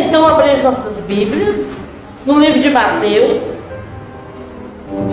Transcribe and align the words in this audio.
então 0.00 0.26
abrir 0.26 0.50
as 0.50 0.62
nossas 0.62 0.98
Bíblias 0.98 1.70
no 2.26 2.40
livro 2.40 2.60
de 2.60 2.70
Mateus, 2.70 3.40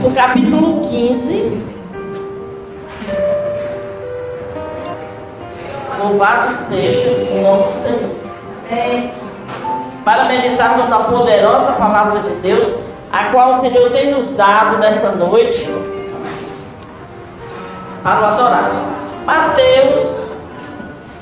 no 0.02 0.12
capítulo 0.12 0.82
15. 0.82 1.62
Louvado 6.00 6.56
seja 6.56 7.10
o 7.10 7.42
nome 7.42 7.64
do 7.64 7.74
Senhor. 7.84 8.22
Para 10.04 10.26
meditarmos 10.26 10.90
na 10.90 11.00
poderosa 11.04 11.74
palavra 11.74 12.22
de 12.22 12.36
Deus, 12.38 12.74
a 13.12 13.26
qual 13.26 13.58
o 13.58 13.62
Senhor 13.62 13.92
tem 13.92 14.12
nos 14.12 14.32
dado 14.32 14.78
nessa 14.80 15.12
noite, 15.12 15.70
para 18.02 18.22
o 18.22 18.26
adorarmos. 18.26 18.82
Mateus, 19.26 20.06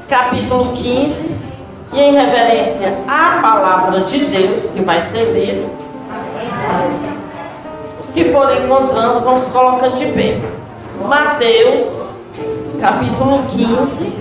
capítulo 0.08 0.72
15, 0.74 1.49
e 1.94 2.00
em 2.00 2.12
reverência 2.12 2.94
à 3.08 3.40
palavra 3.42 4.02
de 4.02 4.26
Deus, 4.26 4.70
que 4.70 4.82
vai 4.82 5.02
ser 5.04 5.34
lida, 5.34 5.68
os 8.00 8.12
que 8.12 8.26
forem 8.26 8.64
encontrando, 8.64 9.22
vão 9.22 9.44
se 9.44 9.50
colocando 9.50 9.96
de 9.96 10.06
pé. 10.08 10.40
Mateus, 11.08 11.88
capítulo 12.80 13.44
15, 13.50 14.14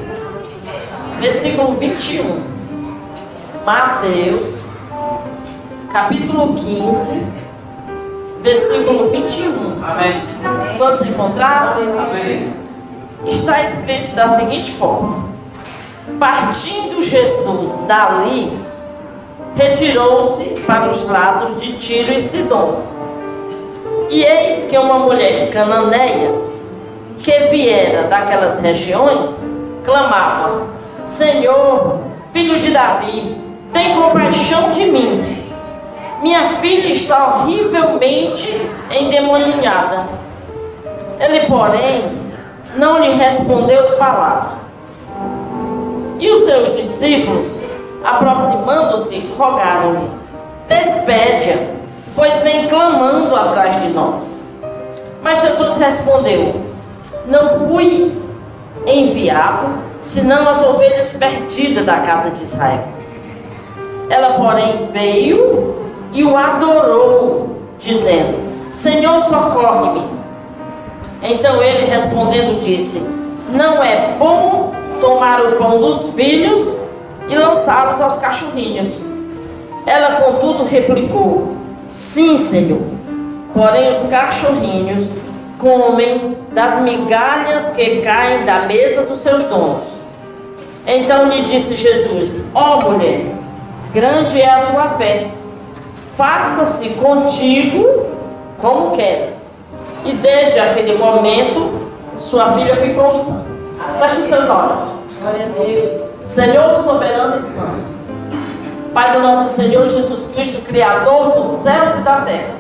versículo 1.21 1.73
21. 1.75 2.41
Mateus, 3.67 4.65
capítulo 5.93 6.55
15, 6.55 7.27
versículo 8.43 9.11
21. 9.11 9.85
Amém. 9.85 10.23
Todos 10.79 11.01
encontraram? 11.03 11.83
Amém. 11.99 12.53
Está 13.27 13.63
escrito 13.63 14.15
da 14.15 14.39
seguinte 14.39 14.73
forma: 14.73 15.28
Partindo 16.19 17.01
Jesus 17.01 17.79
dali, 17.87 18.59
retirou-se 19.55 20.45
para 20.67 20.91
os 20.91 21.05
lados 21.05 21.61
de 21.61 21.75
Tiro 21.75 22.13
e 22.13 22.21
Sidom. 22.21 22.83
E 24.11 24.25
eis 24.25 24.65
que 24.67 24.77
uma 24.77 24.99
mulher 24.99 25.51
cananeia, 25.51 26.35
que 27.21 27.39
viera 27.51 28.09
daquelas 28.09 28.59
regiões, 28.59 29.41
clamava: 29.85 30.67
Senhor, 31.07 32.01
filho 32.33 32.59
de 32.59 32.73
Davi, 32.73 33.37
tem 33.73 33.95
compaixão 33.95 34.71
de 34.71 34.87
mim. 34.87 35.45
Minha 36.21 36.49
filha 36.57 36.93
está 36.93 37.43
horrivelmente 37.43 38.69
endemoniada. 38.91 40.05
Ele, 41.21 41.47
porém, 41.47 42.05
não 42.77 43.01
lhe 43.01 43.13
respondeu 43.15 43.97
palavra. 43.99 44.58
E 46.19 46.31
os 46.31 46.45
seus 46.45 46.77
discípulos, 46.77 47.47
aproximando-se, 48.05 49.33
rogaram-lhe: 49.39 50.11
Despede-a, 50.69 51.59
pois 52.17 52.41
vem 52.41 52.67
clamando 52.67 53.35
atrás 53.37 53.81
de 53.83 53.89
nós. 53.91 54.43
Mas 55.23 55.41
Jesus 55.41 55.77
respondeu: 55.77 56.61
Não 57.27 57.69
fui 57.69 58.21
enviado, 58.87 59.69
senão 60.01 60.49
as 60.49 60.63
ovelhas 60.63 61.13
perdidas 61.13 61.87
da 61.87 61.99
casa 61.99 62.31
de 62.31 62.45
Israel. 62.45 62.85
Ela, 64.11 64.35
porém, 64.35 64.89
veio 64.93 65.77
e 66.13 66.25
o 66.25 66.37
adorou, 66.37 67.59
dizendo: 67.79 68.49
Senhor, 68.73 69.21
socorre-me. 69.21 70.05
Então 71.23 71.63
ele 71.63 71.87
respondendo 71.87 72.59
disse: 72.61 73.01
Não 73.51 73.83
é 73.83 74.17
bom 74.19 74.73
tomar 75.01 75.41
o 75.45 75.53
pão 75.57 75.81
dos 75.81 76.05
filhos 76.15 76.69
e 77.29 77.37
lançá-los 77.37 78.01
aos 78.01 78.17
cachorrinhos. 78.19 78.93
Ela, 79.87 80.21
contudo, 80.21 80.65
replicou: 80.65 81.57
Sim, 81.91 82.39
Senhor. 82.39 82.83
Porém, 83.55 83.91
os 83.91 84.05
cachorrinhos 84.11 85.09
comem 85.59 86.37
das 86.53 86.81
migalhas 86.81 87.71
que 87.71 88.01
caem 88.03 88.45
da 88.45 88.61
mesa 88.61 89.03
dos 89.03 89.19
seus 89.19 89.45
donos. 89.47 89.87
Então 90.87 91.29
lhe 91.29 91.43
disse 91.43 91.77
Jesus: 91.77 92.45
Ó 92.55 92.79
oh, 92.79 92.91
mulher, 92.91 93.21
grande 93.93 94.41
é 94.41 94.49
a 94.49 94.67
tua 94.67 94.89
fé. 94.91 95.29
Faça-se 96.17 96.89
contigo 96.91 98.07
como 98.61 98.93
queres. 98.93 99.37
E 100.05 100.13
desde 100.13 100.59
aquele 100.59 100.97
momento, 100.97 101.91
sua 102.21 102.53
filha 102.53 102.77
ficou 102.77 103.15
sã. 103.17 103.48
Feche 103.99 104.21
os 104.23 104.29
seus 104.29 104.49
olhos. 104.49 104.79
Glória 105.21 105.47
a 105.47 105.49
Deus. 105.49 106.03
Senhor 106.23 106.77
soberano 106.85 107.37
e 107.37 107.43
santo. 107.43 107.99
Pai 108.95 109.13
do 109.13 109.21
nosso 109.21 109.55
Senhor 109.55 109.89
Jesus 109.89 110.27
Cristo, 110.35 110.63
Criador 110.63 111.33
dos 111.33 111.47
céus 111.63 111.95
e 111.97 112.01
da 112.01 112.21
terra. 112.23 112.55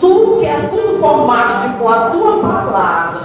Tu 0.00 0.36
que 0.38 0.46
é 0.46 0.68
tudo 0.70 0.98
formaste 1.00 1.68
com 1.78 1.88
a 1.88 2.10
tua 2.10 2.38
palavra. 2.38 3.20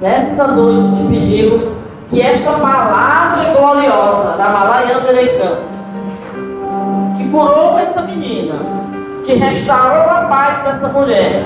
Nesta 0.00 0.46
noite 0.46 0.96
te 0.96 1.08
pedimos 1.08 1.72
que 2.10 2.22
esta 2.22 2.52
palavra 2.52 3.52
gloriosa 3.52 4.36
da 4.36 4.48
Malaiana 4.48 5.12
Necan, 5.12 5.58
que 7.16 7.28
curou 7.30 7.78
essa 7.78 8.02
menina, 8.02 8.60
que 9.24 9.34
restaurou 9.34 10.10
a 10.10 10.26
paz 10.28 10.62
dessa 10.64 10.88
mulher, 10.88 11.44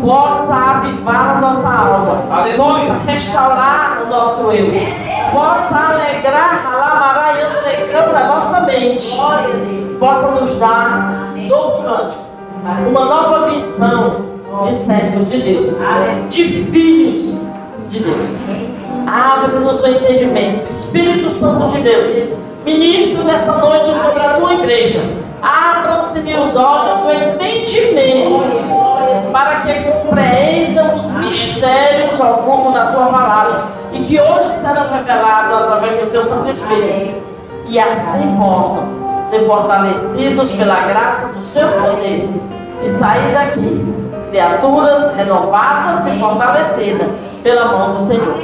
possa 0.00 0.54
avivar 0.54 1.36
a 1.36 1.40
nossa 1.40 1.68
alma, 1.68 2.24
Aleluia. 2.30 2.56
possa 2.56 3.10
restaurar 3.10 4.02
o 4.04 4.10
nosso 4.10 4.40
eu, 4.52 4.70
possa 5.32 5.92
alegrar 5.92 6.66
a 6.66 6.76
Lamaraiana 6.76 7.62
Necan 7.62 8.12
da 8.12 8.24
nossa 8.26 8.60
mente, 8.60 9.16
possa 9.98 10.28
nos 10.40 10.54
dar 10.56 11.32
novo 11.48 11.82
cântico, 11.82 12.22
uma 12.88 13.04
nova 13.04 13.50
visão 13.50 14.34
de 14.64 14.74
servos 14.74 15.30
de 15.30 15.42
Deus, 15.42 15.68
de 16.28 16.44
filhos 16.70 17.34
de 17.88 18.00
Deus. 18.00 18.30
Abre-nos 19.06 19.80
o 19.80 19.86
entendimento, 19.86 20.70
Espírito 20.70 21.30
Santo 21.30 21.68
de 21.68 21.82
Deus, 21.82 22.28
ministro 22.64 23.22
nessa 23.24 23.52
noite 23.52 23.86
sobre 23.94 24.20
a 24.20 24.34
tua 24.34 24.54
igreja. 24.54 25.00
Abram-se 25.42 26.20
os 26.20 26.56
olhos 26.56 27.02
do 27.02 27.10
entendimento 27.10 28.93
para 29.34 29.56
que 29.62 29.74
compreendam 29.82 30.94
os 30.94 31.06
mistérios 31.06 32.20
ocultos 32.20 32.72
da 32.72 32.92
tua 32.92 33.06
palavra 33.06 33.56
e 33.92 33.98
que 33.98 34.20
hoje 34.20 34.48
serão 34.60 34.88
revelados 34.88 35.58
através 35.58 35.98
do 35.98 36.10
teu 36.12 36.22
Santo 36.22 36.50
Espírito 36.50 37.20
e 37.66 37.76
assim 37.76 38.36
possam 38.36 38.86
ser 39.28 39.44
fortalecidos 39.44 40.52
pela 40.52 40.82
graça 40.82 41.26
do 41.26 41.40
seu 41.40 41.66
poder 41.66 42.30
e 42.84 42.90
sair 42.92 43.32
daqui 43.32 43.84
criaturas 44.30 45.16
renovadas 45.16 46.06
e 46.06 46.16
fortalecidas 46.20 47.08
pela 47.42 47.64
mão 47.76 47.96
do 47.96 48.02
Senhor. 48.06 48.36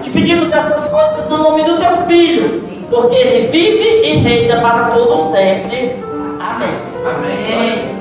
Te 0.00 0.10
pedimos 0.10 0.52
essas 0.52 0.86
coisas 0.86 1.28
no 1.28 1.38
nome 1.38 1.64
do 1.64 1.78
teu 1.78 1.96
Filho, 2.06 2.62
porque 2.88 3.16
ele 3.16 3.48
vive 3.48 4.06
e 4.06 4.16
reina 4.18 4.60
para 4.60 4.84
todo 4.90 5.32
sempre. 5.32 5.96
Amém. 6.38 6.70
Amém. 7.04 7.97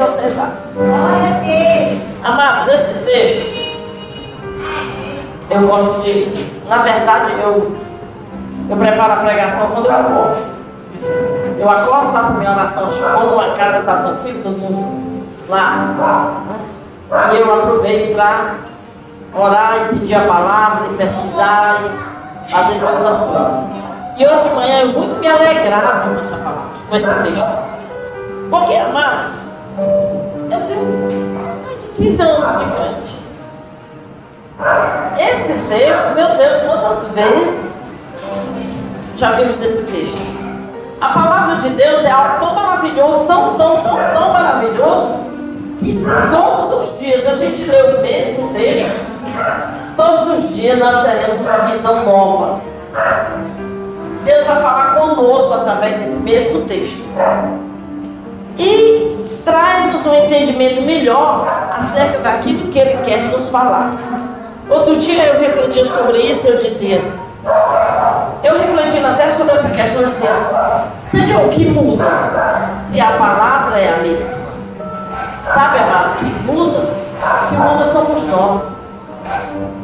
Glória 0.00 0.06
a 0.06 0.08
Deus. 0.08 0.08
Podeis 0.08 0.18
acertar. 0.18 0.50
Glória 0.74 1.28
a 1.28 1.40
Deus. 1.40 2.00
Amados, 2.24 2.68
esse 2.68 2.94
texto, 3.04 3.60
eu 5.50 5.60
gosto 5.66 6.02
de. 6.02 6.60
Na 6.68 6.78
verdade, 6.78 7.32
eu, 7.40 7.76
eu 8.68 8.76
preparo 8.76 9.12
a 9.12 9.16
pregação 9.16 9.70
quando 9.72 9.86
eu 9.86 9.92
acordo. 9.92 10.50
Eu 11.58 11.70
acordo, 11.70 12.12
faço 12.12 12.32
minha 12.34 12.52
oração, 12.52 12.90
como 12.90 13.40
a 13.40 13.54
casa 13.54 13.78
está 13.78 13.96
tranquila, 14.02 14.42
todo 14.42 14.58
mundo 14.58 15.26
lá. 15.48 16.40
né? 16.46 16.56
E 17.34 17.40
eu 17.40 17.54
aproveito 17.54 18.14
para 18.14 18.54
orar 19.34 19.76
e 19.76 19.98
pedir 19.98 20.14
a 20.14 20.26
palavra, 20.26 20.86
e 20.90 20.96
pesquisar 20.96 21.80
e 22.46 22.50
fazer 22.50 22.78
todas 22.80 23.06
as 23.06 23.18
coisas. 23.18 23.64
E 24.16 24.26
hoje 24.26 24.48
de 24.48 24.54
manhã 24.54 24.80
eu 24.82 24.92
muito 24.92 25.18
me 25.18 25.28
alegrava 25.28 26.08
com 26.08 26.20
essa 26.20 26.36
palavra, 26.36 26.70
com 26.88 26.96
esse 26.96 27.14
texto. 27.22 27.48
Porque, 28.50 28.74
amados, 28.76 29.49
30 32.00 32.22
anos 32.22 33.08
de. 33.08 33.20
Esse 35.22 35.52
texto, 35.68 36.14
meu 36.14 36.28
Deus, 36.36 36.60
quantas 36.62 37.04
vezes 37.12 37.82
já 39.16 39.32
vimos 39.32 39.60
esse 39.60 39.82
texto? 39.82 40.40
A 41.00 41.08
palavra 41.10 41.56
de 41.56 41.68
Deus 41.70 42.02
é 42.04 42.10
algo 42.10 42.38
tão 42.40 42.54
maravilhoso, 42.54 43.24
tão, 43.26 43.54
tão, 43.56 43.82
tão, 43.82 43.96
tão 44.14 44.32
maravilhoso, 44.32 45.14
que 45.78 46.04
todos 46.30 46.88
os 46.88 46.98
dias 46.98 47.26
a 47.26 47.36
gente 47.36 47.64
lê 47.64 47.82
o 47.82 48.00
mesmo 48.00 48.52
texto, 48.52 49.06
todos 49.96 50.44
os 50.44 50.54
dias 50.54 50.78
nós 50.78 51.02
teremos 51.02 51.40
uma 51.40 51.58
visão 51.70 52.04
nova. 52.04 52.60
Deus 54.24 54.46
vai 54.46 54.62
falar 54.62 54.94
conosco 54.94 55.52
através 55.52 56.00
desse 56.00 56.18
mesmo 56.18 56.62
texto. 56.66 57.02
E 58.58 59.20
traz-nos 59.44 60.06
um 60.06 60.14
entendimento 60.24 60.82
melhor 60.82 61.46
acerca 61.76 62.18
daquilo 62.18 62.70
que 62.70 62.78
Ele 62.78 62.98
quer 63.04 63.22
nos 63.30 63.48
falar. 63.48 63.90
Outro 64.68 64.96
dia 64.98 65.24
eu 65.24 65.40
refletia 65.40 65.84
sobre 65.84 66.18
isso 66.18 66.46
e 66.46 66.50
eu 66.50 66.56
dizia: 66.58 67.02
eu 68.42 68.58
refletindo 68.58 69.06
até 69.06 69.30
sobre 69.32 69.54
essa 69.54 69.68
questão, 69.68 70.06
assim, 70.06 70.26
seria 71.08 71.38
o 71.38 71.48
que 71.48 71.64
muda 71.66 72.04
se 72.90 73.00
a 73.00 73.12
palavra 73.12 73.78
é 73.78 73.94
a 73.94 73.96
mesma? 73.98 74.38
Sabe, 75.52 75.78
amado, 75.78 76.18
que 76.18 76.24
muda? 76.24 76.88
Que 77.48 77.54
muda 77.54 77.84
somos 77.86 78.22
nós. 78.24 78.62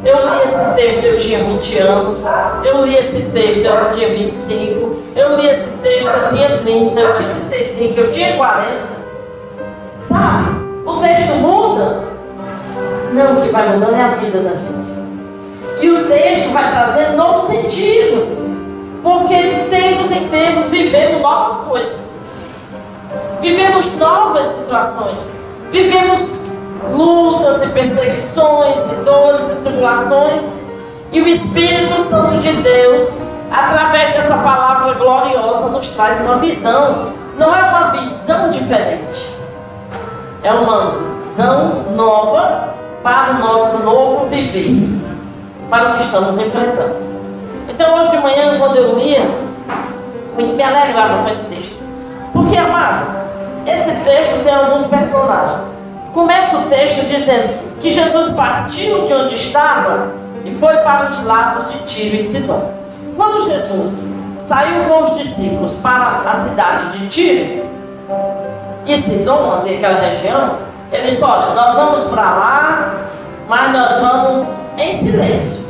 Eu 0.03 0.29
li 0.29 0.43
esse 0.43 0.75
texto, 0.75 1.03
eu 1.03 1.17
tinha 1.17 1.43
20 1.43 1.77
anos. 1.79 2.19
Eu 2.63 2.85
li 2.85 2.95
esse 2.95 3.21
texto, 3.21 3.65
eu 3.65 3.91
tinha 3.91 4.09
25. 4.09 5.03
Eu 5.15 5.35
li 5.35 5.49
esse 5.49 5.67
texto, 5.83 6.07
eu 6.07 6.29
tinha 6.29 6.57
30. 6.57 6.99
Eu 6.99 7.13
tinha 7.13 7.29
35, 7.49 7.99
eu 7.99 8.09
tinha 8.09 8.37
40. 8.37 8.96
Sabe? 10.07 10.51
O 10.85 10.99
texto 11.01 11.33
muda. 11.41 12.03
Não, 13.13 13.39
o 13.39 13.41
que 13.41 13.49
vai 13.49 13.69
mudando 13.69 13.95
é 13.95 14.03
a 14.03 14.07
vida 14.15 14.39
da 14.39 14.55
gente. 14.55 14.97
E 15.81 15.89
o 15.89 16.07
texto 16.07 16.53
vai 16.53 16.71
trazer 16.71 17.09
novo 17.11 17.47
sentido. 17.47 18.47
Porque 19.03 19.43
de 19.43 19.69
tempos 19.69 20.09
em 20.11 20.27
tempos 20.29 20.69
vivemos 20.69 21.21
novas 21.21 21.59
coisas. 21.61 22.11
Vivemos 23.41 23.95
novas 23.97 24.47
situações. 24.47 25.23
Vivemos 25.71 26.21
lutas 26.93 27.61
e 27.61 27.67
perseguições 27.67 28.77
e 28.91 28.95
dores 29.03 29.49
e 29.51 29.55
tribulações. 29.63 30.43
E 31.11 31.21
o 31.21 31.27
Espírito 31.27 32.01
Santo 32.03 32.37
de 32.37 32.51
Deus, 32.53 33.11
através 33.51 34.13
dessa 34.13 34.37
palavra 34.37 34.93
gloriosa, 34.93 35.67
nos 35.67 35.87
traz 35.89 36.19
uma 36.21 36.37
visão. 36.37 37.13
Não 37.37 37.53
é 37.55 37.61
uma 37.61 37.91
visão 37.91 38.49
diferente. 38.49 39.36
É 40.47 40.53
uma 40.53 40.91
visão 40.91 41.83
nova 41.93 42.69
para 43.03 43.31
o 43.31 43.39
nosso 43.39 43.79
novo 43.79 44.27
viver, 44.27 44.97
para 45.69 45.89
o 45.89 45.93
que 45.95 46.03
estamos 46.03 46.37
enfrentando. 46.37 46.95
Então, 47.67 47.99
hoje 47.99 48.11
de 48.11 48.17
manhã, 48.19 48.57
quando 48.57 48.77
eu 48.77 48.97
lia, 48.97 49.29
muito 50.35 50.53
me 50.53 50.63
alegrava 50.63 51.23
com 51.23 51.29
esse 51.31 51.43
texto. 51.47 51.75
Porque, 52.31 52.55
amado, 52.55 53.07
esse 53.65 53.91
texto 54.05 54.43
tem 54.45 54.53
alguns 54.53 54.87
personagens. 54.87 55.59
Começa 56.13 56.55
o 56.55 56.61
texto 56.69 57.05
dizendo 57.07 57.53
que 57.81 57.89
Jesus 57.89 58.29
partiu 58.29 59.03
de 59.03 59.13
onde 59.13 59.35
estava 59.35 60.11
e 60.45 60.53
foi 60.53 60.77
para 60.77 61.09
os 61.09 61.23
lados 61.25 61.73
de 61.73 61.79
Tiro 61.79 62.15
e 62.15 62.23
Sidom. 62.23 62.71
Quando 63.17 63.43
Jesus 63.43 64.07
saiu 64.39 64.85
com 64.85 65.03
os 65.03 65.17
discípulos 65.17 65.73
para 65.83 66.21
a 66.25 66.35
cidade 66.47 66.97
de 66.97 67.07
Tiro 67.09 67.65
e 68.87 69.01
Sidom, 69.01 69.63
aquela 69.65 69.99
região, 69.99 70.55
ele 70.91 71.11
disse: 71.11 71.23
Olha, 71.23 71.53
nós 71.53 71.75
vamos 71.75 72.05
para 72.05 72.21
lá, 72.21 72.93
mas 73.49 73.73
nós 73.73 73.99
vamos 73.99 74.47
em 74.77 74.97
silêncio. 74.97 75.67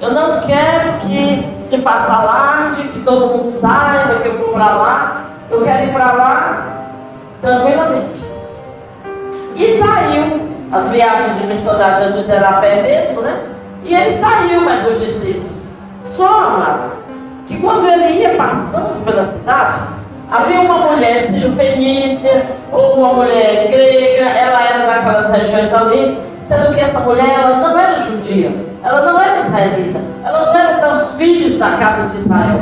Eu 0.00 0.12
não 0.12 0.40
quero 0.42 0.92
que 1.00 1.58
se 1.60 1.78
faça 1.78 2.12
alarde, 2.12 2.82
que 2.88 3.00
todo 3.00 3.38
mundo 3.38 3.50
saiba 3.50 4.20
que 4.20 4.28
eu 4.28 4.38
vou 4.38 4.48
para 4.50 4.70
lá. 4.76 5.24
Eu 5.50 5.62
quero 5.64 5.88
ir 5.88 5.92
para 5.92 6.12
lá 6.12 6.66
tranquilamente. 7.40 8.22
E 9.56 9.78
saiu. 9.78 10.48
As 10.70 10.90
viagens 10.90 11.40
de 11.40 11.46
missionário 11.46 12.04
Jesus 12.04 12.28
era 12.28 12.46
a 12.46 12.52
pé 12.60 12.82
mesmo, 12.82 13.22
né? 13.22 13.40
E 13.84 13.94
ele 13.94 14.18
saiu, 14.18 14.60
mas 14.60 14.86
os 14.86 15.00
discípulos. 15.00 15.56
Só, 16.10 16.26
amados, 16.26 16.92
que 17.46 17.58
quando 17.58 17.88
ele 17.88 18.20
ia 18.20 18.36
passando 18.36 19.02
pela 19.02 19.24
cidade, 19.24 19.78
havia 20.30 20.60
uma 20.60 20.78
mulher 20.78 21.26
fenícia 21.56 22.46
ou 22.70 22.94
uma 22.98 23.14
mulher 23.14 23.68
grega, 23.70 24.28
ela 24.28 24.62
era 24.62 24.86
daquelas 24.86 25.30
regiões 25.30 25.72
ali, 25.72 26.18
sendo 26.40 26.74
que 26.74 26.80
essa 26.80 27.00
mulher 27.00 27.28
ela 27.28 27.56
não 27.56 27.78
era 27.78 28.02
judia, 28.02 28.52
ela 28.84 29.02
não 29.02 29.20
era 29.20 29.40
israelita, 29.40 30.00
ela 30.24 30.46
não 30.46 30.58
era 30.58 30.88
dos 30.88 31.12
filhos 31.12 31.58
da 31.58 31.70
casa 31.72 32.08
de 32.08 32.18
Israel, 32.18 32.60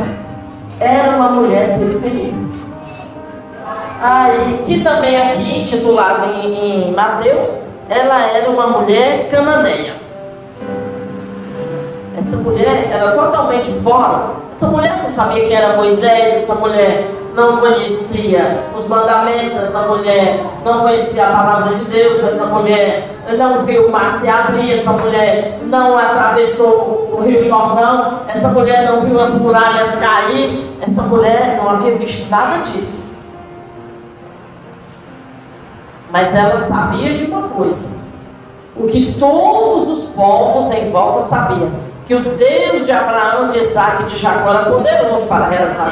era 0.81 1.17
uma 1.17 1.31
mulher 1.31 1.79
fenícia. 1.79 2.47
Aí, 4.01 4.63
que 4.67 4.81
também 4.83 5.21
aqui, 5.21 5.61
intitulada 5.61 6.27
em, 6.27 6.89
em 6.89 6.93
Mateus, 6.93 7.49
ela 7.89 8.27
era 8.27 8.51
uma 8.51 8.67
mulher 8.67 9.27
cananeia. 9.31 9.95
Essa 12.17 12.37
mulher 12.37 12.89
era 12.93 13.13
totalmente 13.13 13.71
fora. 13.83 14.31
Essa 14.55 14.67
mulher 14.67 15.01
não 15.03 15.11
sabia 15.11 15.47
quem 15.47 15.57
era 15.57 15.77
Moisés, 15.77 16.43
essa 16.43 16.55
mulher 16.55 17.07
não 17.37 17.59
conhecia 17.59 18.65
os 18.77 18.89
mandamentos, 18.89 19.57
essa 19.59 19.83
mulher. 19.83 20.45
Não 20.65 20.81
conhecia 20.81 21.27
a 21.27 21.31
palavra 21.31 21.77
de 21.77 21.85
Deus, 21.85 22.25
essa 22.25 22.47
mulher. 22.47 23.11
Não 23.37 23.65
viu 23.65 23.89
o 23.89 23.93
mar 23.93 24.13
se 24.13 24.27
abrir, 24.27 24.79
essa 24.79 24.93
mulher 24.93 25.61
não 25.65 25.99
atravessou 25.99 27.11
o 27.13 27.23
Rio 27.23 27.43
Jordão, 27.45 28.21
essa 28.27 28.49
mulher 28.49 28.91
não 28.91 29.01
viu 29.03 29.21
as 29.21 29.31
muralhas 29.33 29.95
cair, 29.97 30.67
essa 30.81 31.03
mulher 31.03 31.61
não 31.63 31.71
havia 31.71 31.97
visto 31.97 32.29
nada 32.31 32.59
disso. 32.65 33.05
Mas 36.11 36.35
ela 36.35 36.59
sabia 36.61 37.15
de 37.15 37.25
uma 37.25 37.49
coisa: 37.49 37.87
o 38.77 38.87
que 38.87 39.15
todos 39.19 39.89
os 39.89 40.05
povos 40.11 40.71
em 40.71 40.91
volta 40.91 41.23
sabiam, 41.23 41.71
que 42.07 42.15
o 42.15 42.21
Deus 42.21 42.87
de 42.87 42.93
Abraão, 42.93 43.49
de 43.49 43.59
Isaac 43.59 44.05
e 44.05 44.07
de 44.07 44.17
Jacó 44.17 44.51
era 44.51 44.71
poderoso 44.71 45.27
para 45.27 45.49
realizar 45.49 45.91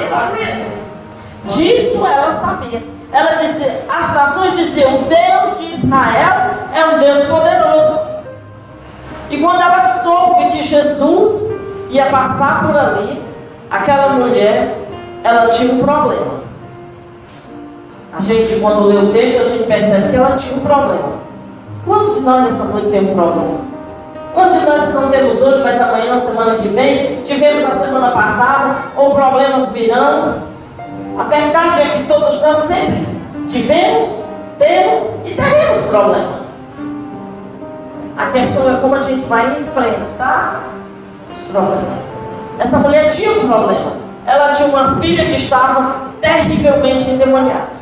Disso 1.46 2.06
ela 2.06 2.32
sabia. 2.32 2.82
Ela 3.12 3.35
disse: 3.35 3.64
as 3.88 4.14
nações 4.14 4.56
diziam, 4.56 4.96
o 4.96 5.05
Deus 5.05 5.58
de 5.58 5.75
Israel 5.75 6.50
é 6.75 6.87
um 6.87 6.99
Deus 6.99 7.25
poderoso. 7.26 8.00
E 9.31 9.38
quando 9.38 9.61
ela 9.62 9.81
soube 10.02 10.46
que 10.50 10.62
Jesus 10.62 11.44
ia 11.91 12.06
passar 12.06 12.67
por 12.67 12.76
ali, 12.76 13.23
aquela 13.70 14.11
mulher, 14.11 14.76
ela 15.23 15.49
tinha 15.49 15.75
um 15.75 15.79
problema. 15.79 16.44
A 18.17 18.20
gente, 18.20 18.56
quando 18.61 18.87
lê 18.87 18.96
o 18.96 19.12
texto, 19.12 19.41
a 19.41 19.49
gente 19.49 19.64
percebe 19.64 20.11
que 20.11 20.17
ela 20.17 20.37
tinha 20.37 20.56
um 20.56 20.61
problema. 20.61 21.12
Quantos 21.85 22.14
de 22.14 22.20
nós 22.20 22.44
nessa 22.44 22.64
noite 22.64 22.88
temos 22.88 23.11
um 23.11 23.14
problema? 23.14 23.58
Quantos 24.35 24.61
de 24.61 24.67
nós 24.67 24.94
não 24.94 25.11
temos 25.11 25.41
hoje, 25.41 25.62
mas 25.62 25.81
amanhã, 25.81 26.20
semana 26.20 26.55
que 26.56 26.69
vem, 26.69 27.23
tivemos 27.23 27.64
a 27.64 27.85
semana 27.85 28.11
passada, 28.11 28.76
ou 28.96 29.14
problemas 29.14 29.69
virando? 29.70 30.54
A 31.19 31.23
verdade 31.25 31.83
é 31.83 31.89
que 31.91 32.05
todos 32.09 32.41
nós 32.43 32.65
sempre 32.65 33.07
tivemos, 33.49 34.09
temos 34.59 35.03
e 35.25 35.35
teremos 35.35 35.87
problemas. 35.89 36.45
A 38.17 38.27
questão 38.27 38.71
é 38.71 38.81
como 38.81 38.97
a 38.97 39.01
gente 39.01 39.25
vai 39.27 39.47
enfrentar 39.61 40.65
os 41.33 41.41
problemas. 41.51 42.01
Essa 42.59 42.79
mulher 42.79 43.11
tinha 43.13 43.31
um 43.31 43.49
problema. 43.49 43.93
Ela 44.27 44.55
tinha 44.55 44.69
uma 44.69 44.97
filha 44.97 45.25
que 45.27 45.37
estava 45.37 46.09
terrivelmente 46.21 47.09
endemoniada. 47.11 47.75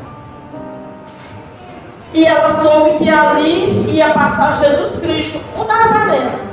E 2.13 2.27
ela 2.27 2.51
soube 2.51 2.99
que 2.99 3.09
ali 3.09 3.87
ia 3.89 4.11
passar 4.11 4.59
Jesus 4.59 4.97
Cristo, 4.97 5.41
o 5.57 5.65
Nazareno. 5.65 6.52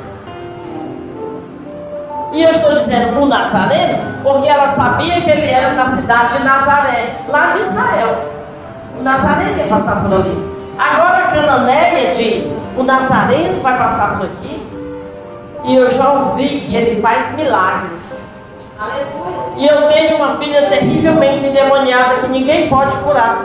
E 2.32 2.44
eu 2.44 2.52
estou 2.52 2.74
dizendo 2.74 3.20
o 3.20 3.26
Nazareno 3.26 4.22
porque 4.24 4.48
ela 4.48 4.68
sabia 4.68 5.20
que 5.22 5.30
ele 5.30 5.50
era 5.50 5.74
da 5.74 5.86
cidade 5.88 6.38
de 6.38 6.44
Nazaré, 6.44 7.16
lá 7.28 7.48
de 7.48 7.60
Israel. 7.62 8.24
O 9.00 9.04
Nazareno 9.04 9.58
ia 9.58 9.68
passar 9.68 10.04
por 10.04 10.14
ali. 10.14 10.60
Agora 10.78 11.18
a 11.18 11.28
Cananéia 11.32 12.14
diz: 12.14 12.50
o 12.78 12.84
Nazareno 12.84 13.62
vai 13.62 13.78
passar 13.78 14.18
por 14.18 14.26
aqui. 14.26 14.68
E 15.64 15.76
eu 15.76 15.90
já 15.90 16.12
ouvi 16.14 16.62
que 16.62 16.76
ele 16.76 17.02
faz 17.02 17.36
milagres. 17.36 18.22
Aleluia. 18.80 19.58
E 19.58 19.68
eu 19.68 19.88
tenho 19.90 20.16
uma 20.18 20.38
filha 20.38 20.70
terrivelmente 20.70 21.48
endemoniada 21.48 22.16
que 22.22 22.28
ninguém 22.28 22.70
pode 22.70 22.96
curar. 22.98 23.44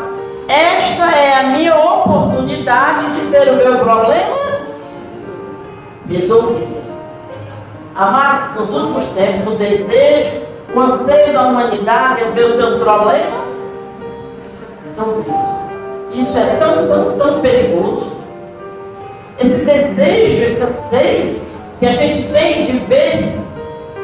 Esta 0.49 1.07
é 1.07 1.41
a 1.41 1.43
minha 1.45 1.75
oportunidade 1.75 3.11
de 3.13 3.21
ter 3.33 3.51
o 3.51 3.57
meu 3.57 3.79
problema 3.79 4.37
resolvido. 6.09 6.84
Amados, 7.97 8.57
nos 8.57 8.71
últimos 8.71 9.05
tempos, 9.15 9.55
o 9.55 9.57
desejo, 9.57 10.43
o 10.75 10.81
anseio 10.81 11.33
da 11.33 11.43
humanidade 11.45 12.23
é 12.23 12.31
ver 12.31 12.47
os 12.47 12.57
seus 12.57 12.83
problemas 12.83 13.65
resolvidos. 14.85 15.35
Isso 16.13 16.37
é 16.37 16.57
tão, 16.59 16.89
tão, 16.89 17.17
tão 17.17 17.41
perigoso. 17.41 18.11
Esse 19.39 19.65
desejo, 19.65 20.43
esse 20.43 20.63
anseio 20.63 21.41
que 21.79 21.87
a 21.87 21.93
gente 21.93 22.33
tem 22.33 22.65
de 22.65 22.79
ver 22.79 23.39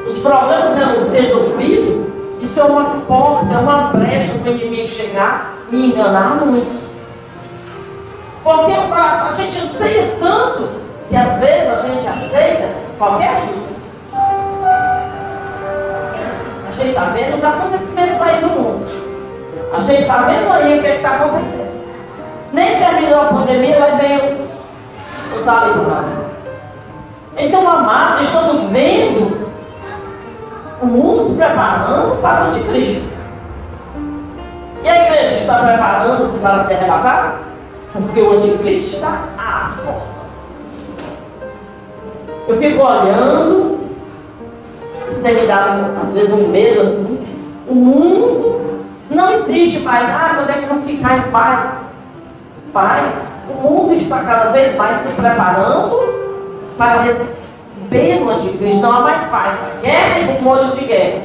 os 0.06 0.20
problemas 0.20 0.76
resolvidos, 1.12 2.06
isso 2.42 2.60
é 2.60 2.64
uma 2.64 3.00
porta, 3.08 3.52
é 3.52 3.58
uma 3.58 3.88
brecha 3.88 4.32
para 4.34 4.52
o 4.52 4.54
inimigo 4.54 4.88
chegar 4.88 5.54
e 5.72 5.86
enganar 5.86 6.46
muitos. 6.46 6.78
Porque 8.44 8.72
a 8.72 9.34
gente 9.36 9.64
anseia 9.64 10.14
tanto 10.20 10.68
que 11.08 11.16
às 11.16 11.40
vezes 11.40 11.68
a 11.68 11.86
gente 11.88 12.06
aceita 12.06 12.68
qualquer 12.96 13.30
ajuda. 13.30 13.79
Está 17.00 17.12
vendo 17.12 17.38
os 17.38 17.44
acontecimentos 17.44 18.20
aí 18.20 18.40
no 18.42 18.48
mundo. 18.48 18.86
A 19.72 19.80
gente 19.80 20.02
está 20.02 20.18
vendo 20.18 20.52
aí 20.52 20.78
o 20.78 20.82
que 20.82 20.86
é 20.86 20.96
está 20.96 21.10
acontecendo. 21.16 21.70
Nem 22.52 22.78
terminou 22.78 23.22
a 23.22 23.26
pandemia, 23.26 23.80
mas 23.80 23.96
veio 23.96 24.48
o 25.34 25.44
talibã. 25.44 26.04
Então, 27.38 27.66
amados, 27.66 28.20
estamos 28.22 28.64
vendo 28.64 29.48
O 30.82 30.86
mundo 30.86 31.28
se 31.28 31.36
preparando 31.36 32.20
para 32.20 32.44
o 32.44 32.48
anticristo. 32.48 33.08
E 34.82 34.88
a 34.88 35.06
igreja 35.06 35.36
está 35.36 35.58
preparando-se 35.58 36.38
para 36.38 36.64
ser 36.64 36.74
arrebatada? 36.74 37.34
Porque 37.92 38.20
o 38.20 38.32
anticristo 38.36 38.96
está 38.96 39.24
às 39.38 39.74
portas. 39.76 40.10
Eu 42.48 42.58
fico 42.58 42.82
olhando, 42.82 43.79
isso 45.10 45.20
tem 45.22 45.34
me 45.34 45.46
dado 45.46 46.00
às 46.02 46.12
vezes 46.12 46.32
um 46.32 46.48
medo 46.48 46.82
assim. 46.82 47.26
O 47.68 47.74
mundo 47.74 48.60
não 49.10 49.32
existe 49.32 49.80
paz. 49.80 50.08
Ah, 50.08 50.34
quando 50.36 50.50
é 50.50 50.54
que 50.54 50.66
não 50.66 50.82
ficar 50.82 51.18
em 51.18 51.30
paz? 51.30 51.78
Paz. 52.72 53.04
O 53.48 53.68
mundo 53.68 53.94
está 53.94 54.20
cada 54.20 54.50
vez 54.50 54.74
mais 54.76 54.98
se 54.98 55.08
preparando 55.08 56.14
para 56.78 57.02
receber 57.02 58.22
o 58.22 58.30
anticristo. 58.30 58.80
Não 58.80 58.92
há 58.92 59.00
mais 59.00 59.24
paz. 59.24 59.58
A 59.60 59.80
guerra 59.82 60.18
e 60.18 60.36
rumores 60.36 60.72
de 60.74 60.84
guerra. 60.84 61.22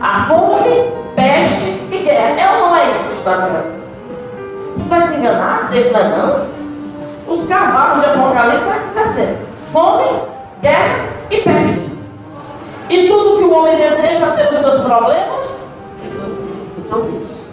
A 0.00 0.24
fome, 0.24 0.90
peste 1.14 1.80
e 1.90 1.98
guerra. 2.04 2.40
É 2.40 2.50
ou 2.50 2.68
não 2.68 2.76
é 2.76 2.90
isso 2.90 3.08
que 3.08 3.18
está 3.18 3.36
vendo? 3.36 3.82
A 4.74 4.78
gente 4.78 4.88
vai 4.88 5.08
se 5.08 5.14
enganar, 5.14 5.62
dizer 5.62 5.86
que 5.86 5.92
não 5.92 6.00
é 6.00 6.08
não? 6.08 7.32
Os 7.34 7.44
cavalos 7.46 8.02
de 8.02 8.10
Apocalipse 8.10 8.56
estão 8.58 8.72
acontecendo. 8.72 9.38
Fome, 9.72 10.20
guerra 10.60 11.06
e 11.30 11.36
peste. 11.40 11.91
E 12.92 13.08
tudo 13.08 13.38
que 13.38 13.44
o 13.44 13.54
homem 13.54 13.74
deseja 13.78 14.26
ter 14.32 14.50
os 14.50 14.58
seus 14.58 14.82
problemas 14.82 15.66
resolvidos. 16.76 17.46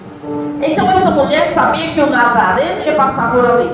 Então 0.62 0.92
essa 0.92 1.12
mulher 1.12 1.48
sabia 1.48 1.94
que 1.94 2.02
o 2.02 2.10
Nazareno 2.10 2.84
ia 2.86 2.94
passar 2.94 3.32
por 3.32 3.46
ali. 3.46 3.70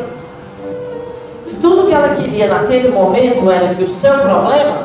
E 1.48 1.56
tudo 1.56 1.88
que 1.88 1.94
ela 1.94 2.10
queria 2.10 2.48
naquele 2.54 2.90
momento 2.90 3.50
era 3.50 3.74
que 3.74 3.84
o 3.84 3.90
seu 3.90 4.14
problema 4.14 4.84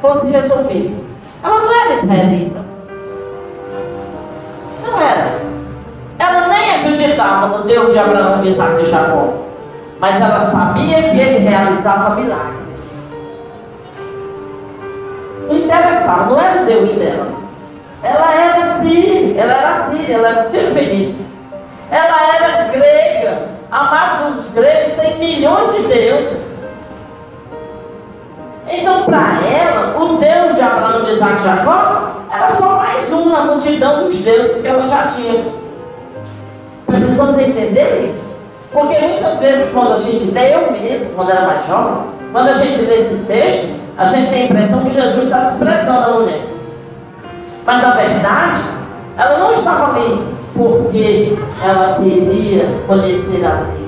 fosse 0.00 0.26
resolvido. 0.28 1.04
Ela 1.44 1.60
não 1.60 1.80
era 1.82 1.92
israelita. 1.92 2.60
Não 4.82 5.00
era. 5.02 5.38
Ela 6.18 6.48
nem 6.48 6.76
acreditava 6.76 7.58
no 7.58 7.64
Deus 7.64 7.92
de 7.92 7.98
Abraão, 7.98 8.40
de 8.40 8.48
Isaac 8.48 8.80
e 8.80 8.86
Jacó. 8.86 9.34
Mas 10.00 10.18
ela 10.18 10.40
sabia 10.50 11.10
que 11.10 11.18
ele 11.18 11.46
realizava 11.46 12.16
milagres. 12.16 12.89
Não 15.50 15.58
interessava, 15.58 16.26
não 16.26 16.40
era 16.40 16.62
o 16.62 16.64
Deus 16.64 16.90
dela. 16.90 17.26
Ela 18.04 18.34
era 18.34 18.62
síria, 18.78 19.42
ela 19.42 19.52
era 19.52 19.76
síria, 19.84 20.14
ela 20.14 20.28
era 20.28 20.48
síria 20.48 20.72
fenícia. 20.72 21.24
Ela 21.90 22.36
era 22.36 22.64
grega. 22.68 23.48
Amados, 23.68 24.46
os 24.46 24.54
gregos 24.54 24.94
têm 24.94 25.18
milhões 25.18 25.74
de 25.74 25.82
deuses. 25.88 26.56
Então, 28.68 29.02
para 29.02 29.40
ela, 29.44 30.00
o 30.00 30.18
Deus 30.18 30.54
de 30.54 30.60
Abraão, 30.60 31.04
de 31.04 31.14
Isaac 31.14 31.40
e 31.40 31.44
Jacó 31.44 32.10
era 32.32 32.52
só 32.52 32.76
mais 32.76 33.12
um 33.12 33.28
na 33.28 33.42
multidão 33.46 34.04
dos 34.04 34.18
deuses 34.18 34.62
que 34.62 34.68
ela 34.68 34.86
já 34.86 35.08
tinha. 35.08 35.46
Precisamos 36.86 37.36
entender 37.36 38.04
isso. 38.06 38.38
Porque 38.72 38.96
muitas 39.00 39.38
vezes, 39.38 39.72
quando 39.72 39.94
a 39.94 39.98
gente 39.98 40.30
lê, 40.30 40.54
eu 40.54 40.70
mesmo, 40.70 41.10
quando 41.16 41.30
era 41.30 41.42
mais 41.42 41.66
jovem, 41.66 42.04
quando 42.30 42.48
a 42.50 42.52
gente 42.52 42.80
lê 42.82 43.00
esse 43.00 43.16
texto, 43.26 43.79
a 43.96 44.04
gente 44.06 44.30
tem 44.30 44.42
a 44.42 44.44
impressão 44.46 44.84
que 44.84 44.92
Jesus 44.92 45.24
está 45.24 45.44
desprezando 45.44 46.10
a 46.10 46.12
mulher. 46.12 46.40
Mas 47.66 47.82
na 47.82 47.90
verdade, 47.90 48.60
ela 49.16 49.38
não 49.38 49.52
estava 49.52 49.94
ali 49.94 50.22
porque 50.56 51.36
ela 51.62 51.94
queria 51.94 52.68
conhecer 52.86 53.44
a 53.44 53.54
Deus. 53.54 53.80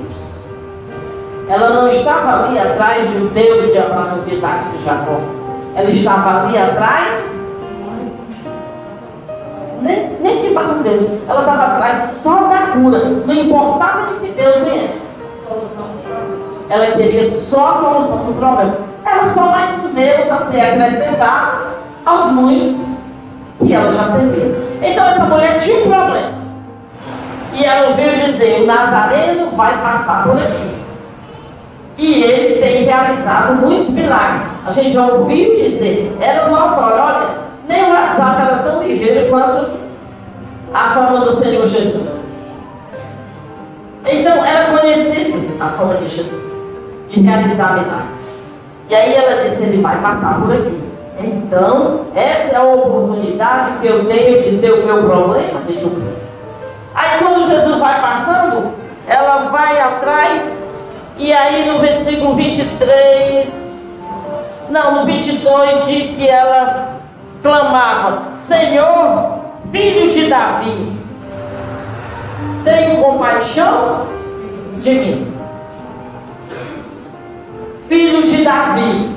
Ela 1.48 1.70
não 1.70 1.88
estava 1.88 2.44
ali 2.44 2.58
atrás 2.58 3.10
de 3.10 3.16
um 3.16 3.26
Deus 3.28 3.72
de 3.72 3.78
Abraão, 3.78 4.20
de 4.26 4.34
Isaac 4.34 4.64
e 4.74 4.78
de 4.78 4.84
Jacó. 4.84 5.20
Ela 5.74 5.90
estava 5.90 6.46
ali 6.46 6.58
atrás 6.58 7.32
nem, 9.82 10.08
nem 10.20 10.42
que 10.42 10.54
para 10.54 10.74
Deus. 10.74 11.06
Ela 11.28 11.40
estava 11.40 11.62
atrás 11.64 12.10
só 12.22 12.44
da 12.44 12.72
cura. 12.72 12.98
Não 13.26 13.34
importava 13.34 14.06
de 14.06 14.14
que 14.14 14.32
Deus 14.32 14.56
viesse. 14.58 15.02
Ela 16.68 16.86
queria 16.92 17.30
só 17.38 17.68
a 17.68 17.74
solução 17.74 18.24
do 18.24 18.38
problema. 18.38 18.91
Era 19.12 19.26
só 19.26 19.42
mais 19.42 19.82
Deus 19.94 20.30
a 20.30 20.36
ser 20.38 20.60
acrescentado 20.60 21.66
aos 22.06 22.32
muitos 22.32 22.76
que 23.58 23.74
ela 23.74 23.92
já 23.92 24.04
servia. 24.12 24.56
Então 24.82 25.06
essa 25.06 25.24
mulher 25.24 25.58
tinha 25.58 25.78
um 25.80 25.90
problema. 25.90 26.42
E 27.52 27.64
ela 27.64 27.90
ouviu 27.90 28.14
dizer, 28.14 28.62
o 28.62 28.66
Nazareno 28.66 29.50
vai 29.50 29.76
passar 29.82 30.24
por 30.24 30.38
aqui. 30.38 30.82
E 31.98 32.22
ele 32.22 32.60
tem 32.60 32.84
realizado 32.84 33.54
muitos 33.56 33.90
milagres. 33.90 34.42
A 34.66 34.72
gente 34.72 34.90
já 34.90 35.06
ouviu 35.06 35.56
dizer, 35.56 36.16
era 36.18 36.48
notório, 36.48 36.96
olha, 36.96 37.28
nem 37.68 37.84
o 37.84 37.90
WhatsApp 37.90 38.42
era 38.42 38.56
tão 38.62 38.82
ligeiro 38.82 39.28
quanto 39.28 39.70
a 40.72 40.90
fama 40.94 41.26
do 41.26 41.34
Senhor 41.34 41.68
Jesus. 41.68 42.08
Então 44.06 44.44
era 44.44 44.78
conhecido 44.78 45.56
a 45.60 45.68
fama 45.68 45.94
de 45.96 46.08
Jesus, 46.08 46.52
de 47.10 47.20
realizar 47.20 47.74
milagres. 47.74 48.41
E 48.92 48.94
aí 48.94 49.14
ela 49.14 49.42
disse, 49.42 49.62
ele 49.62 49.80
vai 49.80 49.98
passar 50.02 50.38
por 50.38 50.52
aqui. 50.52 50.78
Então, 51.18 52.08
essa 52.14 52.52
é 52.52 52.56
a 52.58 52.62
oportunidade 52.62 53.78
que 53.80 53.86
eu 53.86 54.04
tenho 54.04 54.42
de 54.42 54.58
ter 54.58 54.70
o 54.70 54.84
meu 54.84 55.04
problema 55.04 55.62
resolvido. 55.66 56.18
Aí 56.94 57.18
quando 57.18 57.48
Jesus 57.48 57.78
vai 57.78 58.02
passando, 58.02 58.74
ela 59.08 59.48
vai 59.48 59.80
atrás, 59.80 60.42
e 61.16 61.32
aí 61.32 61.70
no 61.70 61.78
versículo 61.78 62.34
23, 62.34 63.48
não, 64.68 64.96
no 64.96 65.06
22 65.06 65.86
diz 65.86 66.10
que 66.14 66.28
ela 66.28 66.96
clamava: 67.42 68.34
Senhor, 68.34 69.38
filho 69.70 70.10
de 70.10 70.28
Davi, 70.28 70.92
tenha 72.62 73.02
compaixão 73.02 74.06
de 74.82 74.90
mim. 74.90 75.41
Filho 77.92 78.24
de 78.24 78.42
Davi, 78.42 79.14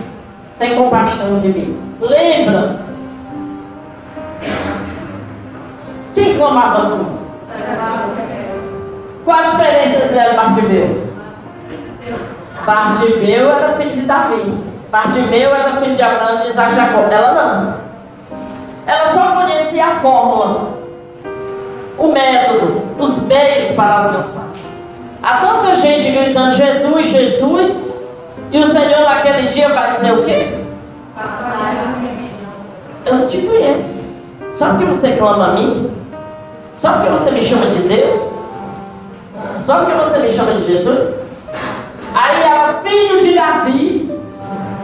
tem 0.59 0.75
compaixão 0.75 1.39
de 1.39 1.47
mim. 1.47 1.79
Lembra? 2.01 2.75
Quem 6.13 6.35
clamava 6.35 6.79
assim? 6.79 7.07
Qual 9.23 9.39
a 9.39 9.43
diferença 9.43 10.03
entre 10.03 10.35
Bartimeu? 10.35 11.07
Bartimeu 12.65 13.49
era 13.49 13.77
filho 13.77 13.93
de 13.93 14.01
Davi. 14.01 14.57
Bartimeu 14.91 15.55
era 15.55 15.77
filho 15.77 15.95
de 15.95 16.03
Abraão 16.03 16.43
e 16.43 16.49
Isaac 16.49 16.75
Jacó. 16.75 17.07
Ela 17.09 17.33
não. 17.33 17.77
Ela 18.85 19.07
só 19.13 19.41
conhecia 19.41 19.85
a 19.85 19.99
fórmula, 20.01 20.73
o 21.97 22.07
método, 22.09 22.81
os 22.99 23.23
meios 23.23 23.73
para 23.73 24.03
alcançar. 24.03 24.49
Há 25.23 25.37
tanta 25.37 25.75
gente 25.75 26.11
gritando 26.11 26.51
Jesus, 26.51 27.07
Jesus, 27.07 27.84
e 28.51 28.59
o 28.59 28.71
Senhor 28.71 29.01
naquele 29.01 29.47
dia 29.47 29.69
vai 29.69 29.93
dizer 29.93 30.13
o 30.13 30.23
quê? 30.23 30.65
Eu 33.05 33.15
não 33.15 33.27
te 33.27 33.37
conheço. 33.39 33.95
Só 34.53 34.69
porque 34.69 34.85
você 34.85 35.11
clama 35.13 35.47
a 35.47 35.53
mim? 35.53 35.91
Só 36.77 36.93
porque 36.93 37.09
você 37.09 37.31
me 37.31 37.41
chama 37.41 37.67
de 37.67 37.79
Deus? 37.79 38.19
Só 39.65 39.79
porque 39.79 39.93
você 39.93 40.19
me 40.19 40.31
chama 40.31 40.53
de 40.53 40.65
Jesus? 40.65 41.15
Aí 42.13 42.41
ela, 42.41 42.81
filho 42.81 43.21
de 43.21 43.33
Davi, 43.33 44.19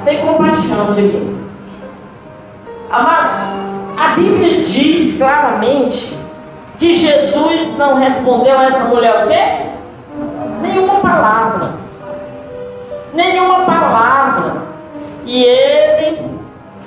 tem 0.03 0.25
compaixão 0.25 0.93
de 0.93 1.01
mim. 1.01 1.37
Amados, 2.91 3.31
a 3.97 4.09
Bíblia 4.15 4.61
diz 4.61 5.17
claramente 5.17 6.17
que 6.77 6.93
Jesus 6.93 7.77
não 7.77 7.95
respondeu 7.95 8.57
a 8.57 8.65
essa 8.65 8.79
mulher 8.85 9.25
o 9.25 9.29
quê? 9.29 9.69
Nenhuma 10.61 10.95
palavra. 10.95 11.80
Nenhuma 13.13 13.65
palavra. 13.65 14.63
E 15.25 15.43
ele 15.43 16.31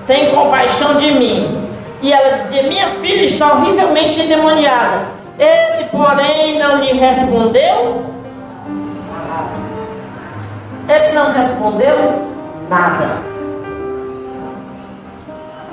tem 0.07 0.35
compaixão 0.35 0.95
de 0.97 1.11
mim. 1.13 1.69
E 2.03 2.13
ela 2.13 2.37
dizia: 2.39 2.63
Minha 2.65 2.89
filha 3.01 3.27
está 3.27 3.53
horrivelmente 3.53 4.21
endemoniada. 4.21 5.03
Ele, 5.39 5.89
porém, 5.91 6.59
não 6.59 6.79
lhe 6.79 6.93
respondeu. 6.93 8.05
Ele 10.89 11.13
não 11.13 11.33
respondeu 11.33 12.23
nada. 12.69 13.35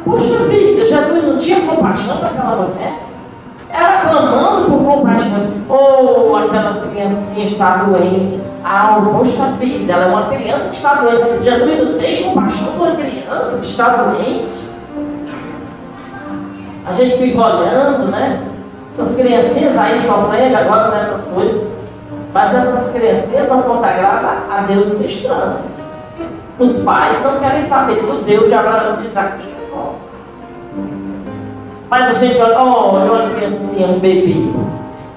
Puxa 0.04 0.38
vida, 0.46 0.86
Jesus 0.86 1.24
não 1.24 1.38
tinha 1.38 1.62
compaixão 1.62 2.18
daquela 2.18 2.56
mulher? 2.56 2.94
Ela 3.70 4.02
clamando 4.02 4.72
por 4.72 4.84
compaixão. 4.84 5.48
Ou 5.70 6.32
oh, 6.32 6.36
aquela 6.38 6.82
criancinha 6.82 7.46
está 7.46 7.76
doente. 7.78 8.51
Ah, 8.64 9.02
poxa 9.12 9.46
vida, 9.60 9.94
ela 9.94 10.06
é 10.06 10.08
uma 10.08 10.30
criança 10.30 10.70
que 10.70 10.76
está 10.76 10.96
doente. 10.96 11.44
Jesus 11.44 11.90
não 11.90 11.98
tem 11.98 12.24
compaixão 12.24 12.68
por 12.74 12.88
uma 12.88 12.96
criança 12.96 13.58
que 13.58 13.66
está 13.66 13.90
doente. 13.90 14.72
A 16.86 16.92
gente 16.92 17.18
fica 17.18 17.40
olhando, 17.40 18.12
né? 18.12 18.44
Essas 18.94 19.16
criancinhas 19.16 19.78
aí 19.78 20.02
sofrendo 20.02 20.58
agora 20.58 20.92
nessas 20.92 21.24
coisas. 21.26 21.68
Mas 22.34 22.54
essas 22.54 22.94
criancinhas 22.94 23.48
são 23.48 23.62
consagradas 23.64 24.50
a 24.50 24.62
deuses 24.62 25.02
estranhos. 25.02 25.62
Os 26.60 26.78
pais 26.84 27.24
não 27.24 27.40
querem 27.40 27.68
saber 27.68 28.02
do 28.02 28.24
Deus 28.24 28.48
de 28.48 28.54
Abraão 28.54 28.98
de 28.98 29.08
Isaac 29.08 29.44
Mas 31.90 32.10
a 32.10 32.14
gente 32.14 32.40
olha, 32.40 32.60
olha 32.60 33.12
uma 33.12 33.36
criancinha, 33.36 33.88
um 33.88 34.00
bebê. 34.00 34.54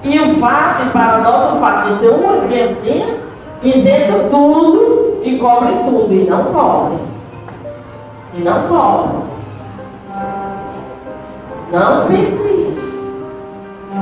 E 0.03 0.19
o 0.19 0.35
fato, 0.35 0.89
para 0.91 1.19
nós, 1.19 1.55
o 1.55 1.59
fato 1.59 1.87
de 1.87 1.93
ser 1.95 2.09
uma 2.09 2.37
criancinha, 2.37 3.24
isenta 3.69 4.29
tudo 4.29 5.19
e 5.23 5.37
cobre 5.37 5.73
tudo. 5.85 6.13
E 6.13 6.25
não 6.29 6.45
cobre. 6.45 6.97
E 8.33 8.41
não 8.41 8.67
cobre. 8.67 9.17
Não 11.71 12.07
pense 12.07 12.69
isso. 12.69 12.95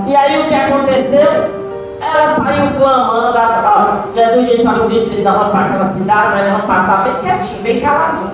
E 0.08 0.16
aí 0.16 0.42
o 0.42 0.48
que 0.48 0.54
aconteceu? 0.54 1.64
Ela 2.02 2.36
saiu 2.36 2.72
clamando, 2.78 3.38
ó, 3.38 4.12
Jesus 4.14 4.50
disse 4.50 4.64
para 4.64 4.84
os 4.84 4.92
discípulos, 4.92 5.24
nós 5.24 5.38
vamos 5.38 5.52
para 5.52 5.66
aquela 5.66 5.86
cidade, 5.86 6.34
mas 6.34 6.52
vamos 6.52 6.66
passar 6.66 7.04
bem 7.04 7.16
quietinho, 7.22 7.64
bem 7.64 7.80
caladinho. 7.80 8.32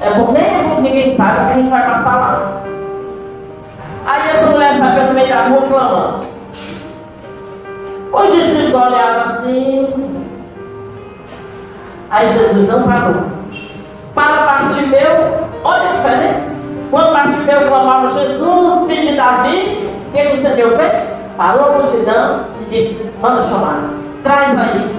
É 0.00 0.10
bom, 0.10 0.32
nem 0.32 0.44
é 0.44 0.62
bom 0.62 0.76
que 0.76 0.82
ninguém 0.82 1.16
saiba 1.16 1.46
que 1.46 1.52
a 1.52 1.56
gente 1.56 1.70
vai 1.70 1.86
passar 1.86 2.16
lá. 2.16 2.62
Aí 4.06 4.30
essa 4.30 4.46
mulher 4.46 4.76
sai 4.76 4.94
pelo 4.94 5.14
meio 5.14 5.28
da 5.28 5.48
rua 5.48 5.62
clamando. 5.62 6.26
Os 8.16 8.32
discípulos 8.32 8.74
olharam 8.74 9.30
assim. 9.30 10.26
Aí 12.08 12.26
Jesus 12.28 12.66
não 12.66 12.82
parou. 12.84 13.26
Para 14.14 14.46
Bartimeu, 14.46 15.46
olha 15.62 15.90
a 15.90 15.92
diferença. 15.92 16.42
Quando 16.90 17.12
Bartimeu 17.12 17.68
clamava 17.68 18.18
Jesus, 18.18 18.86
filho 18.86 19.10
de 19.10 19.16
Davi, 19.16 19.90
o 20.08 20.12
que 20.12 20.32
o 20.32 20.40
Senhor 20.40 20.76
fez? 20.78 20.92
Parou 21.36 21.66
a 21.66 21.78
multidão 21.78 22.44
e 22.62 22.70
disse: 22.70 23.10
Manda 23.20 23.42
chamar, 23.42 23.90
traz 24.22 24.58
aí. 24.58 24.96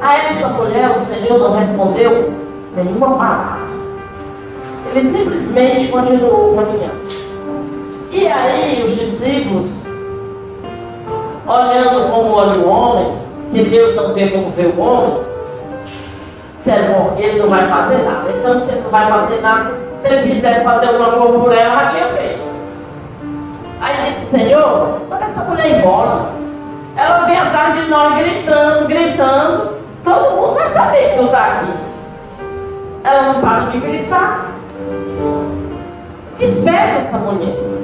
A 0.00 0.16
esta 0.18 0.46
mulher, 0.48 0.96
o 0.96 1.04
Senhor 1.04 1.38
não 1.40 1.58
respondeu 1.58 2.32
nenhuma 2.76 3.16
palavra. 3.16 3.62
Ele 4.94 5.10
simplesmente 5.10 5.88
continuou 5.88 6.54
caminhando. 6.54 7.02
E 8.12 8.28
aí, 8.28 8.84
os 8.86 8.94
discípulos, 8.94 9.81
olhando 11.46 12.10
como 12.10 12.34
olha 12.34 12.58
o 12.58 12.68
homem, 12.68 13.18
que 13.52 13.64
Deus 13.64 13.94
não 13.96 14.12
vê 14.12 14.28
como 14.28 14.50
vê 14.50 14.66
o 14.66 14.80
homem, 14.80 15.18
disseram: 16.58 16.92
Bom, 16.92 17.14
ele 17.18 17.40
não 17.40 17.48
vai 17.48 17.66
fazer 17.68 17.98
nada. 17.98 18.30
Então, 18.30 18.60
se 18.60 18.70
ele 18.70 18.80
não 18.82 18.90
vai 18.90 19.10
fazer 19.10 19.40
nada, 19.40 19.70
se 20.00 20.08
ele 20.08 20.34
quisesse 20.34 20.64
fazer 20.64 20.86
alguma 20.86 21.12
coisa 21.12 21.38
por 21.38 21.52
ela, 21.52 21.80
ela 21.80 21.86
tinha 21.86 22.06
feito. 22.06 22.52
Aí 23.80 24.06
disse, 24.06 24.26
Senhor, 24.26 25.00
manda 25.10 25.24
essa 25.24 25.42
mulher 25.44 25.78
embora. 25.78 26.26
Ela 26.96 27.24
vem 27.26 27.36
atrás 27.36 27.76
de 27.76 27.88
nós 27.88 28.14
gritando, 28.16 28.86
gritando. 28.86 29.72
Todo 30.04 30.36
mundo 30.36 30.54
vai 30.54 30.68
saber 30.68 31.10
que 31.10 31.18
tu 31.18 31.24
está 31.24 31.44
aqui. 31.46 31.72
Ela 33.02 33.32
não 33.32 33.40
para 33.40 33.66
de 33.66 33.78
gritar. 33.78 34.46
Despede 36.38 36.98
essa 36.98 37.18
mulher. 37.18 37.81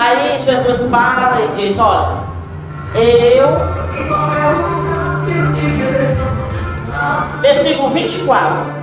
Aí 0.00 0.40
Jesus 0.42 0.82
para 0.84 1.42
e 1.42 1.48
diz, 1.48 1.78
olha, 1.78 2.20
eu. 2.94 3.48
Versículo 7.42 7.90
24. 7.90 8.80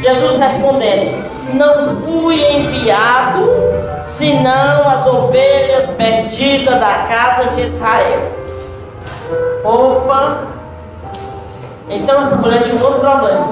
Jesus 0.00 0.38
respondendo: 0.38 1.24
Não 1.54 1.96
fui 1.96 2.40
enviado 2.44 3.44
senão 4.04 4.88
as 4.88 5.04
ovelhas 5.04 5.90
perdidas 5.90 6.78
da 6.78 7.06
casa 7.08 7.50
de 7.56 7.62
Israel. 7.62 8.30
Opa! 9.64 10.44
Então 11.90 12.20
essa 12.20 12.36
mulher 12.36 12.62
tinha 12.62 12.76
um 12.76 12.84
outro 12.84 13.00
problema. 13.00 13.48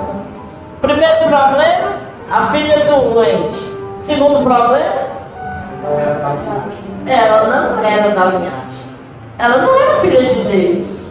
Primeiro 0.80 1.18
problema, 1.28 1.92
a 2.30 2.46
filha 2.52 2.84
do 2.84 3.14
doente. 3.14 3.68
Segundo 3.96 4.44
problema, 4.44 5.19
ela 7.06 7.46
não 7.46 7.84
era 7.84 8.10
da 8.10 8.24
linhagem. 8.26 8.84
Ela 9.38 9.56
não 9.58 9.80
era 9.80 10.00
filha 10.00 10.24
de 10.24 10.34
Deus. 10.44 11.06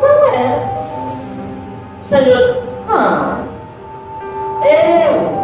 Não 0.00 0.34
era. 0.34 0.62
O 2.00 2.06
Senhor 2.06 2.62
não. 2.86 3.38
Eu 4.64 5.38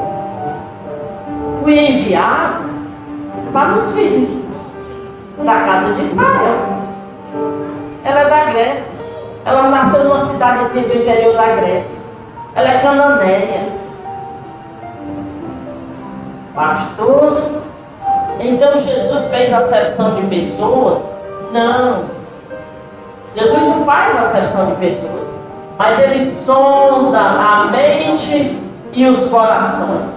fui 1.62 1.78
enviado 1.78 2.64
para 3.52 3.74
os 3.74 3.92
filhos 3.92 4.28
da 5.44 5.54
casa 5.54 5.94
de 5.94 6.04
Israel. 6.04 6.58
Ela 8.04 8.20
é 8.20 8.28
da 8.28 8.44
Grécia. 8.46 8.94
Ela 9.44 9.68
nasceu 9.68 10.04
numa 10.04 10.20
cidadezinha 10.20 10.88
do 10.88 10.96
interior 10.96 11.34
da 11.34 11.56
Grécia. 11.56 11.98
Ela 12.54 12.68
é 12.68 12.78
cananeia. 12.80 13.83
Pastor. 16.54 17.62
Então 18.40 18.80
Jesus 18.80 19.24
fez 19.30 19.52
acepção 19.52 20.14
de 20.14 20.22
pessoas? 20.28 21.02
Não. 21.52 22.04
Jesus 23.34 23.60
não 23.60 23.84
faz 23.84 24.16
acepção 24.16 24.66
de 24.66 24.74
pessoas 24.76 25.24
mas 25.78 25.98
ele 25.98 26.30
sonda 26.44 27.18
a 27.18 27.66
mente 27.66 28.58
e 28.92 29.06
os 29.08 29.28
corações. 29.28 30.14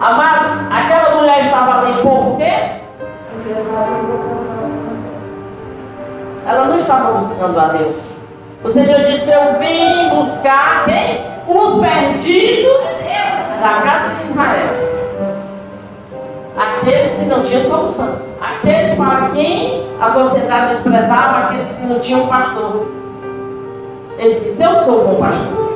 Amados, 0.00 0.52
aquela 0.70 1.16
mulher 1.16 1.40
estava 1.40 1.80
ali 1.80 1.94
por 2.02 2.36
quê? 2.36 2.52
Ela 6.46 6.66
não 6.66 6.76
estava 6.76 7.12
buscando 7.12 7.58
a 7.58 7.68
Deus. 7.68 8.08
O 8.62 8.68
Senhor 8.68 9.04
disse: 9.06 9.30
Eu 9.30 9.58
vim 9.58 10.10
buscar 10.10 10.84
quem? 10.84 11.33
Os 11.46 11.80
perdidos 11.80 12.84
da 13.60 13.80
casa 13.82 14.14
de 14.14 14.30
Israel. 14.30 14.84
Aqueles 16.56 17.12
que 17.18 17.24
não 17.26 17.42
tinham 17.42 17.64
solução. 17.64 18.16
Aqueles 18.40 18.96
para 18.96 19.28
quem 19.28 19.86
a 20.00 20.08
sociedade 20.08 20.74
desprezava, 20.74 21.38
aqueles 21.44 21.70
que 21.70 21.86
não 21.86 21.98
tinham 21.98 22.26
pastor. 22.26 22.86
Ele 24.18 24.40
disse: 24.40 24.62
Eu 24.62 24.76
sou 24.84 25.02
o 25.02 25.08
bom 25.08 25.16
pastor. 25.16 25.74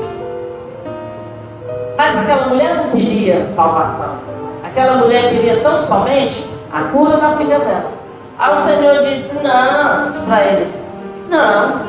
Mas 1.96 2.16
aquela 2.16 2.46
mulher 2.48 2.76
não 2.76 2.90
queria 2.90 3.46
salvação. 3.48 4.16
Aquela 4.64 4.96
mulher 4.98 5.28
queria 5.30 5.60
tão 5.60 5.78
somente 5.80 6.44
a 6.72 6.82
cura 6.84 7.16
da 7.16 7.36
filha 7.36 7.58
dela. 7.58 7.90
Aí 8.38 8.56
o 8.56 8.62
Senhor 8.62 9.02
disse: 9.02 9.34
Não, 9.34 10.24
para 10.24 10.44
eles: 10.46 10.84
Não, 11.28 11.80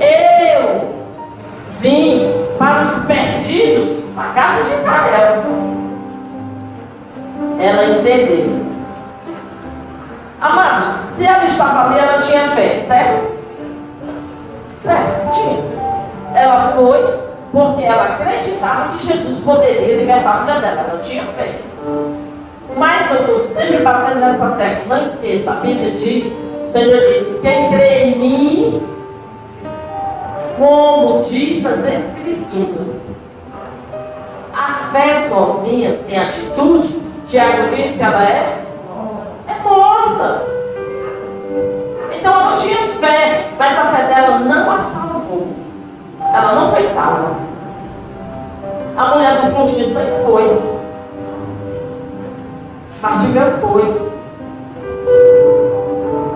eu 0.00 0.97
vim 1.80 2.32
para 2.58 2.82
os 2.82 3.04
perdidos, 3.04 4.04
a 4.16 4.24
casa 4.34 4.64
de 4.64 4.74
Israel. 4.74 5.44
Ela 7.58 7.84
entendeu. 7.98 8.68
Amados, 10.40 11.10
se 11.10 11.24
ela 11.24 11.44
estava 11.46 11.88
ali, 11.88 11.98
ela 11.98 12.22
tinha 12.22 12.48
fé, 12.50 12.84
certo? 12.86 13.38
Certo, 14.78 15.30
tinha. 15.32 15.78
Ela 16.34 16.72
foi 16.72 17.18
porque 17.52 17.82
ela 17.82 18.04
acreditava 18.04 18.96
que 18.96 19.06
Jesus 19.06 19.38
poderia 19.44 19.96
libertar 19.96 20.30
a 20.30 20.40
filha 20.40 20.60
dela. 20.60 20.86
Ela 20.90 21.00
tinha 21.00 21.24
fé. 21.36 21.60
Mas 22.76 23.10
eu 23.10 23.20
estou 23.20 23.38
sempre 23.48 23.78
batendo 23.78 24.20
nessa 24.20 24.50
tecla. 24.50 24.96
Não 24.96 25.04
esqueça, 25.04 25.50
a 25.50 25.54
Bíblia 25.54 25.92
diz, 25.92 26.26
o 26.26 26.70
Senhor 26.70 27.00
disse, 27.12 27.40
quem 27.42 27.70
crê 27.70 28.04
em 28.04 28.18
mim, 28.18 28.82
como 30.58 31.22
diz 31.22 31.64
as 31.64 31.84
Escrituras. 31.84 32.98
A 34.52 34.90
fé 34.92 35.28
sozinha, 35.28 35.92
sem 35.92 36.18
atitude, 36.18 37.00
Tiago 37.26 37.74
diz 37.74 37.96
que 37.96 38.02
ela 38.02 38.24
é, 38.24 38.64
é 39.46 39.62
morta. 39.62 40.42
Então 42.12 42.32
ela 42.32 42.56
tinha 42.56 42.76
fé, 43.00 43.50
mas 43.56 43.78
a 43.78 43.84
fé 43.86 44.06
dela 44.08 44.40
não 44.40 44.70
a 44.70 44.80
salvou. 44.80 45.46
Ela 46.20 46.54
não 46.54 46.72
foi 46.72 46.88
salva. 46.88 47.36
A 48.96 49.14
mulher 49.14 49.42
do 49.42 49.54
fluxo 49.54 49.76
de 49.76 49.92
sangue 49.92 50.24
foi. 50.26 50.78
Bartimeu 53.00 53.52
foi. 53.60 54.10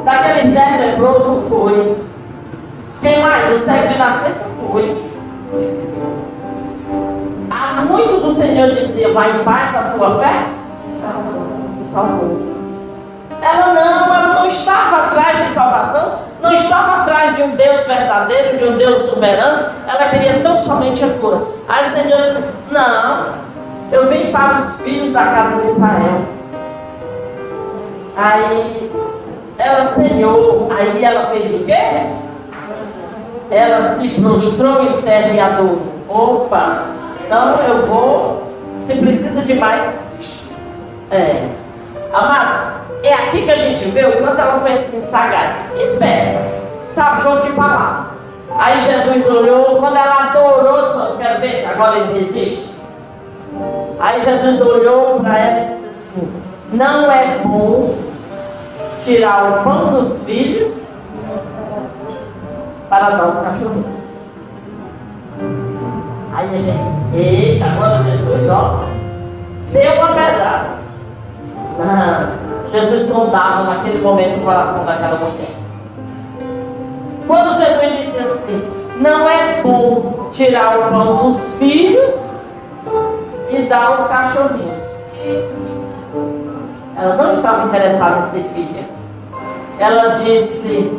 Daquele 0.04 0.50
dez 0.50 0.80
leproso 0.80 1.42
foi. 1.48 2.11
Quem 3.02 3.20
mais? 3.20 3.52
O 3.60 3.64
cego 3.64 3.88
de 3.88 3.98
nascença 3.98 4.46
foi. 4.70 5.12
Há 7.50 7.82
muitos 7.82 8.24
o 8.24 8.34
Senhor 8.34 8.70
dizia, 8.70 9.12
vai 9.12 9.40
em 9.40 9.44
paz 9.44 9.74
a 9.74 9.82
tua 9.90 10.18
fé? 10.20 10.46
Salvou. 11.92 12.52
Ela 13.42 13.74
não, 13.74 14.14
ela 14.14 14.34
não 14.34 14.46
estava 14.46 15.06
atrás 15.06 15.42
de 15.42 15.48
salvação, 15.48 16.12
não 16.40 16.52
estava 16.52 17.02
atrás 17.02 17.34
de 17.34 17.42
um 17.42 17.56
Deus 17.56 17.84
verdadeiro, 17.84 18.56
de 18.56 18.64
um 18.64 18.76
Deus 18.76 18.98
soberano, 19.10 19.66
ela 19.88 20.06
queria 20.08 20.38
tão 20.40 20.56
somente 20.60 21.04
a 21.04 21.08
cura. 21.14 21.42
Aí 21.68 21.86
o 21.86 21.90
Senhor 21.90 22.22
disse: 22.22 22.44
Não, 22.70 23.26
eu 23.90 24.08
vim 24.08 24.30
para 24.30 24.60
os 24.60 24.76
filhos 24.76 25.12
da 25.12 25.24
casa 25.24 25.60
de 25.60 25.70
Israel. 25.72 26.22
Aí 28.16 28.92
ela 29.58 29.86
senhou, 29.88 30.70
aí 30.72 31.04
ela 31.04 31.26
fez 31.26 31.52
o 31.52 31.64
quê? 31.64 32.06
Ela 33.52 33.96
se 33.96 34.08
prostrou 34.08 34.82
em 34.82 35.02
terra 35.02 35.28
e 35.28 35.38
adorou. 35.38 35.82
Opa! 36.08 36.86
Então 37.26 37.54
eu 37.68 37.86
vou, 37.86 38.42
se 38.86 38.94
precisa 38.94 39.42
de 39.42 39.54
mais, 39.54 39.94
é. 41.10 41.48
Amados, 42.14 42.58
é 43.02 43.12
aqui 43.12 43.42
que 43.42 43.50
a 43.50 43.56
gente 43.56 43.84
vê 43.90 44.06
o 44.06 44.22
quanto 44.22 44.40
ela 44.40 44.60
foi 44.60 44.72
assim 44.72 45.02
sagaz. 45.10 45.50
Esperta, 45.76 46.40
sabe, 46.92 47.22
jogo 47.22 47.42
de 47.42 47.52
palavra. 47.52 48.06
Aí 48.58 48.78
Jesus 48.78 49.26
olhou, 49.26 49.76
quando 49.76 49.96
ela 49.96 50.30
adorou, 50.30 51.10
eu 51.10 51.16
quero 51.18 51.40
ver 51.42 51.60
se 51.60 51.66
agora 51.66 51.98
ele 51.98 52.20
resiste. 52.20 52.74
Aí 54.00 54.20
Jesus 54.20 54.60
olhou 54.62 55.20
para 55.20 55.38
ela 55.38 55.60
e 55.60 55.74
disse 55.74 55.86
assim, 55.86 56.32
não 56.72 57.10
é 57.10 57.38
bom 57.44 57.96
tirar 59.04 59.44
o 59.44 59.64
pão 59.64 59.92
dos 59.92 60.22
filhos 60.22 60.81
para 62.92 63.08
dar 63.08 63.24
aos 63.24 63.36
cachorrinhos. 63.36 64.04
Aí 66.34 66.46
a 66.46 66.58
gente 66.58 66.78
diz, 66.78 67.14
eita, 67.14 67.64
agora 67.64 68.02
Jesus, 68.02 68.50
ó, 68.50 68.84
deu 69.72 69.94
uma 69.94 70.08
pedrada. 70.08 70.66
Não, 71.78 72.68
Jesus 72.70 73.08
sondava 73.08 73.64
naquele 73.64 74.02
momento 74.02 74.40
o 74.40 74.44
coração 74.44 74.84
daquela 74.84 75.18
mulher. 75.20 75.52
Quando 77.26 77.56
Jesus 77.56 78.04
disse 78.04 78.18
assim, 78.18 78.62
não 79.00 79.26
é 79.26 79.62
bom 79.62 80.28
tirar 80.30 80.78
o 80.78 80.90
pão 80.90 81.16
dos 81.16 81.48
filhos 81.54 82.14
e 83.48 83.62
dar 83.70 83.86
aos 83.86 84.04
cachorrinhos. 84.04 84.82
Ela 86.94 87.16
não 87.16 87.30
estava 87.30 87.68
interessada 87.68 88.18
em 88.18 88.22
ser 88.24 88.42
filha. 88.54 88.84
Ela 89.78 90.08
disse, 90.10 90.92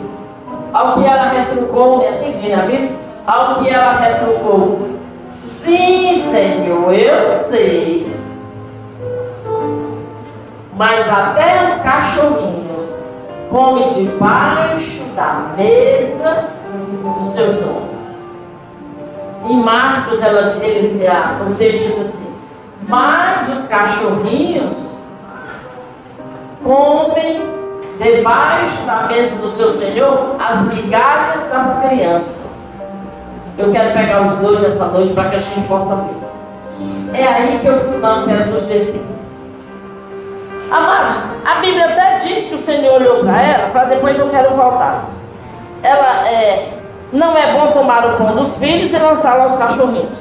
ao 0.73 0.93
que 0.93 1.05
ela 1.05 1.29
retrucou, 1.29 2.01
é 2.03 2.09
assim 2.09 2.31
que 2.31 2.39
diz 2.39 2.57
na 2.57 2.63
Bíblia? 2.63 2.91
Ao 3.27 3.55
que 3.55 3.69
ela 3.69 3.93
retrucou, 3.93 4.89
sim, 5.31 6.23
Senhor, 6.31 6.93
eu 6.93 7.29
sei. 7.49 8.13
Mas 10.75 11.07
até 11.07 11.67
os 11.67 11.77
cachorrinhos 11.83 12.89
comem 13.51 13.93
debaixo 13.93 15.03
da 15.15 15.51
mesa 15.55 16.49
dos 17.19 17.29
seus 17.29 17.55
donos. 17.57 17.93
Em 19.47 19.57
Marcos, 19.57 20.21
ela, 20.21 20.53
ele, 20.63 21.05
o 21.47 21.55
texto 21.55 21.77
diz 21.77 21.99
assim: 21.99 22.33
Mas 22.87 23.49
os 23.49 23.67
cachorrinhos 23.67 24.75
comem 26.63 27.62
debaixo 27.99 28.81
da 28.85 29.03
mesa 29.03 29.35
do 29.35 29.49
seu 29.51 29.71
Senhor 29.73 30.35
as 30.39 30.61
migalhas 30.61 31.49
das 31.49 31.79
crianças. 31.79 32.43
Eu 33.57 33.71
quero 33.71 33.93
pegar 33.93 34.25
os 34.25 34.33
dois 34.35 34.59
nessa 34.61 34.85
noite 34.85 35.13
para 35.13 35.29
que 35.29 35.35
a 35.35 35.39
gente 35.39 35.67
possa 35.67 35.95
ver. 35.95 36.23
É 37.13 37.27
aí 37.27 37.59
que 37.59 37.67
eu 37.67 37.99
não 37.99 38.25
quero 38.25 38.51
nos 38.51 38.63
deter. 38.63 39.01
Amados, 40.71 41.23
a 41.45 41.59
Bíblia 41.59 41.85
até 41.85 42.17
diz 42.17 42.45
que 42.45 42.55
o 42.55 42.63
Senhor 42.63 42.99
olhou 42.99 43.23
para 43.23 43.41
ela, 43.41 43.69
para 43.69 43.83
depois 43.85 44.17
eu 44.17 44.29
quero 44.29 44.55
voltar. 44.55 45.05
Ela 45.83 46.27
é, 46.27 46.69
não 47.11 47.37
é 47.37 47.53
bom 47.53 47.71
tomar 47.71 48.05
o 48.07 48.17
pão 48.17 48.35
dos 48.35 48.57
filhos 48.57 48.91
e 48.91 48.97
lançá-lo 48.97 49.43
aos 49.43 49.57
cachorrinhos. 49.57 50.17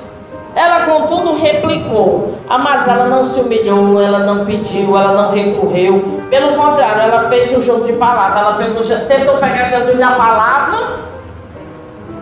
Ela, 0.54 0.84
contudo, 0.84 1.34
replicou. 1.34 2.34
Amados, 2.48 2.86
ela 2.86 3.06
não 3.06 3.24
se 3.24 3.40
humilhou, 3.40 4.00
ela 4.00 4.20
não 4.20 4.44
pediu, 4.44 4.96
ela 4.96 5.12
não 5.12 5.30
recorreu. 5.30 6.22
Pelo 6.28 6.54
contrário, 6.56 7.02
ela 7.02 7.28
fez 7.28 7.52
um 7.52 7.60
jogo 7.60 7.84
de 7.84 7.94
palavras. 7.94 8.40
Ela 8.40 8.54
pegou, 8.54 8.82
tentou 9.08 9.38
pegar 9.38 9.64
Jesus 9.64 9.98
na 9.98 10.12
palavra. 10.12 11.02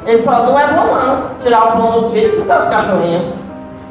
Ele 0.07 0.23
falou: 0.23 0.47
não 0.47 0.61
é 0.61 0.66
bom 0.69 0.95
não 0.95 1.23
tirar 1.40 1.69
o 1.69 1.73
pão 1.73 1.93
dos 1.93 2.12
filhos 2.12 2.35
e 2.35 2.40
dar 2.43 2.61
os 2.61 2.66
cachorrinhos. 2.66 3.27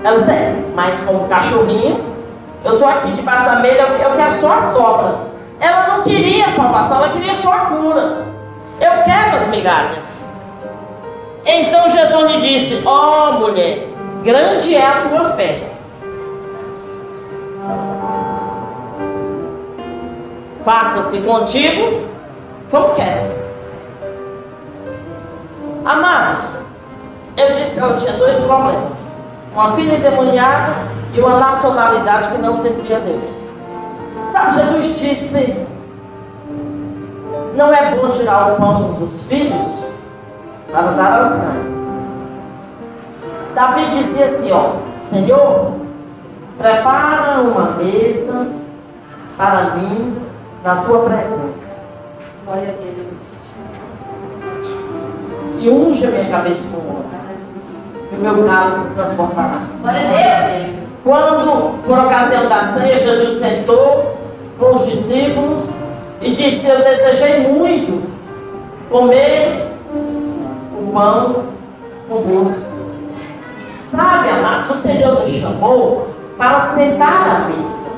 Ela 0.03 0.17
disse: 0.17 0.31
é, 0.31 0.55
mas 0.73 0.99
como 1.01 1.27
cachorrinho, 1.27 1.99
eu 2.63 2.73
estou 2.73 2.87
aqui 2.87 3.11
debaixo 3.11 3.45
da 3.45 3.55
mesa, 3.57 3.81
eu 3.81 4.15
quero 4.15 4.33
só 4.33 4.53
a 4.53 4.61
sobra. 4.71 5.15
Ela 5.59 5.87
não 5.89 6.03
queria 6.03 6.49
salvação, 6.51 6.97
ela 6.97 7.09
queria 7.09 7.33
só 7.33 7.51
a 7.51 7.59
cura. 7.65 8.25
Eu 8.79 9.03
quero 9.03 9.35
as 9.35 9.47
migalhas. 9.47 10.23
Então 11.45 11.89
Jesus 11.89 12.31
lhe 12.31 12.37
disse: 12.39 12.81
Ó 12.85 13.29
oh, 13.29 13.39
mulher, 13.39 13.88
grande 14.23 14.75
é 14.75 14.85
a 14.85 15.01
tua 15.01 15.31
fé. 15.31 15.71
Faça-se 20.63 21.17
contigo 21.21 22.03
como 22.69 22.95
queres. 22.95 23.35
Amados, 25.85 26.43
eu 27.37 27.53
disse 27.55 27.73
que 27.73 27.79
ela 27.79 27.95
tinha 27.95 28.13
dois 28.13 28.37
problemas: 28.37 29.05
uma 29.53 29.71
filha 29.73 29.95
endemoniada 29.95 30.75
e 31.13 31.19
uma 31.19 31.39
nacionalidade 31.39 32.29
que 32.29 32.37
não 32.37 32.55
servia 32.57 32.97
a 32.97 32.99
Deus. 32.99 33.25
Sabe, 34.31 34.55
Jesus 34.55 34.99
disse: 34.99 35.67
não 37.55 37.73
é 37.73 37.95
bom 37.95 38.09
tirar 38.09 38.53
o 38.53 38.55
pão 38.55 38.93
dos 38.93 39.21
filhos 39.23 39.65
para 40.71 40.91
dar 40.91 41.19
aos 41.19 41.31
cães. 41.31 41.78
Davi 43.55 43.85
dizia 43.89 44.25
assim: 44.25 44.51
ó, 44.51 44.73
Senhor, 45.01 45.73
prepara 46.57 47.41
uma 47.41 47.71
mesa 47.71 48.47
para 49.37 49.75
mim 49.75 50.15
na 50.63 50.77
tua 50.83 50.99
presença. 50.99 51.77
Glória 52.45 52.69
a 52.69 52.83
Deus. 52.83 53.07
E 55.59 55.69
unge 55.69 56.05
a 56.05 56.09
minha 56.11 56.29
cabeça 56.29 56.65
com 56.69 56.77
óleo. 56.77 57.09
E 58.11 58.15
o 58.15 58.19
meu 58.19 58.45
cálice 58.45 58.79
se 58.79 58.93
transportará. 58.95 59.61
Glória 59.81 59.99
a 59.99 60.47
Deus. 60.47 60.79
Quando, 61.03 61.81
por 61.85 61.97
ocasião 61.97 62.49
da 62.49 62.63
ceia, 62.73 62.97
Jesus 62.97 63.39
sentou 63.39 64.17
com 64.59 64.75
os 64.75 64.85
discípulos 64.85 65.63
e 66.21 66.31
disse: 66.31 66.67
Eu 66.67 66.83
desejei 66.83 67.47
muito 67.47 68.03
comer 68.89 69.69
o 69.93 70.91
pão 70.91 71.43
convosco. 72.09 72.68
Sabe, 73.89 74.29
amados, 74.29 74.69
o 74.69 74.81
Senhor 74.81 75.21
nos 75.21 75.31
chamou 75.31 76.09
para 76.37 76.61
sentar 76.75 77.27
à 77.27 77.39
mesa. 77.49 77.89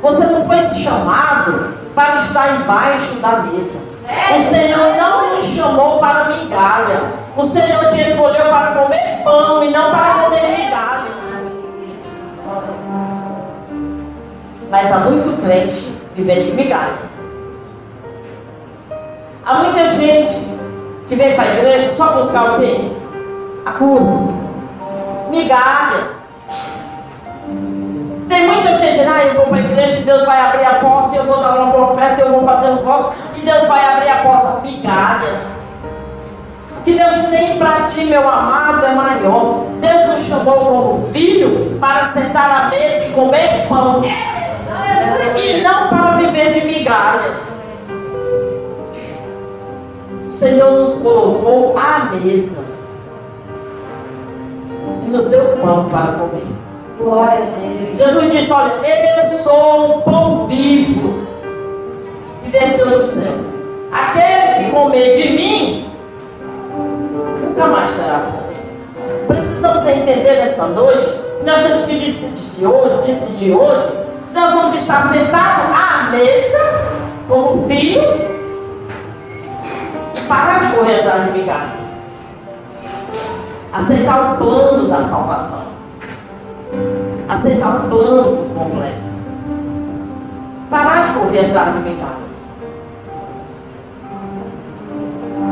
Você 0.00 0.24
não 0.24 0.46
foi 0.46 0.64
chamado 0.82 1.74
para 1.94 2.22
estar 2.22 2.56
embaixo 2.56 3.16
da 3.16 3.40
mesa. 3.40 3.78
O 4.38 4.42
Senhor 4.48 4.96
não 4.96 5.36
nos 5.36 5.44
chamou 5.44 5.98
para 5.98 6.36
migalha. 6.36 7.12
O 7.36 7.46
Senhor 7.48 7.90
te 7.90 8.00
escolheu 8.00 8.48
para 8.48 8.82
comer 8.82 9.22
pão 9.22 9.62
e 9.62 9.70
não 9.70 9.90
para 9.90 10.24
comer 10.24 10.58
migalhas. 10.58 11.44
Mas 14.70 14.90
há 14.90 14.98
muito 15.00 15.42
crente 15.42 15.94
vivendo 16.16 16.44
de 16.46 16.52
migalhas. 16.52 17.20
Há 19.44 19.54
muita 19.56 19.86
gente 19.86 20.34
que 21.06 21.14
vem 21.14 21.34
para 21.34 21.44
a 21.44 21.58
igreja 21.58 21.92
só 21.92 22.14
buscar 22.14 22.54
o 22.54 22.60
quê? 22.60 22.99
A. 23.66 25.30
Migalhas. 25.30 26.20
Tem 28.28 28.46
muita 28.46 28.78
gente 28.78 28.92
dizendo, 28.92 29.10
ah, 29.12 29.24
eu 29.24 29.34
vou 29.34 29.46
para 29.46 29.56
a 29.56 29.60
igreja 29.60 29.98
e 29.98 30.02
Deus 30.02 30.24
vai 30.24 30.40
abrir 30.40 30.64
a 30.64 30.74
porta, 30.74 31.16
eu 31.16 31.24
vou 31.24 31.40
dar 31.40 31.58
uma 31.58 31.72
profeta, 31.72 32.22
eu 32.22 32.32
vou 32.32 32.44
fazer 32.44 32.70
um 32.70 32.76
voto, 32.76 33.16
e 33.36 33.40
Deus 33.40 33.66
vai 33.66 33.92
abrir 33.92 34.08
a 34.08 34.22
porta. 34.22 34.60
Migalhas. 34.60 35.60
Que 36.84 36.94
Deus 36.94 37.16
tem 37.28 37.58
para 37.58 37.82
ti, 37.82 38.04
meu 38.04 38.26
amado, 38.26 38.86
é 38.86 38.94
maior. 38.94 39.64
Deus 39.80 40.06
nos 40.06 40.22
chamou 40.26 40.54
como 40.54 41.12
filho 41.12 41.76
para 41.78 42.12
sentar 42.12 42.66
à 42.66 42.68
mesa 42.70 43.04
e 43.06 43.12
comer 43.12 43.66
pão. 43.68 44.02
E 45.36 45.60
não 45.60 45.88
para 45.88 46.16
viver 46.16 46.52
de 46.52 46.66
migalhas. 46.66 47.54
O 50.28 50.32
Senhor 50.32 50.70
nos 50.70 50.94
colocou 51.02 51.76
à 51.76 52.14
mesa. 52.14 52.69
Nos 55.10 55.24
deu 55.24 55.58
pão 55.60 55.88
para 55.88 56.12
comer. 56.12 56.46
Glória 57.00 57.38
a 57.38 57.96
Deus. 57.96 57.98
Jesus 57.98 58.32
disse: 58.32 58.52
Olha, 58.52 58.74
eu 59.32 59.38
sou 59.40 59.96
o 59.96 60.02
pão 60.02 60.46
vivo 60.46 61.26
que 62.44 62.50
desceu 62.50 62.86
do 62.86 63.06
céu. 63.06 63.32
Aquele 63.90 64.66
que 64.66 64.70
comer 64.70 65.10
de 65.10 65.30
mim, 65.30 65.90
nunca 67.42 67.66
mais 67.66 67.92
terá 67.96 68.20
fome. 68.20 69.26
Precisamos 69.26 69.84
entender 69.84 70.44
nessa 70.44 70.66
noite, 70.66 71.08
nós 71.44 71.60
temos 71.60 71.86
que 71.86 72.12
decidir 72.12 72.66
hoje, 72.66 73.06
decidir 73.08 73.52
hoje, 73.52 73.88
se 74.28 74.34
nós 74.34 74.54
vamos 74.54 74.76
estar 74.76 75.12
sentados 75.12 75.70
à 75.74 76.10
mesa, 76.12 76.58
como 77.28 77.66
filho, 77.66 78.00
e 80.14 80.20
parar 80.28 80.60
de 80.60 80.76
correr 80.76 81.00
atrás 81.00 81.24
de 81.24 81.32
migalhas. 81.32 81.89
Aceitar 83.72 84.34
o 84.34 84.36
plano 84.36 84.88
da 84.88 85.02
salvação 85.04 85.70
aceitar 87.30 87.76
o 87.76 87.88
plano 87.88 88.46
completo. 88.54 89.10
Parar 90.68 91.06
de 91.06 91.18
correr 91.18 91.46
atrás 91.46 91.74
de 91.74 91.80
migalhas. 91.80 92.30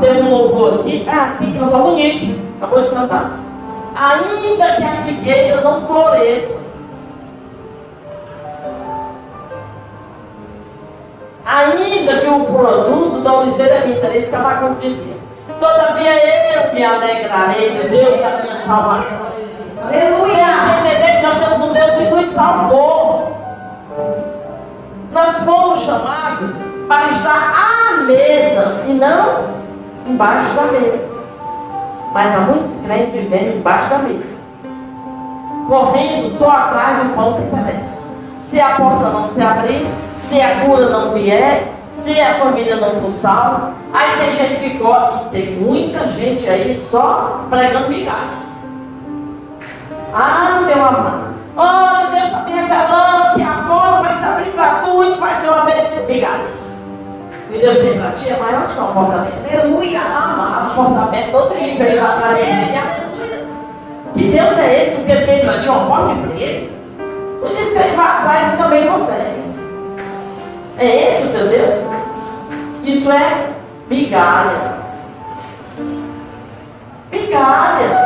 Teve 0.00 0.22
um 0.22 0.30
louvor 0.30 0.74
aqui, 0.74 1.06
ah, 1.08 1.24
aqui 1.24 1.52
que 1.52 1.58
não 1.58 1.66
está 1.66 1.78
bonito, 1.78 2.40
acabou 2.58 2.82
de 2.82 2.88
cantar. 2.88 3.30
Ainda 3.96 4.76
que 4.76 4.84
a 4.84 5.02
figueira 5.04 5.60
não 5.60 5.86
floresça, 5.86 6.56
ainda 11.44 12.20
que 12.20 12.26
o 12.28 12.44
produto 12.44 13.20
da 13.22 13.32
oliveira 13.40 13.74
é 13.74 13.86
minta, 13.86 14.16
isso 14.16 14.28
que 14.28 14.36
Abacuque 14.36 14.88
dizia. 14.88 15.17
Todavia 15.60 16.54
eu 16.54 16.74
me 16.74 16.84
alegrarei 16.84 17.70
de 17.70 17.88
Deus 17.88 18.20
da 18.20 18.42
minha 18.42 18.58
salvação. 18.58 19.26
Aleluia. 19.82 20.46
Você 20.46 20.88
entender 20.88 21.16
que 21.16 21.26
nós 21.26 21.36
temos 21.36 21.68
um 21.68 21.72
Deus 21.72 21.94
que 21.94 22.04
nos 22.04 22.26
salvou. 22.30 23.36
Nós 25.12 25.36
fomos 25.38 25.80
chamados 25.80 26.50
para 26.86 27.08
estar 27.10 27.54
à 27.54 28.02
mesa 28.02 28.82
e 28.86 28.92
não 28.92 29.44
embaixo 30.06 30.54
da 30.54 30.62
mesa. 30.62 31.08
Mas 32.12 32.34
há 32.34 32.40
muitos 32.40 32.74
crentes 32.82 33.12
vivendo 33.12 33.58
embaixo 33.58 33.90
da 33.90 33.98
mesa, 33.98 34.34
correndo 35.68 36.38
só 36.38 36.50
atrás 36.50 36.98
do 36.98 37.14
pão 37.14 37.34
que 37.34 37.54
perece. 37.54 37.98
Se 38.42 38.60
a 38.60 38.76
porta 38.76 39.10
não 39.10 39.28
se 39.28 39.42
abrir, 39.42 39.86
se 40.16 40.40
a 40.40 40.64
cura 40.64 40.88
não 40.88 41.12
vier, 41.12 41.64
se 41.98 42.20
a 42.20 42.34
família 42.34 42.76
não 42.76 43.00
for 43.02 43.10
salva, 43.10 43.72
aí 43.92 44.18
tem 44.18 44.32
gente 44.32 44.60
que 44.60 44.78
corre, 44.78 45.26
e 45.26 45.30
tem 45.30 45.56
muita 45.56 46.06
gente 46.08 46.48
aí 46.48 46.76
só 46.76 47.44
pregando 47.50 47.88
migalhas. 47.88 48.46
Ah, 50.14 50.62
meu 50.64 50.84
amado, 50.84 51.34
olha, 51.56 52.10
Deus 52.10 52.24
está 52.24 52.40
me 52.40 52.52
revelando 52.52 53.34
que 53.34 53.42
a 53.42 53.64
porta 53.68 54.02
vai 54.02 54.14
se 54.16 54.24
abrir 54.24 54.50
para 54.52 54.74
tu 54.76 55.04
e 55.04 55.14
vai 55.14 55.40
ser 55.40 55.48
uma 55.48 55.64
migalhas. 56.08 56.76
E 57.50 57.58
Deus 57.58 57.78
tem 57.78 57.98
para 57.98 58.12
ti 58.12 58.28
é 58.28 58.36
maior 58.38 58.66
que 58.66 58.78
o 58.78 58.86
comportamento. 58.86 59.34
Aleluia. 59.50 60.00
Amado, 60.00 60.74
comportamento, 60.74 61.32
todo 61.32 61.54
mundo 61.54 61.78
veio 61.78 62.02
lá 62.02 62.16
para 62.16 62.40
ele. 62.40 62.78
Que 64.14 64.28
Deus 64.30 64.58
é 64.58 64.82
esse? 64.82 64.96
Porque 64.96 65.12
ele 65.12 65.26
tem 65.26 65.40
para 65.40 65.58
ti 65.58 65.68
uma 65.68 65.86
porta 65.86 66.14
de 66.14 66.20
emprego. 66.20 66.68
Tu 67.40 67.48
disse 67.54 67.72
que 67.72 67.78
ele 67.78 67.96
vai 67.96 68.06
atrás 68.06 68.54
e 68.54 68.56
também 68.56 68.86
consegue. 68.86 69.47
É 70.78 71.10
esse 71.10 71.26
o 71.26 71.32
teu 71.32 71.48
Deus? 71.48 71.74
Isso 72.84 73.10
é 73.10 73.48
migalhas. 73.90 74.80
Migalhas. 77.10 77.96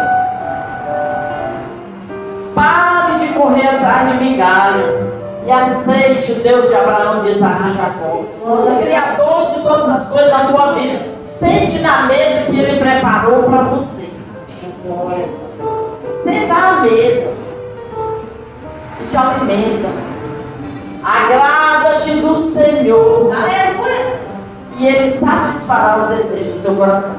Pare 2.54 3.18
de 3.18 3.34
correr 3.34 3.68
atrás 3.68 4.10
de 4.10 4.24
migalhas. 4.24 5.12
E 5.44 5.50
aceite 5.50 6.32
o 6.32 6.36
Deus 6.36 6.68
de 6.68 6.74
Abraão, 6.74 7.22
de 7.22 7.32
Isaac 7.32 7.68
e 7.68 7.72
Jacó. 7.72 8.22
O 8.42 8.80
Criador 8.80 9.50
de 9.50 9.62
todas 9.62 9.88
as 9.90 10.08
coisas 10.08 10.30
da 10.30 10.46
tua 10.46 10.72
vida. 10.72 11.12
Sente 11.24 11.78
na 11.80 12.02
mesa 12.04 12.46
que 12.46 12.58
Ele 12.58 12.78
preparou 12.78 13.42
para 13.42 13.62
você. 13.64 14.08
Senta 16.24 16.54
à 16.54 16.80
mesa 16.80 17.34
e 19.00 19.06
te 19.10 19.16
alimenta. 19.16 19.88
Agrada-te 21.04 22.10
do 22.20 22.38
Senhor 22.38 23.32
Aleluia. 23.34 24.20
e 24.78 24.86
Ele 24.86 25.18
satisfará 25.18 26.04
o 26.04 26.16
desejo 26.16 26.52
do 26.52 26.62
teu 26.62 26.76
coração. 26.76 27.16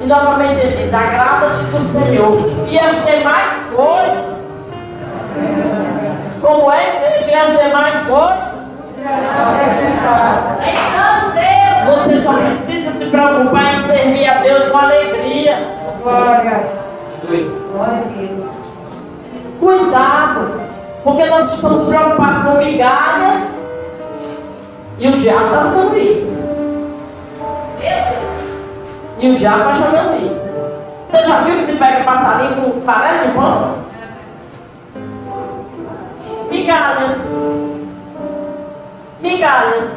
E 0.00 0.06
novamente 0.06 0.60
ele 0.60 0.76
diz: 0.76 0.94
agrada-te 0.94 1.62
do 1.64 1.92
Senhor 1.92 2.68
e 2.68 2.78
as 2.78 3.04
demais 3.04 3.52
coisas. 3.74 4.38
Como 6.40 6.70
é 6.70 7.20
que 7.24 7.34
as 7.34 7.64
demais 7.64 8.04
coisas? 8.06 8.48
Você 11.86 12.22
só 12.22 12.32
precisa 12.34 12.92
se 12.92 13.06
preocupar 13.06 13.74
em 13.74 13.86
servir 13.86 14.28
a 14.28 14.38
Deus 14.38 14.68
com 14.68 14.78
alegria. 14.78 15.66
Glória. 16.02 16.62
Glória 17.72 17.98
a 17.98 18.16
Deus. 18.16 18.50
Cuidado, 19.58 20.60
porque 21.08 21.24
nós 21.24 21.54
estamos 21.54 21.88
preocupados 21.88 22.44
com 22.44 22.58
migalhas 22.62 23.42
e 24.98 25.08
o 25.08 25.16
diabo 25.16 25.44
está 25.46 25.62
dando 25.62 25.96
isso. 25.96 26.28
E 29.18 29.30
o 29.30 29.36
diabo 29.36 29.64
vai 29.64 29.74
chamando 29.74 30.26
isso. 30.26 30.48
Você 31.10 31.24
já 31.24 31.40
viu 31.40 31.56
que 31.56 31.64
se 31.64 31.72
pega 31.76 32.04
passarinho 32.04 32.56
com 32.56 32.80
farelo 32.82 33.26
de 33.26 33.34
pão? 33.34 33.74
Migalhas. 36.50 37.16
Migalhas. 39.20 39.90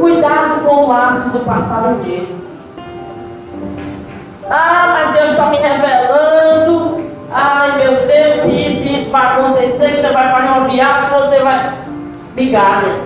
Cuidado 0.00 0.64
com 0.64 0.84
o 0.84 0.88
laço 0.88 1.28
do 1.28 1.40
passarinheiro. 1.40 2.34
Ah, 4.48 4.86
mas 4.94 5.12
Deus 5.12 5.32
está 5.32 5.46
me 5.50 5.58
revelando. 5.58 6.03
Ai, 7.36 7.78
meu 7.78 7.96
Deus, 8.06 8.44
isso, 8.46 8.94
isso 8.94 9.10
vai 9.10 9.26
acontecer, 9.26 9.96
você 9.96 10.12
vai 10.12 10.30
fazer 10.30 10.46
uma 10.46 10.68
viagem, 10.68 11.08
você 11.10 11.40
vai. 11.40 11.74
Migalhas. 12.36 12.98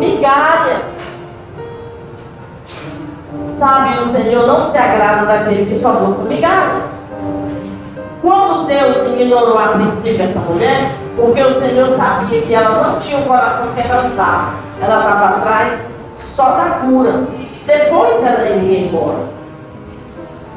Migalhas. 0.00 0.82
Sabe, 3.56 4.00
o 4.00 4.08
Senhor 4.08 4.46
não 4.48 4.68
se 4.72 4.76
agrada 4.76 5.26
daquele 5.26 5.66
que 5.66 5.78
só 5.78 5.92
busca 5.92 6.24
migalhas. 6.24 6.84
Quando 8.20 8.66
Deus 8.66 8.96
ignorou 9.14 9.56
a 9.56 9.68
princípio 9.68 10.24
essa 10.24 10.40
mulher, 10.40 10.90
porque 11.14 11.40
o 11.40 11.54
Senhor 11.60 11.96
sabia 11.96 12.42
que 12.42 12.52
ela 12.52 12.82
não 12.82 12.98
tinha 12.98 13.18
um 13.18 13.24
coração 13.24 13.68
quebrantado, 13.76 14.54
ela 14.82 14.98
estava 14.98 15.36
atrás 15.36 15.80
só 16.34 16.50
da 16.50 16.80
cura. 16.80 17.28
Depois 17.64 18.24
ela 18.24 18.48
iria 18.48 18.88
embora. 18.88 19.37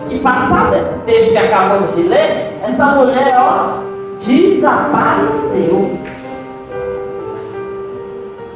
E 0.09 0.19
passado 0.19 0.75
esse 0.75 0.99
texto 1.05 1.31
que 1.31 1.37
acabamos 1.37 1.95
de 1.95 2.03
ler, 2.03 2.59
essa 2.63 2.85
mulher, 2.87 3.35
ó, 3.39 3.79
desapareceu. 4.19 5.97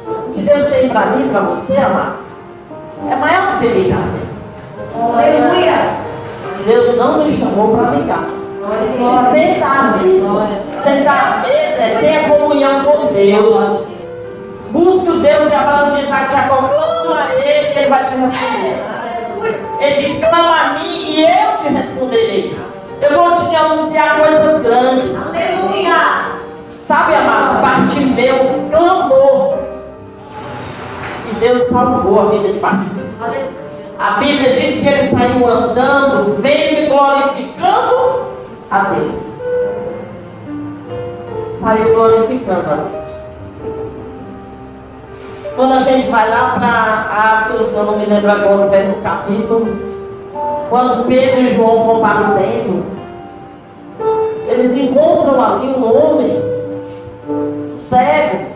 O 0.06 0.32
que 0.34 0.42
Deus 0.42 0.64
tem 0.66 0.88
para 0.88 1.06
mim, 1.06 1.28
para 1.28 1.40
você, 1.40 1.76
amado, 1.76 2.16
é 3.10 3.16
maior 3.16 3.52
do 3.52 3.58
que 3.60 3.68
migalhas. 3.68 4.36
Aleluia. 4.94 6.06
Deus 6.66 6.96
não 6.96 7.24
nos 7.24 7.38
chamou 7.38 7.76
para 7.76 7.90
migalhas. 7.92 8.36
De 8.98 9.30
sentar 9.30 9.78
à 9.78 9.96
mesa. 9.98 10.48
Sentar 10.82 11.32
à 11.32 11.36
mesa 11.38 11.82
é 11.82 11.98
ter 12.00 12.28
comunhão 12.28 12.84
com 12.84 13.12
Deus. 13.12 13.86
Busque 14.70 15.08
o 15.08 15.20
Deus 15.20 15.48
de 15.48 15.54
Abraão, 15.54 15.94
de 15.94 16.02
Isaac, 16.02 16.26
de 16.26 16.32
Jacó. 16.32 16.56
Clama 16.56 17.22
a 17.22 17.34
Ele 17.34 17.74
e 17.74 17.78
Ele 17.78 17.88
vai 17.88 18.04
te 18.04 18.14
responder. 18.16 19.05
Ele 19.80 20.06
diz: 20.06 20.18
clama 20.18 20.60
a 20.60 20.72
mim 20.74 21.16
e 21.16 21.22
eu 21.22 21.58
te 21.58 21.68
responderei. 21.68 22.58
Eu 23.00 23.14
vou 23.14 23.34
te 23.34 23.54
anunciar 23.54 24.20
coisas 24.20 24.62
grandes. 24.62 25.10
Aleluia. 25.14 26.36
Sabe, 26.86 27.14
amados, 27.14 27.60
Bartimeu 27.60 28.68
clamou. 28.70 29.58
E 31.30 31.34
Deus 31.40 31.62
salvou 31.68 32.20
a 32.20 32.30
vida 32.30 32.52
de 32.52 32.58
Bartimeu. 32.60 33.06
A 33.98 34.10
Bíblia 34.12 34.54
diz 34.54 34.80
que 34.80 34.88
ele 34.88 35.08
saiu 35.08 35.46
andando, 35.46 36.40
vendo 36.40 36.80
e 36.80 36.86
glorificando 36.86 38.26
a 38.70 38.78
Deus. 38.80 39.14
Saiu 41.60 41.94
glorificando 41.94 42.70
a 42.70 42.74
Deus. 42.74 43.05
Quando 45.56 45.72
a 45.72 45.78
gente 45.78 46.08
vai 46.08 46.28
lá 46.28 46.50
para 46.50 47.48
Atos, 47.48 47.72
eu 47.72 47.84
não 47.84 47.98
me 47.98 48.04
lembro 48.04 48.30
agora 48.30 48.66
o 48.66 48.70
mesmo 48.70 48.96
capítulo, 48.96 49.66
quando 50.68 51.06
Pedro 51.06 51.40
e 51.40 51.54
João 51.54 51.84
vão 51.84 52.00
para 52.00 52.30
o 52.30 52.34
templo, 52.34 52.84
eles 54.46 54.76
encontram 54.76 55.42
ali 55.42 55.68
um 55.68 55.82
homem 55.82 56.42
cego, 57.72 58.48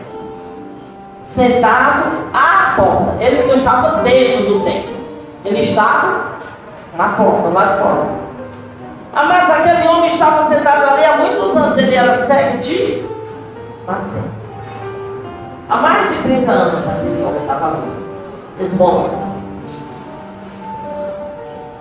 sentado 1.25 2.03
à 2.35 2.75
porta. 2.75 3.15
Ele 3.19 3.47
não 3.47 3.55
estava 3.55 4.03
dentro 4.03 4.53
do 4.53 4.59
templo, 4.63 4.93
ele 5.43 5.61
estava 5.61 6.25
na 6.95 7.09
porta, 7.09 7.47
lá 7.47 7.65
de 7.65 7.81
fora. 7.81 8.05
Ah, 9.15 9.25
mas 9.25 9.49
aquele 9.49 9.87
homem 9.87 10.11
estava 10.11 10.47
sentado 10.47 10.91
ali 10.91 11.03
há 11.03 11.17
muitos 11.17 11.57
anos, 11.57 11.77
ele 11.79 11.95
era 11.95 12.13
cego 12.13 12.59
de 12.59 13.03
nascença. 13.87 14.40
Há 15.71 15.77
mais 15.77 16.09
de 16.09 16.21
30 16.23 16.51
anos 16.51 16.85
aquele 16.85 17.23
homem 17.23 17.39
estava 17.39 17.67
ali, 17.67 18.65
esmolando. 18.65 19.15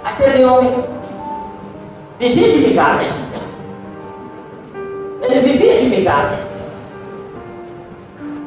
Aquele 0.05 0.45
homem 0.45 0.85
vivia 2.21 2.53
de 2.53 2.59
migalhas. 2.59 3.13
Ele 5.23 5.41
vivia 5.41 5.79
de 5.81 5.87
migalhas. 5.87 6.45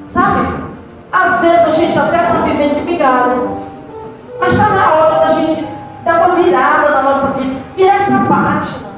Sabe? 0.06 0.48
Às 1.12 1.42
vezes 1.42 1.68
a 1.68 1.72
gente 1.72 2.00
até 2.00 2.24
está 2.24 2.42
vivendo 2.46 2.76
de 2.76 2.82
migalhas. 2.90 3.50
Mas 4.40 4.54
está 4.54 4.70
na 4.70 4.94
hora 4.94 5.28
da 5.28 5.34
gente 5.34 5.68
dar 6.06 6.26
uma 6.26 6.36
virada 6.36 6.90
na 6.90 7.02
nossa 7.02 7.28
vida. 7.34 7.60
Virar 7.76 7.96
essa 7.96 8.26
página. 8.30 8.94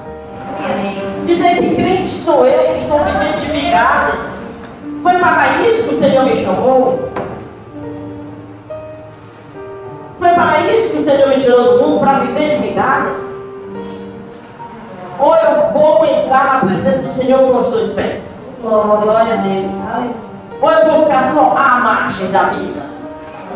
Dizer 1.26 1.58
que 1.58 1.76
crente 1.76 2.10
sou 2.10 2.46
eu 2.46 2.76
que 2.76 2.82
estou 2.82 3.04
vivendo 3.04 3.40
de 3.40 3.52
migalhas. 3.52 4.35
Foi 5.06 5.20
para 5.20 5.62
isso 5.62 5.84
que 5.84 5.94
o 5.94 6.00
Senhor 6.00 6.26
me 6.26 6.44
chamou? 6.44 7.12
Foi 10.18 10.30
para 10.30 10.60
isso 10.62 10.90
que 10.90 10.98
o 10.98 11.04
Senhor 11.04 11.28
me 11.30 11.38
tirou 11.38 11.78
do 11.78 11.84
mundo 11.84 12.00
para 12.00 12.22
viver 12.22 12.56
de 12.56 12.62
migalhas? 12.68 13.18
Ou 15.20 15.36
eu 15.36 15.72
vou 15.74 16.04
entrar 16.08 16.56
na 16.56 16.60
presença 16.62 17.04
do 17.04 17.10
Senhor 17.10 17.38
com 17.38 17.60
os 17.60 17.68
dois 17.68 17.92
pés. 17.92 18.20
Glória 18.64 19.36
a 19.36 19.38
Deus. 19.38 19.72
Ou 20.60 20.72
eu 20.72 20.92
vou 20.92 21.04
ficar 21.04 21.24
só 21.36 21.54
à 21.56 21.80
margem 21.82 22.32
da 22.32 22.44
vida. 22.46 22.82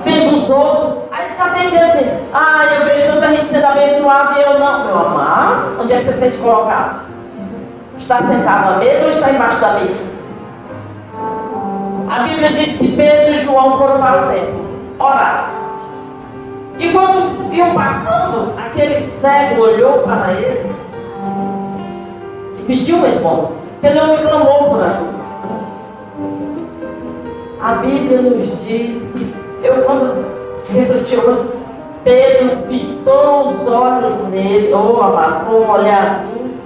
Vendo 0.03 0.35
os 0.35 0.47
outros. 0.51 0.99
Aí 1.11 1.29
tá 1.35 1.49
tendo 1.55 1.71
dia 1.71 1.83
assim, 1.83 2.11
ah, 2.31 2.65
eu 2.75 2.85
vejo 2.85 3.11
tanta 3.11 3.27
gente 3.29 3.49
sendo 3.49 3.65
abençoada 3.65 4.39
e 4.39 4.43
eu 4.43 4.59
não. 4.59 4.85
Meu 4.85 4.99
amado, 4.99 5.81
onde 5.81 5.93
é 5.93 5.97
que 5.97 6.03
você 6.03 6.13
tem 6.13 6.29
se 6.29 6.37
colocado? 6.37 6.99
Está 7.97 8.21
sentado 8.21 8.73
na 8.73 8.77
mesa 8.77 9.03
ou 9.05 9.09
está 9.09 9.31
embaixo 9.31 9.59
da 9.59 9.73
mesa? 9.73 10.18
A 12.09 12.23
Bíblia 12.23 12.51
diz 12.53 12.75
que 12.75 12.87
Pedro 12.95 13.35
e 13.35 13.37
João 13.37 13.77
foram 13.77 13.99
para 13.99 14.25
o 14.25 14.31
templo 14.31 14.65
orar. 14.97 15.51
E 16.79 16.91
quando 16.91 17.53
iam 17.53 17.75
passando, 17.75 18.51
aquele 18.57 19.05
cego 19.11 19.61
olhou 19.61 19.99
para 19.99 20.33
eles 20.33 20.89
e 22.57 22.63
pediu 22.65 23.05
esmola. 23.05 23.51
Aquele 23.77 23.99
homem 23.99 24.25
clamou 24.25 24.69
por 24.69 24.83
ajuda. 24.83 25.19
A 27.61 27.73
Bíblia 27.75 28.21
nos 28.23 28.65
diz 28.65 29.03
que 29.13 29.35
eu 29.61 29.83
quando 29.83 30.25
refleti 30.73 31.15
hoje, 31.15 31.49
Pedro 32.03 32.57
fitou 32.67 33.49
os 33.49 33.67
olhos 33.67 34.29
nele, 34.29 34.73
oh 34.73 34.99
amado, 34.99 35.45
foi 35.45 35.61
um 35.61 35.69
olhar 35.69 36.07
assim, 36.07 36.59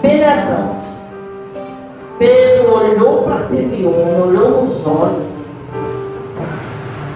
penetrante. 0.00 0.93
Pedro 2.18 2.72
olhou 2.72 3.22
para 3.22 3.36
aquele 3.40 3.84
homem, 3.86 4.20
olhou 4.20 4.64
nos 4.64 4.86
olhos 4.86 5.26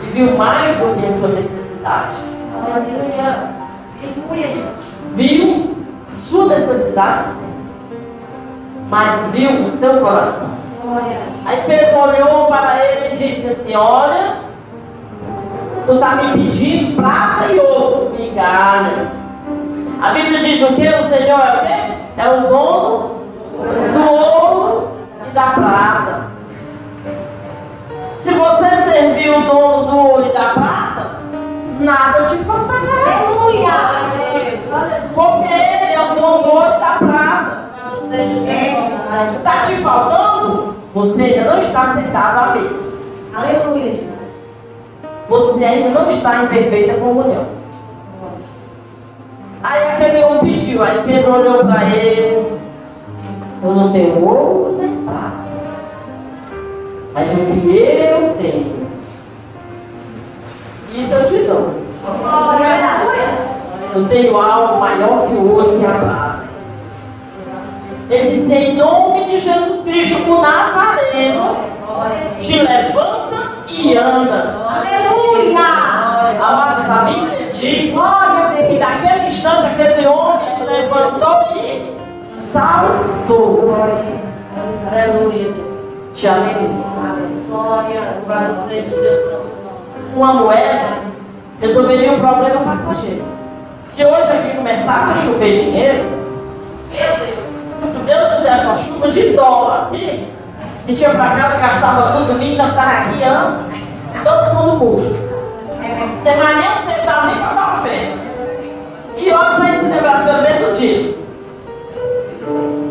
e 0.03 0.07
viu 0.11 0.37
mais 0.37 0.77
do 0.77 1.01
que 1.01 1.07
a 1.07 1.19
sua 1.19 1.29
necessidade. 1.29 2.17
Aleluia. 2.65 3.51
Aleluia. 4.03 4.73
Viu 5.15 5.77
a 6.13 6.17
sua 6.17 6.47
necessidade, 6.47 7.31
sim, 7.31 7.53
mas 8.91 9.27
viu 9.33 9.63
o 9.63 9.71
seu 9.71 10.01
coração. 10.01 10.51
Glória. 10.83 11.19
Aí 11.45 11.63
Pedro 11.67 11.99
olhou 11.99 12.47
para 12.47 12.85
ele 12.85 13.15
e 13.15 13.17
disse 13.17 13.47
assim: 13.47 13.77
Olha, 13.77 14.37
tu 15.87 15.93
está 15.93 16.17
me 16.17 16.33
pedindo 16.33 16.97
prata 16.97 17.53
e 17.53 17.61
ouro, 17.61 18.11
migalhas. 18.19 19.09
A 20.03 20.11
Bíblia 20.13 20.43
diz 20.43 20.63
o 20.63 20.75
que? 20.75 20.89
O 20.89 21.09
Senhor 21.09 21.41
é 21.41 21.55
o 21.55 21.67
quê? 21.67 21.95
É 22.17 22.29
o 22.29 22.49
dono 22.49 23.19
do 23.59 24.13
ouro 24.13 24.48
da 25.39 25.51
prata. 25.51 26.27
Se 28.23 28.33
você 28.33 28.69
servir 28.91 29.31
o 29.31 29.43
dono 29.43 29.87
do 29.87 29.97
ouro 29.97 30.27
e 30.27 30.33
da 30.33 30.49
prata, 30.49 31.11
nada 31.79 32.25
te 32.25 32.37
faltará. 32.39 32.89
Aleluia. 33.07 33.71
Porque 35.15 35.53
ele 35.55 35.93
é 35.93 36.01
o 36.01 36.15
dono 36.17 36.43
do 36.43 36.49
ouro 36.49 36.75
e 36.75 36.81
da 36.81 36.99
prata. 36.99 37.69
Está 39.37 39.63
te 39.63 39.77
faltando? 39.77 40.75
Você 40.95 41.23
ainda 41.23 41.53
não 41.53 41.61
está 41.61 41.95
sentado 41.95 42.39
à 42.39 42.55
mesa. 42.55 42.89
Aleluia. 43.37 44.09
Você 45.29 45.65
ainda 45.65 46.01
não 46.01 46.11
está 46.11 46.43
em 46.43 46.47
perfeita 46.49 46.95
comunhão. 46.95 47.47
Aí 49.63 49.89
aquele 49.89 50.25
homem 50.25 50.59
pediu, 50.59 50.83
aí 50.83 51.01
Pedro 51.05 51.35
olhou 51.35 51.65
para 51.65 51.85
ele. 51.85 52.58
Eu 53.63 53.75
não 53.75 53.93
tenho 53.93 54.25
ouro 54.25 54.79
nem 54.81 54.97
prata. 55.05 55.49
Mas 57.15 57.29
o 57.33 57.37
que 57.37 57.77
eu 57.77 58.35
tenho, 58.41 58.89
isso 60.95 61.13
eu 61.13 61.27
te 61.27 61.39
dou. 61.45 61.75
Eu 63.95 64.09
tenho 64.09 64.37
algo 64.41 64.79
maior 64.81 65.27
que 65.27 65.35
o 65.35 65.55
ouro 65.55 65.81
e 65.81 65.85
a 65.87 65.91
prata. 65.91 66.39
Ele 68.11 68.31
disse, 68.31 68.55
em 68.55 68.77
nome 68.77 69.25
de 69.27 69.41
Jesus 69.41 69.83
Cristo, 69.83 70.31
o 70.31 70.41
Nazareno, 70.41 71.57
te 72.41 72.59
levanta 72.61 73.53
e 73.69 73.97
anda. 73.97 74.57
Aleluia. 74.69 75.59
Amados, 76.41 76.89
a 76.89 76.99
Bíblia 77.05 77.51
diz 77.51 77.63
E 77.63 77.91
Deus. 77.91 78.79
naquele 78.79 79.27
instante 79.27 79.67
aquele 79.67 80.07
homem 80.07 80.65
levantou 80.65 81.57
e 81.57 81.98
saltou 82.53 83.75
Aleluia. 84.91 85.53
de 86.15 86.29
alegria. 86.29 86.69
Glória. 87.49 88.01
Louvado 88.17 88.69
seja 88.69 88.91
nome. 88.91 90.15
Uma 90.15 90.35
moeda 90.35 90.99
resolveria 91.61 92.13
um 92.13 92.21
problema 92.21 92.61
passageiro. 92.61 93.25
Se 93.89 94.05
hoje 94.05 94.31
aqui 94.31 94.57
começasse 94.57 95.13
a 95.13 95.17
chover 95.23 95.57
dinheiro, 95.59 96.05
se 96.91 97.99
Deus 98.07 98.35
fizesse 98.35 98.65
uma 98.65 98.77
chuva 98.77 99.11
de 99.11 99.31
dólar 99.35 99.83
aqui, 99.85 100.29
e 100.87 100.95
tinha 100.95 101.11
para 101.11 101.37
casa, 101.37 101.59
gastava 101.59 102.13
tudo, 102.13 102.39
nós 102.57 102.69
estávamos 102.69 103.09
aqui 103.09 103.23
anos, 103.23 103.59
todo 104.25 104.55
mundo 104.55 104.79
custo. 104.79 105.29
Você 106.23 106.35
mais 106.35 106.57
nem 106.57 106.69
um 106.69 106.91
centavo 106.91 107.27
nem 107.27 107.37
para 107.37 107.55
dar 107.55 107.75
uma 107.75 107.77
fé. 107.83 108.13
E 109.17 109.31
outros 109.31 109.61
a 109.61 109.67
gente 109.67 109.85
se 109.85 109.91
lembrar 109.91 110.25
pelo 110.25 110.43
menos 110.43 110.79
disso. 110.79 111.28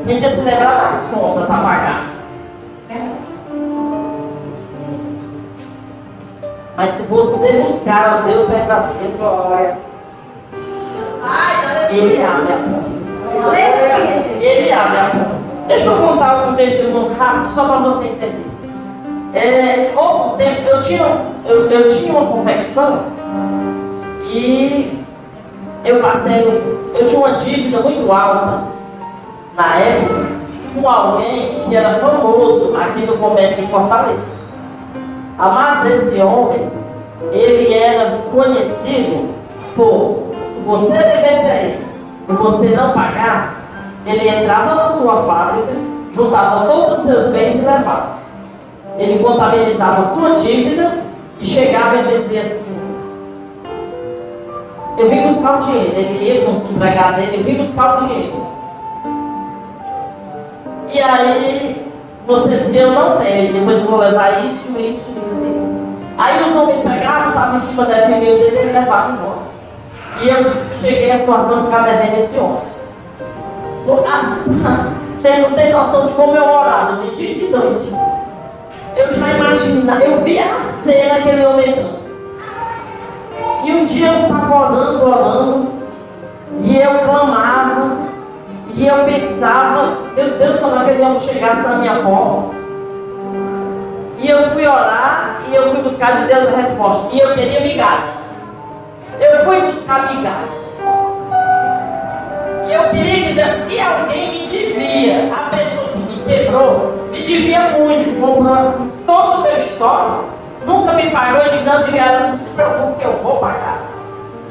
A 0.05 0.09
gente 0.09 0.21
ia 0.21 0.29
se 0.29 0.41
lembrar 0.41 0.91
das 0.91 1.01
contas 1.07 1.49
a 1.49 1.53
pagar. 1.53 2.17
Mas 6.77 6.93
se 6.93 7.01
você 7.03 7.53
buscar 7.53 8.21
o 8.21 8.27
Deus 8.27 8.49
verdadeiro, 8.49 9.17
glória, 9.17 9.77
Ele 11.89 12.23
abre 12.23 12.53
a 12.53 12.57
porta. 12.57 13.57
Ele 14.39 14.71
abre 14.71 14.97
a 14.97 15.09
porta. 15.09 15.37
Deixa 15.67 15.87
eu 15.87 15.97
contar 15.97 16.47
um 16.47 16.55
testemunho 16.55 17.13
rápido, 17.15 17.53
só 17.53 17.65
para 17.65 17.79
você 17.79 18.05
entender. 18.05 18.45
É, 19.33 19.91
houve 19.95 20.33
um 20.33 20.37
tempo, 20.37 20.61
eu 20.69 20.81
tinha, 20.81 21.21
eu, 21.45 21.69
eu 21.69 21.89
tinha 21.89 22.13
uma 22.13 22.31
confecção 22.31 23.03
e 24.23 25.03
eu 25.83 25.99
passei, 25.99 26.41
eu 26.93 27.05
tinha 27.07 27.19
uma 27.19 27.31
dívida 27.33 27.81
muito 27.81 28.09
alta 28.11 28.76
na 29.57 29.75
época 29.77 30.27
com 30.75 30.87
alguém 30.87 31.63
que 31.67 31.75
era 31.75 31.95
famoso 31.95 32.77
aqui 32.77 33.05
no 33.07 33.17
comércio 33.17 33.65
de 33.65 33.71
Fortaleza. 33.71 34.37
Amados, 35.39 35.85
esse 35.85 36.21
homem, 36.21 36.69
ele 37.31 37.73
era 37.73 38.19
conhecido 38.31 39.33
por, 39.75 40.31
se 40.51 40.59
você 40.61 40.93
devesse 40.93 41.45
a 41.47 41.55
ele 41.63 41.87
e 42.29 42.33
você 42.33 42.67
não 42.75 42.91
pagasse, 42.91 43.63
ele 44.05 44.29
entrava 44.29 44.75
na 44.75 44.89
sua 44.91 45.23
fábrica, 45.23 45.73
juntava 46.13 46.67
todos 46.67 46.99
os 46.99 47.05
seus 47.05 47.31
bens 47.31 47.55
e 47.55 47.57
levava. 47.57 48.17
Ele 48.97 49.23
contabilizava 49.23 50.01
a 50.01 50.05
sua 50.05 50.35
dívida 50.35 50.99
e 51.39 51.45
chegava 51.45 51.97
e 51.97 52.17
dizia 52.17 52.41
assim: 52.41 52.77
Eu 54.97 55.09
vim 55.09 55.27
buscar 55.27 55.61
o 55.61 55.65
dinheiro. 55.65 55.93
Ele 55.95 56.23
ia 56.23 56.45
com 56.45 56.51
os 56.53 56.71
empregados 56.71 57.15
dele, 57.17 57.37
eu 57.37 57.43
vim 57.43 57.63
buscar 57.63 57.95
o 57.95 58.07
dinheiro. 58.07 58.46
E 60.91 61.01
aí 61.01 61.91
você 62.25 62.57
dizia: 62.57 62.81
Eu 62.81 62.91
não 62.91 63.17
tenho, 63.17 63.53
depois 63.53 63.79
eu 63.79 63.85
vou 63.85 63.99
levar 63.99 64.45
isso, 64.45 64.69
isso, 64.71 65.09
isso, 65.09 65.45
isso. 65.45 65.87
Aí 66.17 66.49
os 66.49 66.55
homens 66.55 66.79
pegavam, 66.79 67.29
estavam 67.29 67.57
em 67.57 67.61
cima 67.61 67.85
da 67.85 67.95
FMU 67.95 68.19
dele 68.19 68.55
e 68.55 68.57
ele 68.57 68.73
levava 68.73 69.11
embora. 69.11 69.47
E 70.21 70.29
eu 70.29 70.51
cheguei 70.81 71.11
à 71.11 71.17
situação 71.17 71.59
de 71.59 71.65
ficar 71.65 71.83
devendo 71.83 72.23
esse 72.23 72.37
homem. 72.37 72.61
Nossa, 73.85 74.97
Você 75.17 75.35
não 75.37 75.51
tem 75.51 75.73
noção 75.73 76.05
de 76.05 76.13
como 76.13 76.35
eu 76.35 76.43
orava 76.43 76.97
de 76.97 77.15
dia 77.15 77.31
e 77.31 77.39
de 77.39 77.47
noite. 77.47 77.91
Eu 78.95 79.11
já 79.11 79.29
imaginava, 79.29 80.03
eu 80.03 80.21
via 80.21 80.45
a 80.45 80.59
cena 80.83 81.15
aquele 81.15 81.45
homem 81.45 81.69
entrando. 81.69 81.99
E 83.63 83.71
um 83.71 83.85
dia 83.85 84.11
eu 84.11 84.21
estava 84.21 84.55
orando, 84.55 85.05
orando, 85.05 85.67
e 86.61 86.77
eu 86.77 86.99
clamava, 86.99 87.97
e 88.77 88.85
eu 88.85 89.05
pensava, 89.05 89.97
meu 90.15 90.37
Deus, 90.37 90.59
quando 90.59 90.77
aquele 90.77 91.01
homem 91.01 91.19
chegasse 91.21 91.61
na 91.61 91.77
minha 91.77 91.95
porta. 91.95 92.55
E 94.19 94.29
eu 94.29 94.51
fui 94.51 94.67
orar, 94.67 95.41
e 95.49 95.55
eu 95.55 95.71
fui 95.71 95.81
buscar 95.81 96.17
de 96.17 96.27
Deus 96.27 96.47
a 96.47 96.57
resposta. 96.57 97.07
E 97.11 97.19
eu 97.19 97.33
queria 97.33 97.61
migalhas. 97.61 98.17
Eu 99.19 99.45
fui 99.45 99.61
buscar 99.61 100.13
migalhas. 100.13 100.73
E 102.67 102.71
eu 102.71 102.83
queria 102.91 103.65
que 103.67 103.79
alguém 103.79 104.41
me 104.41 104.47
devia. 104.47 105.33
A 105.33 105.49
pessoa 105.49 105.87
que 105.89 105.97
me 105.97 106.23
quebrou 106.27 107.09
me 107.11 107.23
devia 107.23 107.59
muito. 107.79 108.21
Comprou 108.21 108.53
assim 108.53 108.91
todo 109.07 109.39
o 109.39 109.41
meu 109.41 109.57
estoque. 109.57 110.25
Nunca 110.67 110.93
me 110.93 111.09
pagou 111.09 111.41
e 111.51 111.63
não 111.63 111.81
de 111.81 111.97
ela 111.97 112.27
não 112.27 112.37
se 112.37 112.49
preocupe 112.51 112.99
que 112.99 113.05
eu 113.05 113.13
vou 113.23 113.37
pagar. 113.37 113.79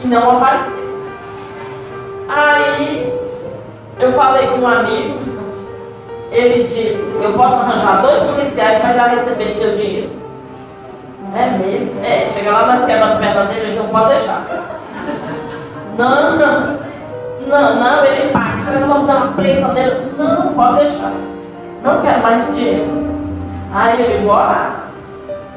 E 0.02 0.08
não 0.08 0.36
apareceu. 0.36 0.86
Aí 2.28 3.25
eu 3.98 4.12
falei 4.12 4.46
com 4.48 4.58
um 4.58 4.68
amigo, 4.68 5.18
ele 6.30 6.64
disse, 6.64 6.98
eu 7.22 7.32
posso 7.32 7.54
arranjar 7.54 8.02
dois 8.02 8.22
policiais 8.22 8.78
para 8.78 8.92
já 8.92 9.06
receber 9.08 9.56
teu 9.58 9.76
dinheiro. 9.76 10.10
É 11.34 11.50
mesmo? 11.58 12.04
É, 12.04 12.30
chega 12.34 12.50
lá, 12.50 12.66
nós 12.66 12.84
queremos 12.84 13.12
as 13.12 13.18
pernas 13.18 13.48
dele, 13.48 13.60
ele 13.60 13.78
não 13.78 13.88
pode 13.88 14.08
deixar. 14.10 14.42
Não, 15.96 16.36
não, 16.36 16.78
Não, 17.46 17.76
não, 17.76 18.04
ele 18.04 18.28
paga. 18.30 18.58
Você 18.58 18.72
vai 18.72 19.06
dar 19.06 19.16
uma 19.16 19.32
pressão 19.32 19.72
nele. 19.72 20.12
Não, 20.18 20.52
pode 20.52 20.80
deixar. 20.80 21.10
Não 21.82 22.02
quero 22.02 22.22
mais 22.22 22.46
dinheiro. 22.48 22.84
Aí 23.72 24.02
ele 24.02 24.26
vou 24.26 24.34
orar. 24.34 24.90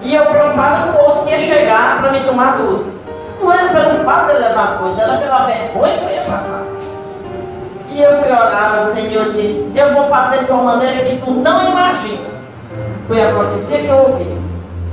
E 0.01 0.15
eu 0.15 0.25
preocupado 0.27 0.93
com 0.93 0.97
o 0.97 1.05
outro 1.07 1.23
que 1.25 1.31
ia 1.31 1.39
chegar 1.39 1.99
para 1.99 2.11
me 2.11 2.21
tomar 2.21 2.55
tudo. 2.55 2.85
Não 3.41 3.51
era 3.51 3.67
pelo 3.67 4.03
fato 4.05 4.27
de 4.27 4.39
levar 4.39 4.63
as 4.63 4.73
coisas, 4.75 4.97
era 4.97 5.17
pela 5.17 5.45
vergonha 5.45 5.97
que 5.97 6.03
eu 6.05 6.09
ia 6.09 6.21
passar. 6.21 6.63
E 7.91 8.01
eu 8.01 8.17
fui 8.19 8.31
orar, 8.31 8.83
o 8.83 8.93
Senhor 8.93 9.31
disse, 9.31 9.71
eu 9.75 9.93
vou 9.93 10.05
fazer 10.05 10.43
de 10.43 10.51
uma 10.51 10.75
maneira 10.75 11.05
que 11.05 11.21
tu 11.21 11.31
não 11.31 11.71
imagina. 11.71 12.29
Foi 13.07 13.23
a 13.23 13.33
profecia 13.33 13.79
que 13.79 13.87
eu 13.87 13.97
ouvi. 13.97 14.37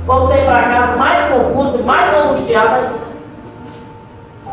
Voltei 0.05 0.45
para 0.45 0.63
casa 0.63 0.95
mais 0.95 1.31
confuso 1.31 1.79
e 1.79 1.83
mais 1.83 2.17
angustiado 2.17 2.75
ainda. 2.75 3.07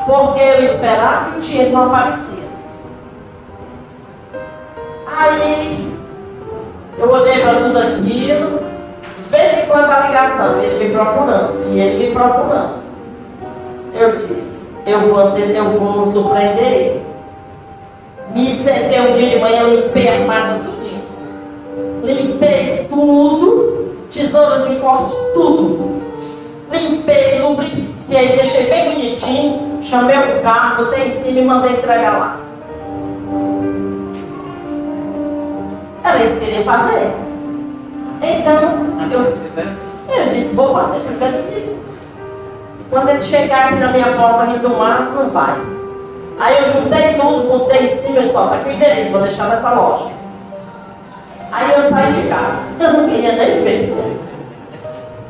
Porque 0.06 0.40
eu 0.40 0.64
esperava 0.64 1.30
e 1.34 1.38
o 1.38 1.40
dinheiro 1.40 1.72
não 1.72 1.86
aparecia. 1.86 2.44
Aí 5.06 5.96
eu 6.98 7.10
olhei 7.10 7.40
para 7.40 7.54
tudo 7.54 7.78
aquilo, 7.78 8.60
de 9.22 9.28
vez 9.30 9.58
em 9.58 9.66
quando 9.66 9.90
a 9.90 10.00
ligação, 10.00 10.60
ele 10.60 10.84
me 10.84 10.94
procurando, 10.94 11.72
e 11.72 11.80
ele 11.80 12.08
me 12.08 12.14
procurando. 12.14 12.74
Eu 13.94 14.16
disse, 14.16 14.66
eu 14.84 15.00
vou, 15.00 15.38
eu 15.38 15.64
vou 15.78 16.06
surpreender 16.08 16.72
ele. 16.72 17.13
Me 18.34 18.50
sentei 18.50 19.00
um 19.00 19.12
dia 19.12 19.28
de 19.28 19.38
manhã, 19.38 19.62
limpei 19.62 20.08
a 20.08 20.14
armário 20.14 20.64
tudinho. 20.64 21.02
Limpei 22.02 22.84
tudo, 22.88 23.94
tesoura 24.10 24.68
de 24.68 24.74
corte, 24.80 25.14
tudo. 25.34 26.02
Limpei, 26.72 27.40
lubrifiquei, 27.40 28.36
deixei 28.36 28.66
bem 28.66 28.90
bonitinho, 28.92 29.78
chamei 29.84 30.16
o 30.18 30.42
carro, 30.42 30.84
botei 30.84 31.06
em 31.06 31.10
cima 31.12 31.38
e 31.38 31.44
mandei 31.44 31.72
entregar 31.74 32.18
lá. 32.18 32.36
Era 36.02 36.24
isso 36.24 36.36
que 36.36 36.44
ele 36.44 36.56
ia 36.56 36.64
fazer. 36.64 37.12
Então, 38.20 38.54
eu, 39.12 39.20
eu 40.12 40.34
disse, 40.34 40.54
vou 40.56 40.74
fazer 40.74 41.00
porque 41.02 41.24
ele 41.24 41.78
Quando 42.90 43.10
ele 43.10 43.20
chegar 43.20 43.66
aqui 43.66 43.76
na 43.76 43.92
minha 43.92 44.12
porta 44.16 44.46
me 44.46 44.58
tomar, 44.58 45.12
não 45.14 45.30
vai. 45.30 45.83
Aí 46.38 46.58
eu 46.58 46.66
juntei 46.66 47.14
tudo, 47.14 47.48
botei 47.48 47.86
em 47.86 47.88
cima 47.88 48.20
e 48.20 48.32
só, 48.32 48.48
tá 48.48 48.56
aqui 48.56 48.68
o 48.68 48.72
endereço, 48.72 49.12
vou 49.12 49.22
deixar 49.22 49.48
nessa 49.48 49.72
loja. 49.72 50.10
Aí 51.52 51.72
eu 51.72 51.82
saí 51.88 52.12
de 52.12 52.28
casa. 52.28 52.58
Eu 52.80 52.92
não 52.92 53.08
queria 53.08 53.32
nem 53.32 53.62
ver. 53.62 54.18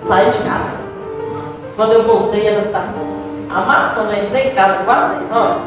Saí 0.05 0.31
de 0.31 0.39
casa. 0.39 0.81
Quando 1.77 1.93
eu 1.93 2.05
voltei, 2.05 2.47
era 2.47 2.63
tarde. 2.69 2.95
Amados, 3.51 3.93
quando 3.93 4.13
eu 4.13 4.25
entrei 4.25 4.49
em 4.49 4.55
casa, 4.55 4.85
quase 4.85 5.19
seis 5.19 5.33
horas, 5.33 5.59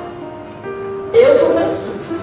eu 1.14 1.40
tomei 1.40 1.64
um 1.64 1.76
susto. 1.76 2.16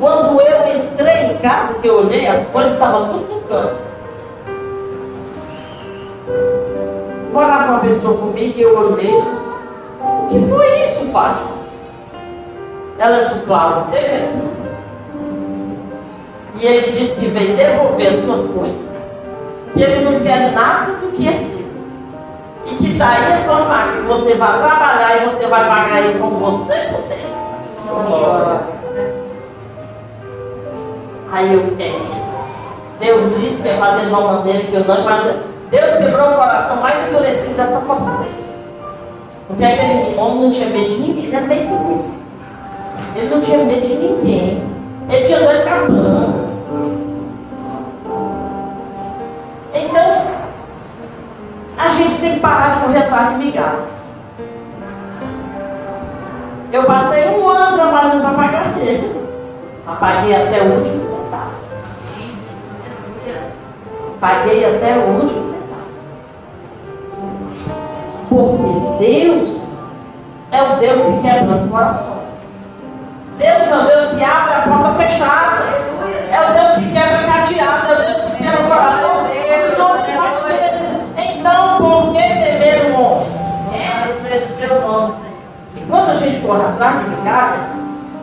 Quando 0.00 0.40
eu 0.40 0.76
entrei 0.76 1.24
em 1.26 1.38
casa, 1.38 1.74
que 1.74 1.86
eu 1.86 1.98
olhei, 1.98 2.26
as 2.26 2.46
coisas 2.48 2.72
estavam 2.72 3.08
tudo 3.08 3.34
no 3.34 3.40
canto. 3.42 3.76
Morava 7.32 7.72
uma 7.72 7.80
pessoa 7.80 8.18
comigo 8.18 8.58
e 8.58 8.62
eu 8.62 8.78
olhei. 8.78 9.49
Que 10.30 10.38
foi 10.48 10.80
isso, 10.84 11.12
Fátima? 11.12 11.50
Ela 13.00 13.18
claro, 13.46 13.86
teve. 13.90 14.28
E 16.60 16.66
ele 16.66 16.92
disse 16.92 17.18
que 17.18 17.26
veio 17.26 17.56
devolver 17.56 18.10
as 18.10 18.20
suas 18.24 18.48
coisas. 18.52 18.78
Que 19.72 19.82
ele 19.82 20.04
não 20.04 20.20
quer 20.20 20.52
nada 20.52 20.92
do 20.92 21.10
que 21.10 21.28
é 21.28 21.36
seu. 21.38 21.66
E 22.66 22.76
que 22.76 22.92
daí 22.96 23.32
a 23.32 23.36
sua 23.38 23.64
máquina, 23.64 24.02
você 24.06 24.34
vai 24.34 24.58
trabalhar 24.58 25.16
e 25.16 25.30
você 25.30 25.46
vai 25.46 25.66
pagar 25.66 26.00
ele 26.00 26.20
como 26.20 26.38
você 26.38 26.74
puder. 26.74 27.26
Aí 31.32 31.54
eu, 31.54 31.76
é, 31.80 32.20
Deus 33.00 33.36
disse 33.40 33.62
que 33.62 33.68
é 33.68 33.76
fazer 33.78 34.02
de 34.02 34.12
uma 34.12 34.20
maneira 34.20 34.62
que 34.62 34.74
eu 34.74 34.84
não 34.84 35.00
imagino. 35.00 35.40
Deus 35.70 35.92
quebrou 35.96 36.30
o 36.30 36.34
coração 36.36 36.76
mais 36.76 37.08
endurecido 37.08 37.56
dessa 37.56 37.80
fortaleza. 37.80 38.39
Porque 39.50 39.64
aquele 39.64 40.16
homem 40.16 40.42
não 40.42 40.50
tinha 40.52 40.70
medo 40.70 40.88
de 40.88 41.00
ninguém, 41.00 41.24
ele 41.24 41.34
era 41.34 41.46
meio 41.46 41.68
doido. 41.68 42.04
Ele 43.16 43.28
não 43.34 43.40
tinha 43.40 43.64
medo 43.64 43.80
de 43.84 43.94
ninguém. 43.94 44.62
Ele 45.08 45.24
tinha 45.24 45.40
dois 45.40 45.64
cabanos. 45.64 46.50
Então, 49.74 50.22
a 51.76 51.88
gente 51.88 52.14
tem 52.20 52.34
que 52.34 52.40
parar 52.40 52.74
de 52.74 52.78
correr 52.78 52.98
atrás 52.98 53.30
de 53.30 53.44
migalhas. 53.44 54.06
Eu 56.72 56.84
passei 56.84 57.26
um 57.26 57.48
ano 57.48 57.76
trabalhando 57.76 58.20
para 58.20 58.34
pagar 58.34 58.78
ele. 58.78 59.20
Paguei 59.98 60.36
até 60.36 60.62
o 60.62 60.76
último 60.76 61.10
centavo. 61.10 61.50
Paguei 64.20 64.64
até 64.64 64.96
o 64.96 65.20
último 65.20 65.42
centavo. 65.42 65.69
Porque 68.30 69.04
Deus 69.04 69.60
é 70.52 70.62
o 70.62 70.76
Deus 70.76 71.02
que 71.02 71.28
quebra 71.28 71.56
os 71.56 71.70
corações. 71.70 72.20
Deus 73.38 73.68
é 73.68 73.76
o 73.76 73.86
Deus 73.86 74.10
que 74.12 74.24
abre 74.24 74.54
a 74.54 74.62
porta 74.62 75.02
fechada. 75.02 75.64
É 76.30 76.40
o 76.40 76.54
Deus 76.54 76.72
que 76.78 76.92
quebra 76.92 77.18
cadeado. 77.26 77.92
É 77.92 77.92
o 77.92 78.06
Deus 78.06 78.20
que 78.22 78.42
quebra 78.42 78.62
o 78.62 78.68
coração. 78.68 79.10
Então, 81.40 81.78
por 81.78 82.12
que 82.12 82.20
temer 82.20 82.92
o 82.92 83.00
homem? 83.00 83.26
É, 83.72 84.12
seja 84.22 84.44
o 84.44 84.56
teu 84.58 84.80
nome, 84.82 85.14
E 85.74 85.80
quando 85.88 86.10
a 86.10 86.14
gente 86.14 86.38
corre 86.40 86.62
atrás 86.62 87.00
de 87.00 87.10
migalhas, 87.10 87.64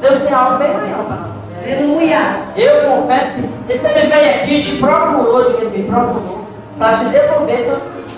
Deus 0.02 0.20
tem 0.20 0.34
algo 0.34 0.58
bem 0.58 0.74
maior 0.74 1.04
para 1.06 1.16
nós. 1.16 1.38
Aleluia. 1.64 2.20
Eu 2.56 2.92
confesso 2.92 3.42
que 3.66 3.74
esse 3.74 3.88
ele 3.88 4.08
veio 4.08 4.36
aqui 4.36 4.60
e 4.60 4.62
te 4.62 4.76
procurou, 4.78 5.50
ele 5.50 5.78
me 5.78 5.84
procurou, 5.90 6.46
para 6.78 6.98
te 6.98 7.06
devolver 7.06 7.66
teus 7.66 7.82
filhos. 7.82 8.14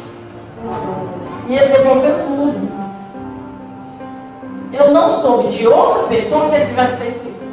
E 1.50 1.56
ele 1.56 1.74
devolveu 1.74 2.16
tudo. 2.28 2.70
Eu 4.72 4.92
não 4.92 5.14
soube 5.14 5.48
de 5.48 5.68
outra 5.68 6.04
pessoa 6.04 6.48
que 6.48 6.56
ele 6.56 6.68
tivesse 6.68 6.98
feito 6.98 7.28
isso. 7.28 7.50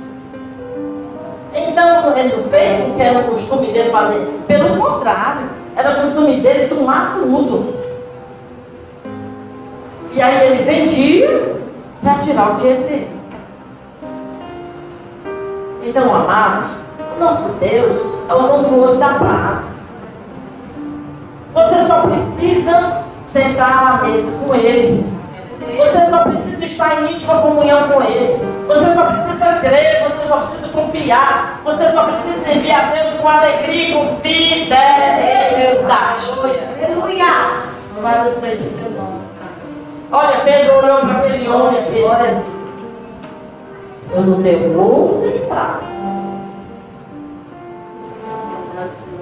Então 1.55 2.15
ele 2.15 2.37
não 2.37 2.45
fez 2.51 2.85
porque 2.85 3.03
era 3.03 3.21
o 3.21 3.25
costume 3.31 3.69
dele 3.73 3.89
fazer. 3.89 4.43
Pelo 4.47 4.77
contrário, 4.77 5.49
era 5.75 5.93
o 5.93 6.03
costume 6.03 6.41
dele 6.43 6.69
tomar 6.69 7.15
tudo. 7.15 7.75
E 10.13 10.21
aí 10.21 10.47
ele 10.47 10.65
vendia 10.65 11.57
para 12.03 12.19
tirar 12.19 12.53
o 12.53 12.57
dinheiro 12.57 12.83
dele. 12.83 13.09
Então, 15.83 16.15
amados, 16.15 16.71
o 17.17 17.21
nosso 17.21 17.49
Deus 17.61 17.97
é 18.29 18.35
o 18.35 18.63
dono 18.63 18.99
da 18.99 19.15
prata. 19.15 19.63
Você 21.55 21.85
só 21.87 22.03
precisa 22.03 23.07
sentar 23.37 24.01
à 24.01 24.07
mesa 24.07 24.33
com 24.33 24.55
Ele. 24.55 25.05
Você 25.61 26.11
só 26.11 26.21
precisa 26.21 26.65
estar 26.65 27.03
em 27.03 27.13
íntima 27.13 27.43
comunhão 27.43 27.91
com 27.91 28.03
Ele. 28.03 28.39
Você 28.67 28.95
só 28.95 29.05
precisa 29.05 29.59
crer, 29.61 30.09
você 30.09 30.27
só 30.27 30.39
precisa 30.39 30.69
confiar. 30.69 31.61
Você 31.65 31.91
só 31.91 32.05
precisa 32.05 32.39
servir 32.45 32.73
a 32.73 32.93
Deus 32.93 33.21
com 33.21 33.29
alegria 33.29 33.89
e 33.89 33.93
com 33.93 34.17
fidelidade. 34.21 36.33
Aleluia. 36.83 37.27
Louvado 37.95 38.41
seja 38.41 38.65
o 38.65 38.71
teu 38.71 38.91
nome. 38.91 39.27
Olha, 40.13 40.41
Pedro 40.41 40.79
olhou 40.79 41.01
para 41.01 41.19
aquele 41.19 41.49
homem 41.49 41.81
e 41.81 41.85
disse: 41.85 41.99
Eu 44.13 44.23
não 44.23 44.43
tenho 44.43 44.79
ouro 44.79 45.27
nem 45.27 45.39
prata. 45.47 45.85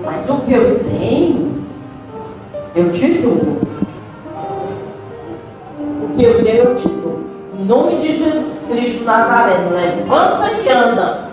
Mas 0.04 0.28
o 0.28 0.40
que 0.40 0.52
eu 0.52 0.84
tenho, 0.84 1.64
eu 2.76 2.92
te 2.92 3.18
dou. 3.18 3.73
O 6.14 6.16
que 6.16 6.24
eu 6.24 6.38
eu 6.38 6.74
te 6.76 6.86
dou. 6.86 7.24
Em 7.58 7.64
nome 7.64 7.96
de 7.96 8.12
Jesus 8.14 8.64
Cristo 8.68 9.04
Nazareno, 9.04 9.70
levanta 9.70 10.48
e 10.62 10.68
anda. 10.68 11.24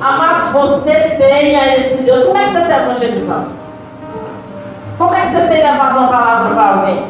Amados, 0.00 0.52
você 0.52 0.90
tem 0.90 1.54
a 1.54 1.76
esse 1.76 2.02
Deus. 2.02 2.24
Como 2.24 2.38
é 2.38 2.44
que 2.44 2.52
você 2.52 2.58
está 2.60 2.82
evangelizando? 2.82 3.48
Como 4.96 5.14
é 5.14 5.20
que 5.20 5.32
você 5.32 5.46
tem 5.48 5.62
levado 5.62 5.98
uma 5.98 6.08
palavra 6.08 6.54
para 6.54 6.80
alguém? 6.80 7.04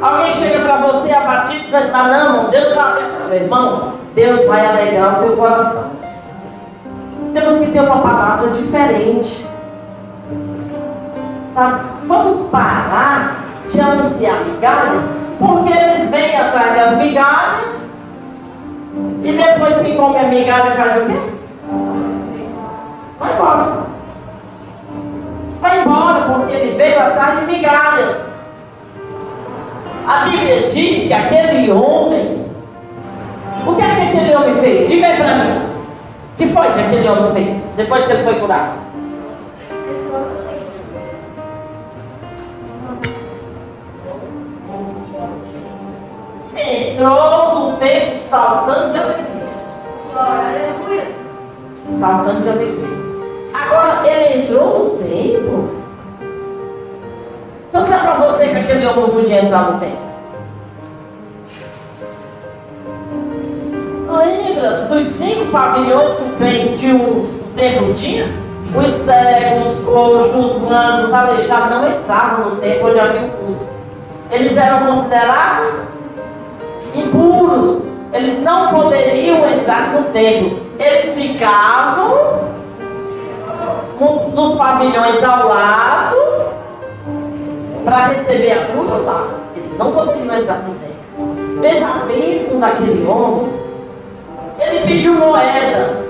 Alguém 0.00 0.32
chega 0.32 0.60
para 0.60 0.76
você 0.78 1.12
abatido 1.12 1.64
ah, 1.92 2.08
não, 2.08 2.48
Deus 2.48 2.74
vai. 2.74 3.02
Meu 3.28 3.38
irmão, 3.38 3.92
Deus 4.14 4.46
vai 4.46 4.64
alegrar 4.64 5.18
o 5.18 5.24
teu 5.24 5.36
coração. 5.36 5.90
Temos 7.34 7.58
que 7.58 7.70
ter 7.70 7.80
uma 7.80 7.98
palavra 7.98 8.48
diferente. 8.48 9.46
Sabe? 11.52 11.80
Vamos 12.06 12.48
parar 12.48 13.44
de 13.70 13.78
anunciar 13.78 14.42
migalhas, 14.46 15.23
porque 15.38 15.72
eles 15.72 16.10
vêm 16.10 16.36
atrás 16.36 16.76
das 16.76 16.98
migalhas 16.98 17.74
e 19.22 19.32
depois 19.32 19.76
que 19.78 19.96
come 19.96 20.18
a 20.18 20.24
migalha 20.24 20.76
faz 20.76 21.02
o 21.02 21.06
quê? 21.06 21.18
Vai 23.18 23.32
embora. 23.32 23.84
Vai 25.60 25.80
embora, 25.80 26.20
porque 26.34 26.52
ele 26.52 26.76
veio 26.76 27.00
atrás 27.00 27.40
de 27.40 27.46
migalhas. 27.46 28.16
A 30.06 30.26
Bíblia 30.26 30.68
diz 30.68 31.06
que 31.08 31.12
aquele 31.12 31.72
homem 31.72 32.44
fez? 34.60 34.88
Diga 34.88 35.06
aí 35.06 35.16
pra 35.16 35.34
mim. 35.36 35.62
O 36.32 36.36
que 36.36 36.46
foi 36.48 36.72
que 36.72 36.80
aquele 36.80 37.08
homem 37.08 37.32
fez 37.32 37.64
depois 37.76 38.04
que 38.06 38.12
ele 38.12 38.24
foi 38.24 38.34
curado? 38.34 38.72
Entrou 46.56 47.54
no 47.70 47.76
templo 47.78 48.16
saltando 48.16 48.92
de 48.92 48.98
alegria. 48.98 49.24
Saltando 51.98 52.42
de 52.42 52.48
alegria. 52.48 52.94
Agora, 53.52 54.08
ele 54.08 54.42
entrou 54.42 54.78
no 54.78 54.98
templo. 54.98 55.70
Só 57.72 57.80
dizer 57.82 57.98
pra 57.98 58.14
você 58.14 58.46
que 58.46 58.56
aquele 58.56 58.86
homem 58.86 59.08
podia 59.10 59.42
entrar 59.42 59.72
no 59.72 59.80
templo. 59.80 60.04
Lembra 64.08 64.82
dos 64.82 65.06
cinco 65.06 65.50
pavilhões 65.50 66.14
que 66.14 66.22
o 66.22 66.36
templo, 66.36 66.78
que 66.78 66.90
o 66.92 67.26
templo 67.56 67.94
tinha? 67.94 68.26
Os 68.76 68.94
cegos, 69.02 69.76
os 69.76 69.84
coxos, 69.84 70.56
os 70.56 70.62
mancos, 70.62 71.04
os 71.06 71.12
aleijados 71.12 71.70
não 71.70 71.88
entravam 71.88 72.50
no 72.50 72.56
templo 72.56 72.90
onde 72.90 73.00
havia 73.00 73.22
o 73.22 73.30
culto. 73.30 73.66
Eles 74.30 74.56
eram 74.56 74.86
considerados 74.86 75.93
impuros. 76.94 77.82
Eles 78.12 78.40
não 78.42 78.68
poderiam 78.68 79.48
entrar 79.48 79.92
no 79.92 80.04
templo. 80.12 80.58
Eles 80.78 81.14
ficavam 81.14 82.44
no- 84.00 84.28
nos 84.30 84.54
pavilhões 84.56 85.22
ao 85.22 85.48
lado 85.48 86.16
para 87.84 88.06
receber 88.08 88.52
a 88.52 88.66
cura 88.66 88.96
lá. 88.98 89.28
Eles 89.56 89.76
não 89.78 89.92
poderiam 89.92 90.34
entrar 90.38 90.58
no 90.62 90.74
templo. 90.74 91.60
Veja 91.60 91.86
a 91.86 92.04
bênção 92.06 92.60
daquele 92.60 93.06
homem. 93.06 93.52
Ele 94.60 94.80
pediu 94.86 95.14
moeda. 95.14 96.04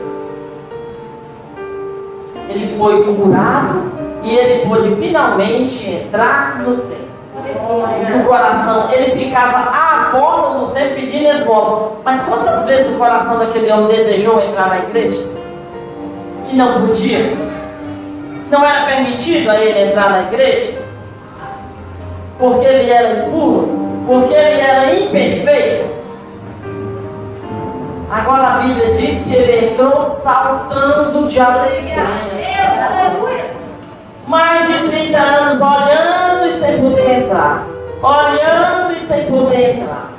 Ele 2.49 2.76
foi 2.78 3.03
curado 3.16 3.82
e 4.22 4.35
ele 4.35 4.66
pôde 4.68 4.95
finalmente 4.97 5.91
entrar 5.91 6.59
no 6.61 6.76
templo. 6.76 7.05
O 7.45 8.24
coração, 8.26 8.90
ele 8.90 9.24
ficava 9.24 9.70
à 9.70 10.09
porta 10.11 10.59
do 10.59 10.68
templo 10.68 10.95
pedindo 10.95 11.28
esmola. 11.28 11.92
Mas 12.03 12.22
quantas 12.22 12.64
vezes 12.64 12.86
o 12.95 12.99
coração 12.99 13.38
daquele 13.38 13.70
homem 13.70 13.88
desejou 13.88 14.40
entrar 14.42 14.68
na 14.68 14.78
igreja? 14.78 15.22
E 16.51 16.57
não 16.57 16.86
podia? 16.86 17.36
Não 18.51 18.64
era 18.64 18.86
permitido 18.86 19.51
a 19.51 19.61
ele 19.61 19.90
entrar 19.90 20.11
na 20.11 20.22
igreja? 20.22 20.82
Porque 22.38 22.64
ele 22.64 22.90
era 22.90 23.26
impuro? 23.26 23.68
Porque 24.07 24.34
ele 24.34 24.61
era 24.61 24.95
imperfeito? 24.95 25.95
Agora 28.11 28.47
a 28.47 28.59
Bíblia 28.61 28.95
diz 28.95 29.22
que 29.24 29.34
ele 29.34 29.72
entrou 29.72 30.20
saltando 30.22 31.26
de 31.26 31.40
alegria. 31.40 32.05
Aleluia. 32.80 33.63
Mais 34.26 34.66
de 34.66 34.88
30 34.88 35.18
anos 35.18 35.60
olhando 35.60 36.46
e 36.46 36.60
sem 36.60 36.80
poder 36.80 37.24
entrar. 37.24 37.66
Olhando 38.02 38.92
e 38.96 39.06
sem 39.06 39.26
poder 39.26 39.76
entrar. 39.76 40.10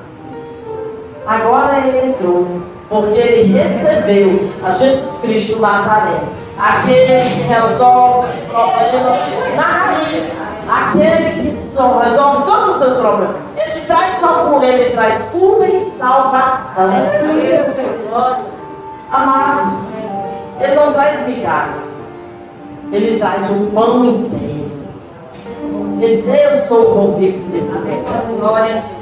Agora 1.25 1.79
ele 1.79 2.09
entrou, 2.09 2.61
porque 2.87 3.17
ele 3.17 3.53
recebeu 3.53 4.51
a 4.63 4.71
Jesus 4.71 5.19
Cristo 5.21 5.59
Nazareno. 5.59 6.29
Aquele 6.57 7.29
que 7.29 7.41
resolve 7.41 8.27
os 8.29 8.39
problemas 8.45 9.19
na 9.55 9.63
raiz. 9.63 10.23
Aquele 10.69 11.41
que 11.41 11.51
só 11.75 11.99
resolve 11.99 12.43
todos 12.45 12.75
os 12.75 12.77
seus 12.77 12.93
problemas. 12.97 13.35
Ele 13.57 13.81
traz 13.81 14.19
só 14.19 14.59
ele, 14.63 14.83
ele 14.83 14.89
traz 14.91 15.21
cura 15.31 15.67
e 15.67 15.83
salvação. 15.85 16.89
Amados, 19.11 19.73
ele 20.59 20.75
não 20.75 20.93
traz 20.93 21.27
migalha. 21.27 21.94
Ele 22.95 23.19
traz 23.19 23.49
o 23.51 23.71
pão 23.73 24.05
inteiro. 24.05 24.71
Diz, 25.99 26.25
eu 26.27 26.59
sou 26.61 26.81
o 26.81 26.95
pão 26.95 27.11
vivo 27.19 27.39
desse 27.49 27.73
mundo. 27.73 28.39
Glória 28.39 28.75
a. 28.75 28.95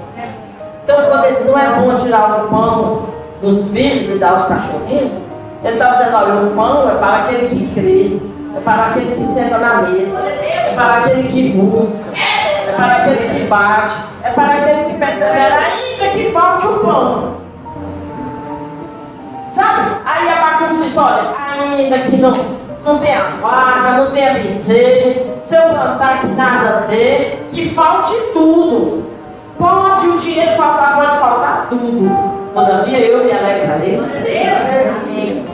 Então, 0.83 1.05
quando 1.09 1.25
ele 1.25 1.43
não 1.45 1.59
é 1.59 1.79
bom 1.79 1.95
tirar 1.95 2.43
o 2.43 2.47
pão 2.49 3.03
dos 3.41 3.67
filhos 3.69 4.09
e 4.09 4.17
dar 4.17 4.31
aos 4.31 4.45
cachorrinhos, 4.45 5.13
ele 5.63 5.73
está 5.73 5.91
dizendo, 5.91 6.15
olha, 6.15 6.33
o 6.41 6.55
pão 6.55 6.89
é 6.89 6.95
para 6.95 7.17
aquele 7.17 7.47
que 7.47 7.73
crê, 7.73 8.19
é 8.57 8.59
para 8.61 8.85
aquele 8.87 9.15
que 9.15 9.25
senta 9.27 9.59
na 9.59 9.83
mesa, 9.83 10.19
é 10.19 10.73
para 10.73 10.97
aquele 10.97 11.27
que 11.27 11.49
busca, 11.53 12.03
é 12.15 12.73
para 12.75 12.95
aquele 12.95 13.29
que 13.29 13.47
bate, 13.47 13.95
é 14.23 14.29
para 14.31 14.53
aquele 14.53 14.91
que 14.91 14.97
persevera, 14.97 15.55
ainda 15.59 16.09
que 16.09 16.31
falte 16.31 16.67
o 16.67 16.79
pão. 16.79 17.33
Sabe? 19.51 19.91
Aí 20.03 20.29
Abacuque 20.29 20.81
diz, 20.81 20.97
olha, 20.97 21.31
ainda 21.37 21.99
que 21.99 22.17
não, 22.17 22.33
não 22.85 22.99
tenha 22.99 23.23
vaca, 23.41 23.97
não 23.97 24.11
tenha 24.11 24.33
se 25.43 25.55
eu 25.55 25.69
plantar 25.69 26.21
que 26.21 26.27
nada 26.27 26.85
dê, 26.89 27.37
que 27.51 27.69
falte 27.73 28.13
tudo. 28.33 29.03
Pode 29.57 30.07
o 30.07 30.17
dinheiro 30.17 30.55
faltar, 30.57 30.95
pode 30.95 31.17
faltar 31.19 31.67
tudo. 31.69 32.33
Todavia 32.53 32.99
eu 32.99 33.23
me 33.23 33.31
alegrarei. 33.31 33.97
Amém. 33.97 35.45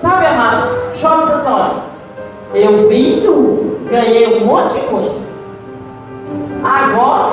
Sabe, 0.00 0.26
amado, 0.26 0.68
jovens 0.94 1.30
assim, 1.30 1.50
olha, 1.50 1.72
eu 2.54 2.88
vim, 2.88 3.22
ganhei 3.90 4.40
um 4.40 4.46
monte 4.46 4.74
de 4.74 4.80
coisa. 4.86 5.20
Agora 6.62 7.32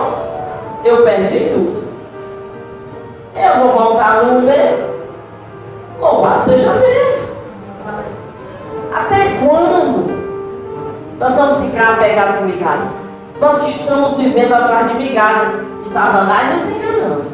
eu 0.86 1.03
perdi 1.03 1.51
tudo. 1.51 1.84
Eu 3.36 3.59
vou 3.59 3.74
voltar 3.74 4.24
no 4.24 4.41
meu. 4.41 4.93
Louvado 5.99 6.45
seja 6.45 6.70
Deus. 6.70 7.22
Nós 11.24 11.38
vamos 11.38 11.57
ficar 11.59 11.93
apegados 11.93 12.36
com 12.36 12.45
migalhas? 12.45 12.91
Nós 13.39 13.69
estamos 13.69 14.17
vivendo 14.17 14.51
atrás 14.51 14.89
de 14.89 14.97
migalhas 14.97 15.53
e 15.86 15.89
Satanás 15.89 16.55
nos 16.55 16.76
enganando. 16.76 17.26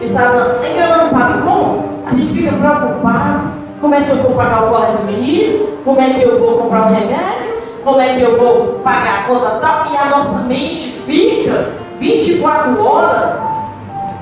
E 0.00 0.08
Satanás 0.08 0.70
enganando, 0.70 1.10
sabe 1.10 1.42
como? 1.42 1.84
A 2.06 2.10
gente 2.12 2.32
fica 2.32 2.56
preocupado. 2.56 3.40
Como 3.78 3.94
é 3.94 4.00
que 4.00 4.10
eu 4.10 4.22
vou 4.22 4.32
pagar 4.32 4.64
o 4.64 4.70
colégio 4.70 4.98
do 4.98 5.04
menino? 5.04 5.68
Como 5.84 6.00
é 6.00 6.10
que 6.14 6.22
eu 6.22 6.38
vou 6.38 6.62
comprar 6.62 6.86
o 6.86 6.94
remédio? 6.94 7.52
Como 7.84 8.00
é 8.00 8.14
que 8.14 8.22
eu 8.22 8.38
vou 8.38 8.80
pagar 8.82 9.18
a 9.18 9.22
conta 9.24 9.50
tal? 9.60 9.92
E 9.92 9.96
a 9.98 10.04
nossa 10.06 10.38
mente 10.46 10.88
fica 11.04 11.68
24 12.00 12.82
horas 12.82 13.38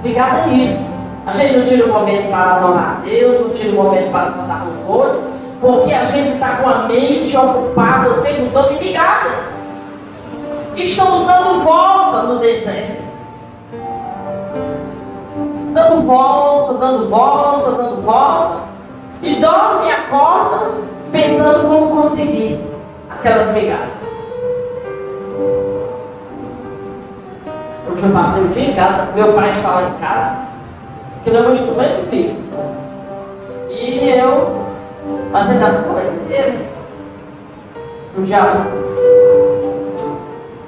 ligada 0.02 0.46
nisso. 0.46 0.76
A 1.24 1.32
gente 1.32 1.56
não 1.56 1.66
tira 1.66 1.84
o 1.84 1.92
momento 1.92 2.28
para 2.30 2.56
adorar 2.56 2.98
a 2.98 3.06
Deus, 3.06 3.42
não 3.42 3.50
tira 3.50 3.70
o 3.70 3.84
momento 3.84 4.10
para 4.10 4.32
cantar 4.32 4.66
louvores, 4.66 5.20
porque 5.60 5.92
a 5.92 6.04
gente 6.06 6.32
está 6.32 6.56
com 6.56 6.68
a 6.68 6.78
mente 6.84 7.36
ocupada 7.36 8.10
o 8.10 8.22
tempo 8.22 8.50
todo 8.52 8.72
em 8.72 8.78
ligadas. 8.78 9.50
Estamos 10.74 11.26
dando 11.26 11.62
volta 11.62 12.22
no 12.22 12.38
deserto. 12.38 13.02
Dando 15.74 16.02
volta, 16.02 16.74
dando 16.78 17.10
volta, 17.10 17.70
dando 17.72 18.02
volta. 18.02 18.70
E 19.22 19.34
dorme 19.36 19.88
e 19.88 19.92
acorda 19.92 20.70
pensando 21.12 21.68
como 21.68 22.02
conseguir 22.02 22.58
aquelas 23.10 23.52
migalhas. 23.52 24.00
Hoje 27.92 28.02
eu 28.02 28.12
passei 28.12 28.42
o 28.42 28.48
dia 28.48 28.70
em 28.70 28.74
casa, 28.74 29.08
meu 29.14 29.34
pai 29.34 29.50
está 29.50 29.68
lá 29.68 29.82
em 29.82 30.00
casa, 30.00 30.36
que 31.22 31.30
não 31.30 31.44
é 31.44 31.48
um 31.48 31.52
instrumento 31.52 32.10
vivo. 32.10 32.36
E 33.68 34.08
eu 34.08 34.69
fazendo 35.32 35.64
as 35.64 35.80
coisas 35.80 36.30
e 36.30 36.32
ele 36.32 36.68
no 38.16 38.26
diabo 38.26 38.58
assim. 38.58 38.80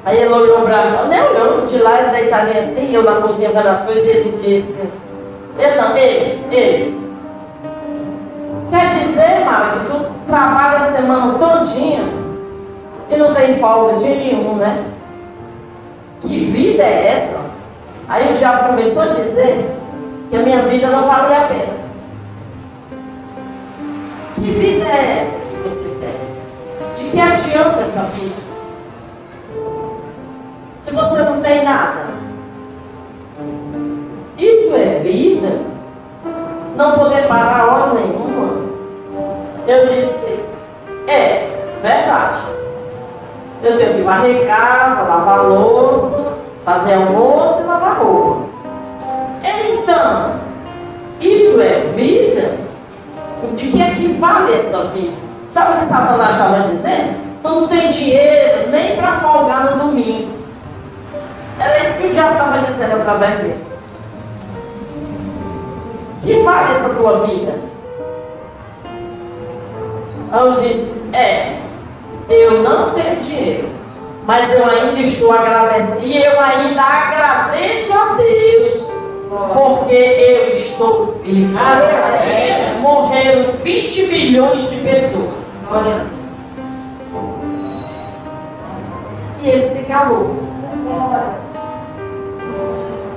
Aí 0.05 0.19
ele 0.19 0.33
olhou 0.33 0.63
pra 0.63 0.85
mim, 0.85 1.09
nem 1.09 1.23
olhou, 1.23 1.67
de 1.67 1.79
lá 1.79 2.01
ele 2.01 2.11
deitadinho 2.11 2.65
assim, 2.65 2.93
eu 2.93 3.05
na 3.05 3.21
cozinha 3.21 3.51
vendo 3.51 3.69
as 3.69 3.83
coisas, 3.83 4.05
e 4.05 4.09
ele 4.09 4.37
disse, 4.37 4.89
ele 5.59 5.77
não, 5.77 5.97
ele, 5.97 6.45
ele. 6.51 7.03
Quer 8.71 8.89
dizer, 8.99 9.45
Mara, 9.45 9.71
que 9.71 9.87
tu 9.87 10.07
trabalha 10.27 10.79
a 10.79 10.93
semana 10.93 11.39
todinha 11.39 12.05
e 13.11 13.17
não 13.17 13.35
tem 13.35 13.59
folga 13.59 13.99
dia 13.99 14.17
nenhum, 14.17 14.57
né? 14.57 14.85
Que 16.21 16.47
vida 16.47 16.83
é 16.83 17.07
essa? 17.09 17.39
Aí 18.09 18.33
o 18.33 18.37
diabo 18.37 18.69
começou 18.71 19.03
a 19.03 19.07
dizer 19.07 19.71
que 20.31 20.37
a 20.37 20.41
minha 20.41 20.63
vida 20.63 20.89
não 20.89 21.07
valia 21.07 21.37
a 21.37 21.49
pena. 21.49 21.82
Que 24.43 24.51
vida 24.51 24.85
é 24.85 25.21
essa 25.21 25.39
que 25.39 25.69
você 25.69 25.89
tem? 26.01 26.17
De 26.97 27.11
que 27.13 27.21
adianta 27.21 27.81
essa 27.83 28.03
vida? 28.07 28.35
Se 30.81 30.91
você 30.91 31.23
não 31.23 31.41
tem 31.43 31.63
nada. 31.63 32.07
Isso 34.37 34.75
é 34.75 34.99
vida? 35.05 35.61
Não 36.75 36.99
poder 36.99 37.29
parar 37.29 37.67
hora 37.67 37.95
nenhuma? 37.95 38.63
Eu 39.69 39.87
disse, 39.87 40.41
é, 41.07 41.49
verdade. 41.81 42.43
Eu 43.63 43.79
tenho 43.79 43.95
que 43.95 44.03
varrer 44.03 44.49
casa, 44.49 45.03
lavar 45.03 45.47
louça, 45.47 46.33
fazer 46.65 46.95
almoço 46.95 47.61
e 47.61 47.67
lavar 47.67 48.03
roupa. 48.03 48.47
Então, 49.45 50.33
isso 51.21 51.61
é 51.61 51.93
de 53.57 53.71
que 53.71 53.83
equivale 53.83 54.55
essa 54.55 54.85
vida. 54.85 55.17
Sabe 55.53 55.73
o 55.73 55.81
que 55.81 55.87
Satanás 55.87 56.31
estava 56.31 56.69
dizendo? 56.71 57.17
Tu 57.43 57.49
não 57.49 57.69
tem 57.69 57.91
dinheiro 57.91 58.71
nem 58.71 58.97
para 58.97 59.21
folgar 59.21 59.71
no 59.71 59.87
domingo. 59.87 60.31
Era 61.59 61.85
isso 61.85 61.99
que 61.99 62.07
o 62.07 62.13
diabo 62.13 62.33
estava 62.33 62.59
dizendo 62.59 63.01
através 63.01 63.39
dele. 63.39 63.65
Que 66.23 66.43
vale 66.43 66.77
essa 66.77 66.89
tua 66.91 67.27
vida? 67.27 67.55
Eu 70.33 70.53
disse, 70.63 70.95
é, 71.13 71.59
eu 72.29 72.63
não 72.63 72.91
tenho 72.95 73.17
dinheiro, 73.17 73.69
mas 74.25 74.51
eu 74.51 74.65
ainda 74.65 75.01
estou 75.01 75.33
agradecendo. 75.33 76.01
E 76.01 76.25
eu 76.25 76.41
ainda 76.41 76.83
agradeço 76.83 77.93
a 77.93 78.15
Deus, 78.15 78.83
porque 79.53 79.95
eu 79.95 80.57
estou 80.57 81.21
vivo. 81.23 81.59
Morreram 82.81 83.53
20 83.63 84.07
milhões 84.07 84.69
de 84.69 84.77
pessoas. 84.77 85.43
E 89.43 89.49
ele 89.49 89.69
se 89.71 89.85
calou. 89.85 90.37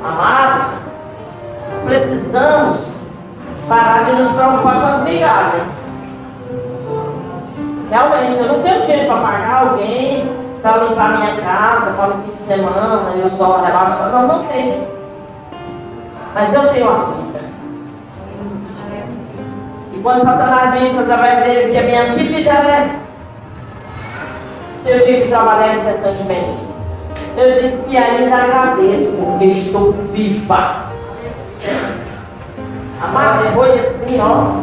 Amados, 0.03 0.72
precisamos 1.86 2.95
parar 3.68 4.05
de 4.05 4.11
nos 4.13 4.32
preocupar 4.32 4.82
com 4.82 4.88
as 4.88 5.03
migalhas. 5.03 5.63
Realmente, 7.89 8.39
eu 8.39 8.47
não 8.47 8.61
tenho 8.61 8.82
dinheiro 8.82 9.07
para 9.07 9.22
pagar 9.22 9.68
alguém 9.68 10.45
para 10.61 10.84
limpar 10.84 11.18
minha 11.20 11.36
casa, 11.41 11.91
para 11.91 12.09
o 12.09 12.24
fim 12.24 12.32
de 12.36 12.41
semana, 12.41 13.11
eu 13.16 13.30
só 13.30 13.61
relaxo. 13.61 14.09
Não, 14.11 14.28
não 14.28 14.43
tenho. 14.45 14.95
Mas 16.36 16.54
eu 16.54 16.68
tenho 16.68 16.90
a 16.90 16.96
vida. 16.96 17.40
E 19.94 19.98
quando 20.00 20.24
Satanás 20.24 20.82
disse 20.82 21.00
através 21.00 21.46
dele 21.46 21.72
que 21.72 21.78
a 21.78 21.84
minha 21.84 22.14
vida 22.14 22.42
interessa, 22.42 23.00
se 24.84 24.90
eu 24.90 25.00
tive 25.06 25.22
que 25.22 25.28
trabalhar 25.30 25.78
incessantemente, 25.78 26.60
eu 27.38 27.54
disse 27.54 27.78
que 27.84 27.96
ainda 27.96 28.36
agradeço 28.36 29.14
porque 29.14 29.46
estou 29.46 29.94
viva. 30.12 30.92
Amado, 33.02 33.44
foi 33.54 33.80
assim, 33.80 34.20
ó. 34.20 34.60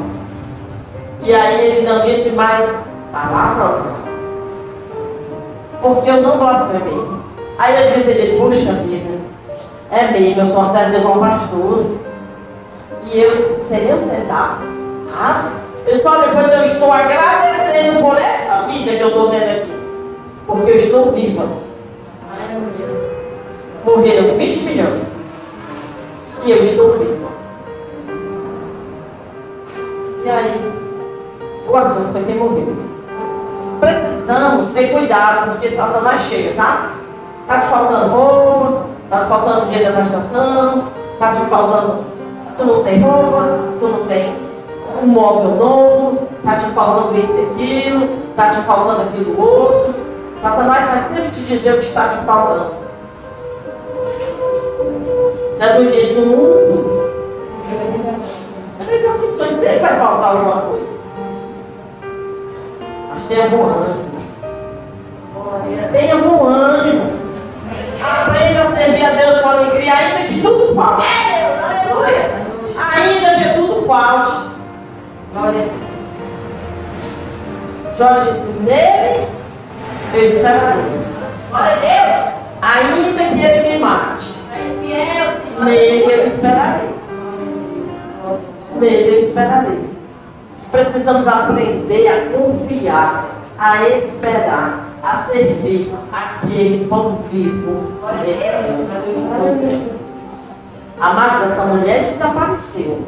E 1.23 1.35
aí 1.35 1.67
ele 1.69 1.89
não 1.89 2.05
disse 2.05 2.29
mais 2.31 2.71
palavra. 3.11 3.83
Porque 5.81 6.11
eu 6.11 6.21
não 6.21 6.37
blasfemei. 6.37 7.03
Aí 7.59 7.75
eu 7.77 7.93
disse 7.95 8.11
ele, 8.11 8.39
puxa 8.39 8.73
vida, 8.75 9.22
é 9.93 10.11
mesmo, 10.11 10.41
eu 10.41 10.53
sou 10.53 10.73
série 10.73 10.97
de 10.97 11.03
bom 11.03 11.19
pastor. 11.21 11.85
E 13.05 13.21
eu, 13.21 13.65
sem 13.69 13.85
nem 13.85 14.01
sentar. 14.01 14.59
Ah, 15.15 15.51
eu 15.87 15.99
só 15.99 16.19
depois 16.23 16.51
eu 16.51 16.65
estou 16.65 16.91
agradecendo 16.91 18.01
por 18.01 18.17
essa 18.17 18.63
vida 18.63 18.97
que 18.97 19.01
eu 19.01 19.09
estou 19.09 19.31
vendo 19.31 19.51
aqui. 19.51 19.73
Porque 20.47 20.71
eu 20.71 20.77
estou 20.77 21.13
viva. 21.13 21.47
Morreram 23.85 24.39
20 24.39 24.61
milhões. 24.61 25.17
E 26.45 26.51
eu 26.51 26.65
estou 26.65 26.99
viva. 26.99 27.29
E 30.25 30.31
aí, 30.31 30.73
o 31.69 31.77
assunto 31.77 32.13
foi 32.13 32.25
quem 32.25 32.37
morreu. 32.37 32.77
Precisamos 33.79 34.69
ter 34.69 34.91
cuidado, 34.93 35.51
porque 35.51 35.77
Satanás 35.77 36.23
chega, 36.23 36.55
tá? 36.55 36.93
Tá 37.47 37.61
te 37.61 37.67
faltando 37.67 38.15
roupa, 38.15 38.92
tá 39.13 39.27
faltando 39.27 39.67
dinheiro 39.67 39.93
da 39.93 40.03
estação, 40.05 40.85
tá 41.19 41.33
te 41.33 41.41
faltando. 41.51 42.05
Tu 42.57 42.65
não 42.65 42.83
tem 42.83 43.01
roupa, 43.01 43.59
tu 43.79 43.87
não 43.87 44.07
tem 44.07 44.35
um 45.03 45.07
móvel 45.07 45.55
novo, 45.57 46.29
tá 46.43 46.57
te 46.57 46.65
faltando 46.71 47.21
isso 47.21 47.37
e 47.37 47.45
aquilo, 47.45 48.09
tá 48.35 48.49
te 48.49 48.61
faltando 48.63 49.03
aquilo 49.03 49.39
outro. 49.39 49.95
Satanás 50.41 50.87
vai 50.87 50.99
sempre 51.09 51.31
te 51.31 51.41
dizer 51.41 51.75
o 51.75 51.81
que 51.81 51.87
está 51.87 52.09
te 52.09 52.25
faltando. 52.25 52.73
Jesus 55.61 55.93
diz 55.93 56.17
no 56.17 56.27
mundo. 56.27 57.03
Três 58.85 59.07
aflições, 59.07 59.61
sempre 59.61 59.79
vai 59.79 59.99
faltar 59.99 60.37
alguma 60.37 60.63
coisa. 60.63 60.87
Mas 63.11 63.23
tenha 63.29 63.49
bom 63.49 63.65
ânimo. 63.67 64.13
Tenha 65.93 66.17
bom 66.17 66.47
ânimo. 66.47 67.22
Aprenda 68.03 68.63
a 68.63 68.73
servir 68.77 69.05
a 69.05 69.11
Deus 69.11 69.41
com 69.41 69.49
alegria, 69.49 69.95
ainda 69.95 70.29
que 70.29 70.41
tudo 70.41 70.75
falte. 70.75 71.07
Ainda 72.95 73.35
que 73.37 73.55
tudo 73.55 73.87
falte. 73.87 74.53
Jó 77.99 78.09
disse, 78.21 78.47
nele 78.61 79.29
eu 80.15 80.25
esperarei. 80.29 80.85
Ainda 82.63 83.25
que 83.25 83.45
ele 83.45 83.71
me 83.71 83.79
mate, 83.79 84.29
nele 85.61 86.05
eu 86.13 86.27
esperarei. 86.27 86.91
Nele 88.77 89.15
eu 89.15 89.19
esperarei. 89.21 89.93
Precisamos 90.71 91.29
aprender 91.29 92.09
a 92.09 92.37
confiar, 92.37 93.27
a 93.59 93.83
esperar, 93.89 94.89
a 95.03 95.17
servir 95.17 95.93
aquele 96.13 96.87
pão 96.87 97.19
vivo. 97.31 97.99
Amados, 101.01 101.43
essa 101.43 101.65
mulher 101.67 102.05
desapareceu. 102.05 103.03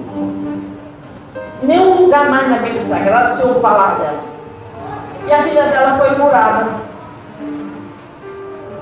Nenhum 1.62 2.02
lugar 2.02 2.28
mais 2.28 2.50
na 2.50 2.58
Bíblia 2.58 2.82
Sagrada 2.82 3.36
se 3.36 3.42
ouve 3.42 3.60
falar 3.60 3.98
dela. 3.98 4.24
E 5.26 5.32
a 5.32 5.42
filha 5.44 5.62
dela 5.68 5.98
foi 5.98 6.14
curada. 6.16 6.66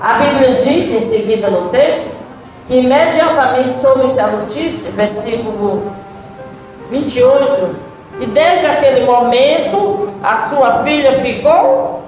A 0.01 0.13
Bíblia 0.15 0.55
diz 0.55 0.89
em 0.91 1.01
seguida 1.03 1.49
no 1.49 1.69
texto 1.69 2.11
que 2.67 2.79
imediatamente 2.79 3.75
soube-se 3.75 4.19
a 4.19 4.27
notícia, 4.27 4.91
versículo 4.91 5.83
28, 6.89 7.75
e 8.19 8.25
desde 8.27 8.65
aquele 8.65 9.05
momento 9.05 10.09
a 10.23 10.37
sua 10.49 10.83
filha 10.83 11.19
ficou 11.21 12.03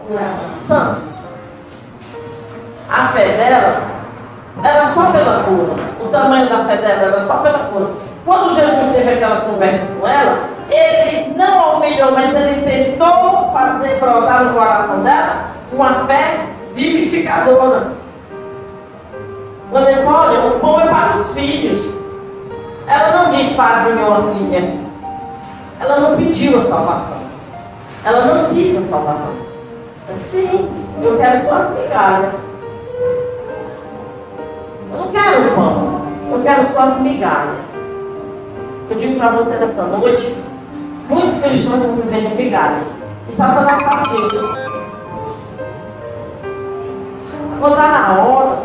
sã. 0.58 0.97
A 2.89 3.08
fé 3.08 3.30
dela 3.30 3.82
era 4.64 4.86
só 4.86 5.12
pela 5.12 5.43
cura. 5.43 5.74
O 6.03 6.08
tamanho 6.10 6.47
da 6.47 6.66
fé 6.66 6.78
dela 6.78 7.01
era 7.01 7.22
só 7.22 7.38
pela 7.38 7.60
cura. 7.60 7.89
Quando 8.24 8.56
Jesus 8.56 8.93
teve 8.93 9.14
aquela 9.14 9.41
conversa 9.41 9.86
com 9.99 10.08
ela, 10.08 10.39
ele 10.70 11.34
não 11.36 11.60
a 11.60 11.74
humilhou, 11.74 12.12
mas 12.12 12.34
ele 12.34 12.62
tentou 12.62 13.51
fazer 13.51 13.99
brotar 13.99 14.45
no 14.45 14.53
coração 14.53 15.03
dela 15.03 15.45
uma 15.72 16.06
fé 16.06 16.38
vivificadora. 16.74 17.91
Quando 19.72 19.88
ele 19.88 20.06
olha, 20.06 20.39
o 20.39 20.60
pão 20.60 20.80
é 20.80 20.88
para 20.88 21.18
os 21.18 21.28
filhos. 21.34 21.82
Ela 22.88 23.24
não 23.24 23.32
diz 23.34 23.51
faze 23.53 23.91
uma 23.91 24.32
filha. 24.34 24.85
Ela 25.80 26.00
não 26.00 26.18
pediu 26.18 26.60
a 26.60 26.64
salvação. 26.64 27.18
Ela 28.04 28.26
não 28.26 28.54
quis 28.54 28.78
a 28.78 28.82
salvação. 28.82 29.34
Sim, 30.18 30.70
eu 31.02 31.18
quero 31.18 31.48
suas 31.48 31.70
migalhas. 31.72 32.34
Eu 34.92 34.98
não 35.00 35.12
quero 35.12 35.48
o 35.48 35.56
pão. 35.56 36.02
Eu 36.32 36.42
quero 36.44 36.68
suas 36.68 37.00
migalhas. 37.02 37.66
Eu 38.90 38.98
digo 38.98 39.20
para 39.20 39.32
você 39.32 39.56
nessa 39.56 39.84
noite, 39.84 40.36
muitos 41.10 41.42
cristãos 41.42 41.82
estão 41.82 41.96
vivendo 41.96 42.30
de 42.30 42.36
migalhas. 42.36 42.88
E 43.30 43.36
Satanás 43.36 43.84
sabe 43.84 44.10
disso. 44.10 44.56
Agora 47.58 47.74
está 47.74 47.88
na 47.90 48.24
hora 48.24 48.64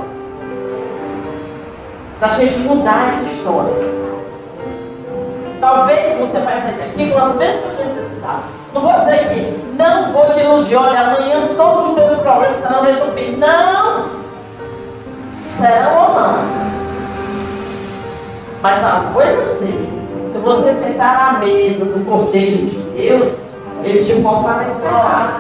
da 2.21 2.29
gente 2.29 2.59
mudar 2.59 3.09
essa 3.09 3.25
história. 3.33 4.00
Talvez 5.61 6.19
você 6.19 6.39
vai 6.39 6.59
sair 6.59 6.79
daqui 6.79 7.11
com 7.11 7.19
as 7.19 7.35
mesmas 7.37 7.75
necessidades. 7.79 8.45
Não 8.73 8.81
vou 8.81 9.01
dizer 9.01 9.29
que 9.29 9.61
não 9.77 10.13
vou 10.13 10.31
te 10.31 10.41
iludir, 10.41 10.77
olha, 10.77 11.01
amanhã 11.01 11.49
todos 11.55 11.91
os 11.91 11.95
teus 11.97 12.19
problemas 12.21 12.61
serão 12.61 12.83
resolvidos. 12.83 13.39
Não! 13.39 14.09
Serão 15.59 16.03
ou 16.03 16.15
não? 16.15 16.35
Mas 18.63 18.83
uma 18.83 19.13
coisa 19.13 19.33
eu 19.33 19.49
sei. 19.57 19.91
Se 20.33 20.39
você 20.39 20.73
sentar 20.75 21.35
na 21.35 21.39
mesa 21.41 21.85
do 21.85 22.05
Cordeiro 22.07 22.67
de 22.67 22.77
Deus, 22.97 23.33
ele 23.83 24.05
te 24.05 24.23
fortalecerá. 24.23 25.35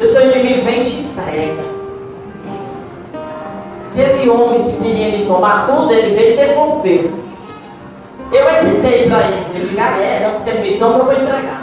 E 0.00 0.04
o 0.04 0.12
teu 0.12 0.32
inimigo 0.32 0.64
vem 0.64 0.84
te 0.84 1.00
entrega. 1.00 1.62
Aquele 3.92 4.30
homem 4.30 4.64
que 4.64 4.82
queria 4.82 5.18
me 5.18 5.26
tomar 5.26 5.66
tudo, 5.66 5.92
ele 5.92 6.16
veio 6.16 6.34
e 6.34 6.36
devolveu. 6.36 7.19
Eu 8.32 8.48
é 8.48 8.60
que 8.60 8.80
dei 8.80 9.08
para 9.08 9.26
ele. 9.26 9.46
Ele 9.54 9.80
ah, 9.80 9.98
é, 9.98 10.26
antes 10.26 10.46
ele 10.46 10.70
me 10.72 10.78
tome, 10.78 10.98
eu 10.98 11.04
vou 11.04 11.12
entregar. 11.12 11.62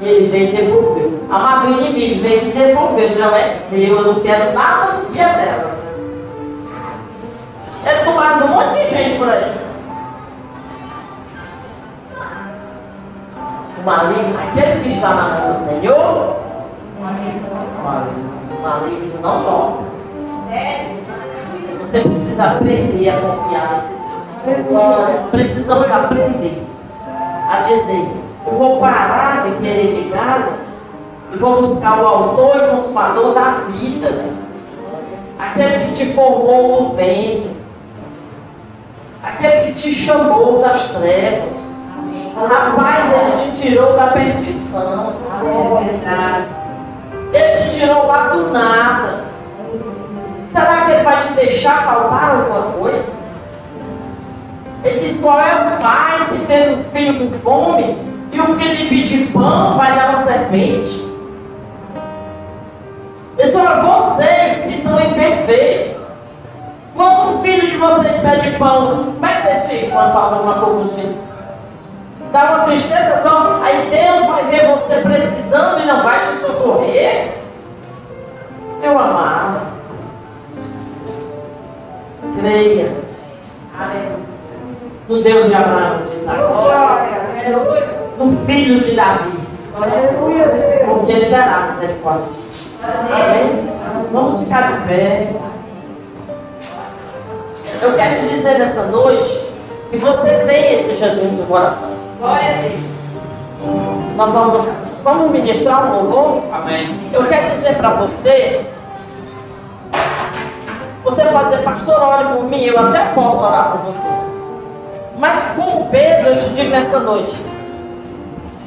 Ele 0.00 0.28
veio 0.28 0.48
e 0.48 0.56
devolveu. 0.56 1.20
Amado 1.30 1.70
inimigo 1.70 2.22
veio 2.22 2.48
e 2.48 2.52
devolveu. 2.52 3.18
Não 3.18 3.36
é 3.36 3.56
seu, 3.70 3.96
eu 3.96 4.02
não 4.02 4.20
quero 4.20 4.52
nada 4.52 4.92
do 4.92 5.12
que 5.12 5.20
é 5.20 5.24
dela. 5.24 5.78
É 7.84 8.04
tomado 8.04 8.44
um 8.44 8.48
monte 8.48 8.78
de 8.78 8.90
gente 8.90 9.18
por 9.18 9.28
aí. 9.28 9.68
maligno, 13.88 14.38
aquele 14.38 14.82
que 14.82 14.90
está 14.90 15.08
na 15.14 15.22
mão 15.28 15.52
do 15.54 15.64
Senhor, 15.64 16.36
o 16.98 18.62
maligno 18.62 19.18
não 19.22 19.44
toca. 19.44 19.84
Você 21.80 22.00
precisa 22.00 22.44
aprender 22.44 23.08
a 23.08 23.20
confiar 23.20 23.72
nesse 23.72 23.88
Deus. 23.88 24.07
Precisamos 25.30 25.90
aprender 25.90 26.66
a 27.50 27.60
dizer, 27.60 28.08
eu 28.46 28.52
vou 28.52 28.80
parar 28.80 29.44
de 29.44 29.56
querer 29.56 30.04
migalhas 30.04 30.68
e 31.32 31.36
vou 31.36 31.62
buscar 31.62 32.02
o 32.02 32.06
autor 32.06 32.56
e 32.56 32.76
consumador 32.76 33.34
da 33.34 33.50
vida. 33.68 34.24
Aquele 35.38 35.86
que 35.86 35.94
te 35.94 36.12
formou 36.14 36.82
no 36.82 36.96
ventre. 36.96 37.56
Aquele 39.22 39.66
que 39.66 39.72
te 39.74 39.94
chamou 39.94 40.60
das 40.60 40.88
trevas. 40.92 41.56
Rapaz, 42.36 43.12
ele 43.12 43.32
te 43.36 43.60
tirou 43.60 43.96
da 43.96 44.08
perdição. 44.08 45.12
Ele 47.32 47.56
te 47.56 47.78
tirou 47.78 48.06
lá 48.06 48.28
do 48.28 48.50
nada. 48.50 49.24
Será 50.48 50.84
que 50.84 50.92
ele 50.92 51.02
vai 51.02 51.20
te 51.20 51.32
deixar 51.34 51.82
faltar 51.82 52.30
alguma 52.30 52.72
coisa? 52.72 53.18
Ele 54.84 55.08
diz: 55.08 55.20
qual 55.20 55.40
é 55.40 55.54
o 55.54 55.80
pai 55.80 56.26
que 56.28 56.46
tem 56.46 56.74
um 56.74 56.84
filho 56.84 57.30
com 57.30 57.38
fome 57.40 57.96
e 58.32 58.40
o 58.40 58.54
filho 58.56 58.74
lhe 58.74 58.88
pedir 58.88 59.32
pão 59.32 59.76
vai 59.76 59.94
dar 59.94 60.10
uma 60.10 60.24
serpente? 60.24 61.08
Pessoal, 63.36 63.82
vocês 63.82 64.58
que 64.62 64.82
são 64.82 65.00
imperfeitos, 65.00 66.02
quando 66.94 67.38
o 67.38 67.42
filho 67.42 67.68
de 67.68 67.76
vocês 67.76 68.20
pede 68.20 68.56
pão, 68.58 69.12
como 69.14 69.26
é 69.26 69.34
que 69.34 69.42
vocês 69.42 69.62
ficam 69.68 69.90
quando 69.90 70.12
falam 70.12 70.34
alguma 70.34 70.54
coisa 70.54 70.74
com 70.74 70.80
os? 70.82 71.28
Dá 72.32 72.44
uma 72.44 72.64
tristeza 72.64 73.22
só, 73.22 73.60
aí 73.62 73.88
Deus 73.90 74.26
vai 74.26 74.44
ver 74.46 74.68
você 74.68 74.96
precisando 74.96 75.80
e 75.80 75.86
não 75.86 76.02
vai 76.02 76.20
te 76.20 76.36
socorrer? 76.36 77.38
Meu 78.80 78.98
amado, 78.98 79.60
creia 82.38 82.92
no 85.08 85.22
Deus 85.22 85.46
de 85.48 85.54
Abraão, 85.54 86.02
de 86.06 86.16
Isaac, 86.16 87.48
no 88.18 88.36
filho 88.44 88.80
de 88.80 88.92
Davi, 88.92 89.38
porque 90.86 91.12
ele 91.12 91.26
terá 91.26 91.70
misericórdia 91.72 92.26
de 92.26 92.58
ti. 92.58 92.70
Amém? 92.82 93.68
Vamos 94.12 94.40
ficar 94.42 94.72
de 94.72 94.88
pé. 94.88 95.32
Eu 97.80 97.94
quero 97.94 98.14
te 98.16 98.34
dizer 98.34 98.58
nessa 98.58 98.82
noite 98.84 99.48
que 99.90 99.96
você 99.96 100.44
tem 100.46 100.74
esse 100.74 100.96
Jesus 100.96 101.32
no 101.32 101.46
coração. 101.46 101.90
Glória 102.18 102.50
a 102.50 102.62
Deus. 102.62 102.80
Nós 104.16 104.32
vamos, 104.32 104.68
vamos 105.04 105.30
ministrar 105.30 105.86
um 105.86 106.02
louvor. 106.02 106.42
Amém. 106.52 107.08
Eu 107.12 107.24
quero 107.26 107.50
dizer 107.52 107.76
para 107.76 107.90
você. 107.90 108.66
Você 111.04 111.24
pode 111.24 111.50
dizer, 111.50 111.62
pastor, 111.62 112.00
ore 112.00 112.24
por 112.36 112.44
mim. 112.44 112.64
Eu 112.64 112.78
até 112.78 113.04
posso 113.14 113.38
orar 113.38 113.72
por 113.72 113.92
você. 113.92 114.08
Mas 115.18 115.44
com 115.56 115.86
Pedro, 115.86 116.28
eu 116.28 116.38
te 116.38 116.48
digo 116.50 116.70
nessa 116.70 117.00
noite: 117.00 117.36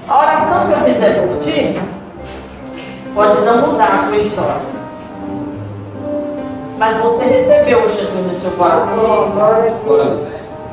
a 0.07 0.19
oração 0.19 0.67
que 0.67 0.73
eu 0.73 0.93
fizer 0.93 1.27
por 1.27 1.37
ti 1.39 1.81
pode 3.15 3.41
não 3.41 3.67
mudar 3.67 3.85
a 3.85 4.07
tua 4.07 4.17
história. 4.17 4.61
Mas 6.77 6.97
você 6.97 7.23
recebeu 7.23 7.85
o 7.85 7.89
Jesus 7.89 8.27
no 8.27 8.35
seu 8.35 8.51
coração. 8.51 9.31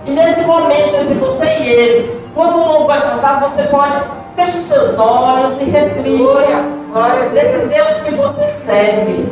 E 0.04 0.10
nesse 0.10 0.40
momento 0.40 0.96
entre 0.96 1.14
você 1.14 1.44
e 1.44 1.68
ele, 1.68 2.20
quando 2.34 2.54
o 2.54 2.64
louvor 2.66 2.86
vai 2.86 3.00
cantar, 3.02 3.40
você 3.40 3.62
pode 3.64 3.96
fechar 4.34 4.58
os 4.58 4.64
seus 4.64 4.98
olhos 4.98 5.60
e 5.60 5.64
reflita 5.64 6.64
nesse 7.32 7.66
Deus 7.66 8.00
que 8.00 8.14
você 8.14 8.46
serve. 8.64 9.30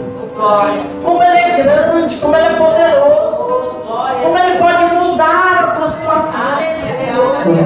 Como 1.03 1.23
ele 1.23 1.39
é 1.39 1.63
grande, 1.63 2.17
como 2.17 2.37
ele 2.37 2.47
é 2.47 2.51
poderoso, 2.51 3.87
como 4.23 4.39
ele 4.39 4.59
pode 4.59 4.85
mudar 4.95 5.56
tua 5.87 5.89
situação. 5.89 6.41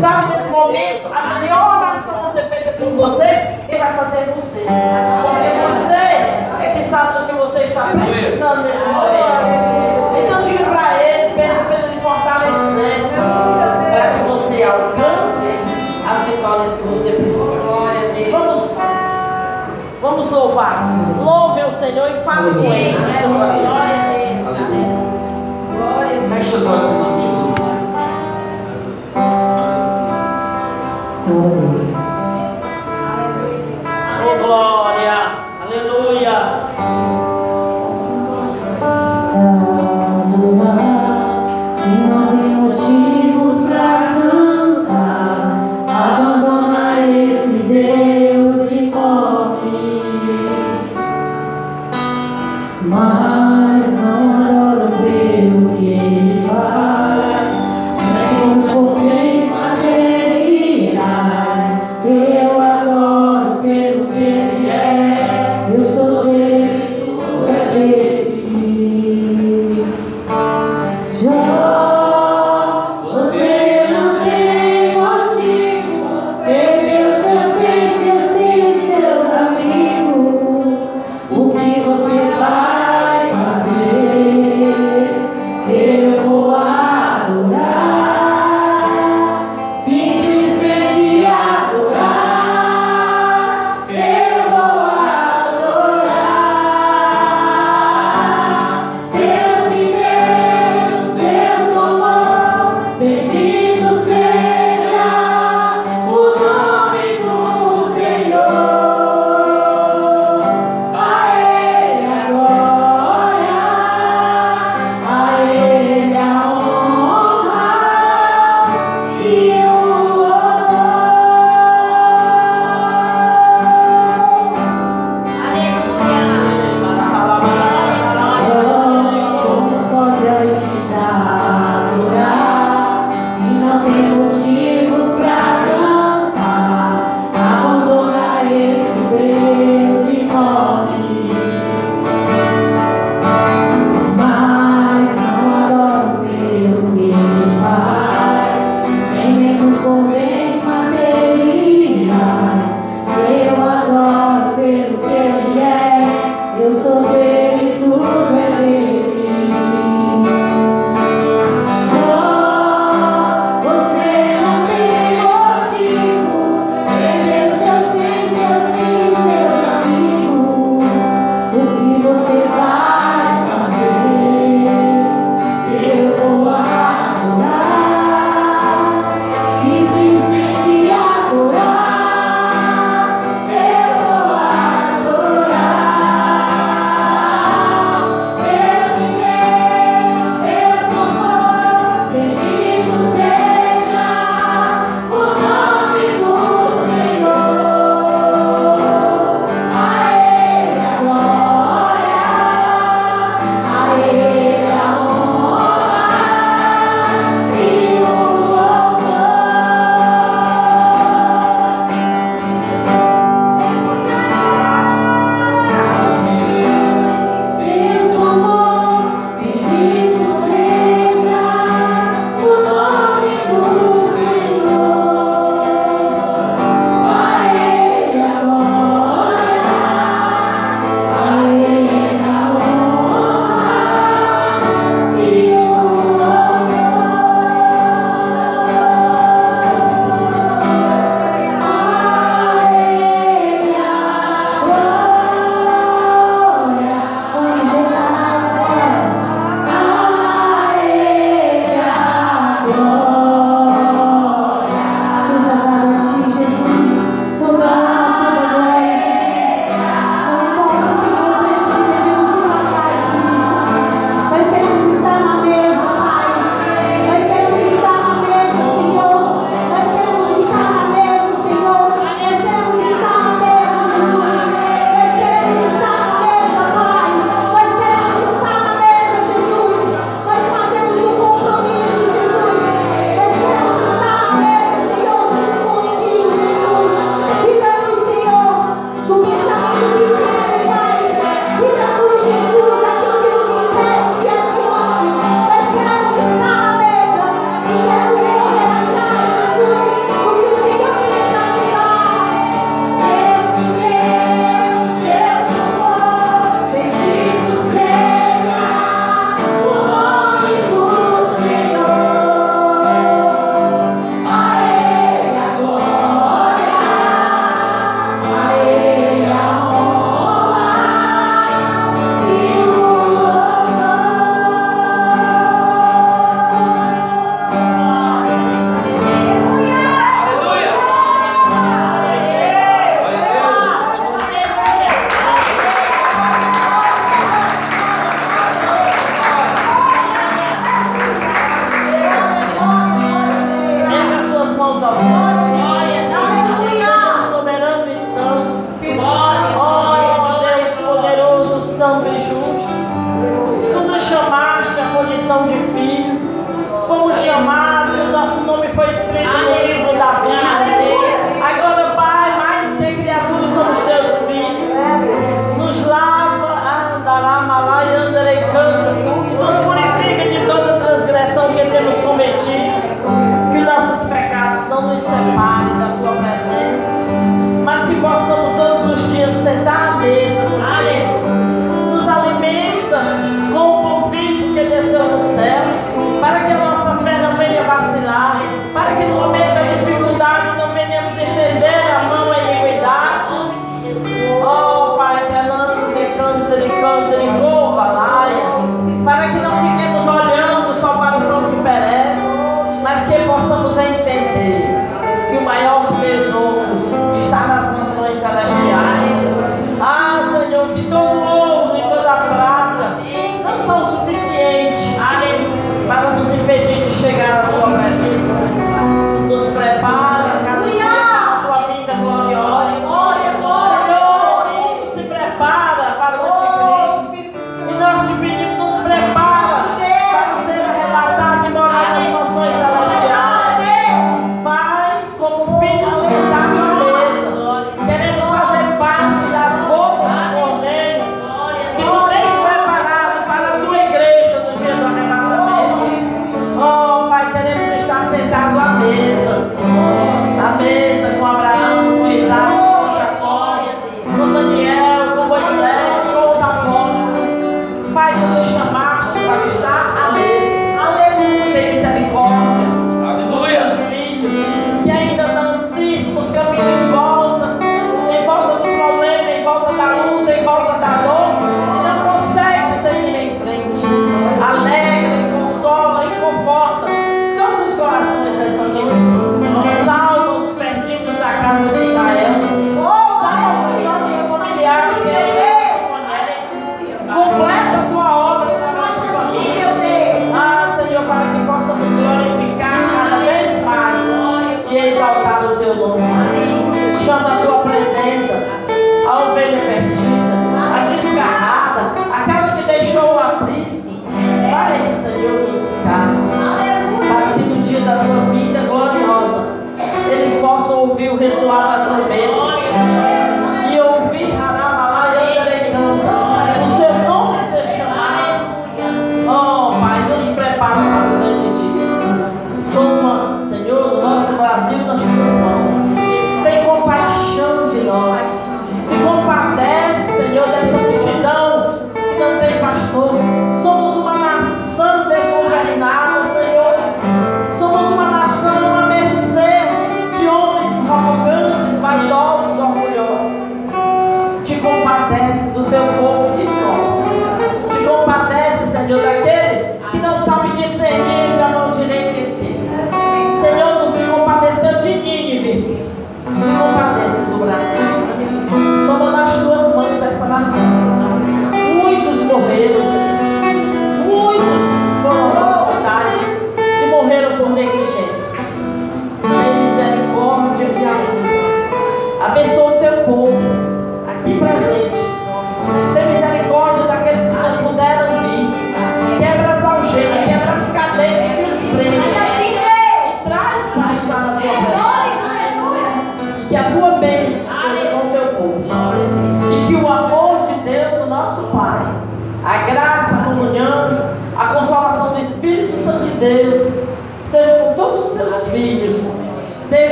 Sabe, 0.00 0.36
nesse 0.36 0.48
momento, 0.50 1.08
a 1.12 1.38
melhor 1.38 1.78
oração 1.78 2.26
a 2.26 2.32
ser 2.32 2.44
feita 2.44 2.72
por 2.72 2.90
você, 2.90 3.56
ele 3.68 3.78
vai 3.78 3.92
fazer 3.94 4.28
em 4.28 4.32
você. 4.34 4.60
Porque 4.60 5.50
você 5.72 6.02
é 6.62 6.74
que 6.76 6.90
sabe 6.90 7.20
do 7.20 7.26
que 7.26 7.34
você 7.34 7.64
está 7.64 7.82
precisando 7.84 8.62
nesse 8.64 8.86
momento. 8.86 9.22
Então 10.22 10.42
diga 10.42 10.64
para 10.64 11.02
ele, 11.02 11.34
peça 11.34 11.64
para 11.64 11.78
ele 11.78 12.00
fortalecer, 12.00 13.04
para 13.14 14.10
que 14.12 14.22
você 14.28 14.62
alcance 14.62 15.50
as 16.08 16.22
vitórias 16.28 16.74
que 16.74 16.82
você 16.88 17.12
precisa. 17.12 17.42
Vamos, 18.30 18.70
vamos 20.00 20.30
louvar. 20.30 20.92
Louve 21.18 21.62
o 21.62 21.72
Senhor 21.78 22.10
e 22.10 22.14
fale 22.24 22.54
com 22.54 22.72
ele 22.72 22.98
no 22.98 23.12
seu 23.18 23.28
coração. 23.30 24.02
Feche 26.28 26.56
os 26.56 26.66
olhos 26.66 26.90
em 26.90 26.98
nome 26.98 27.21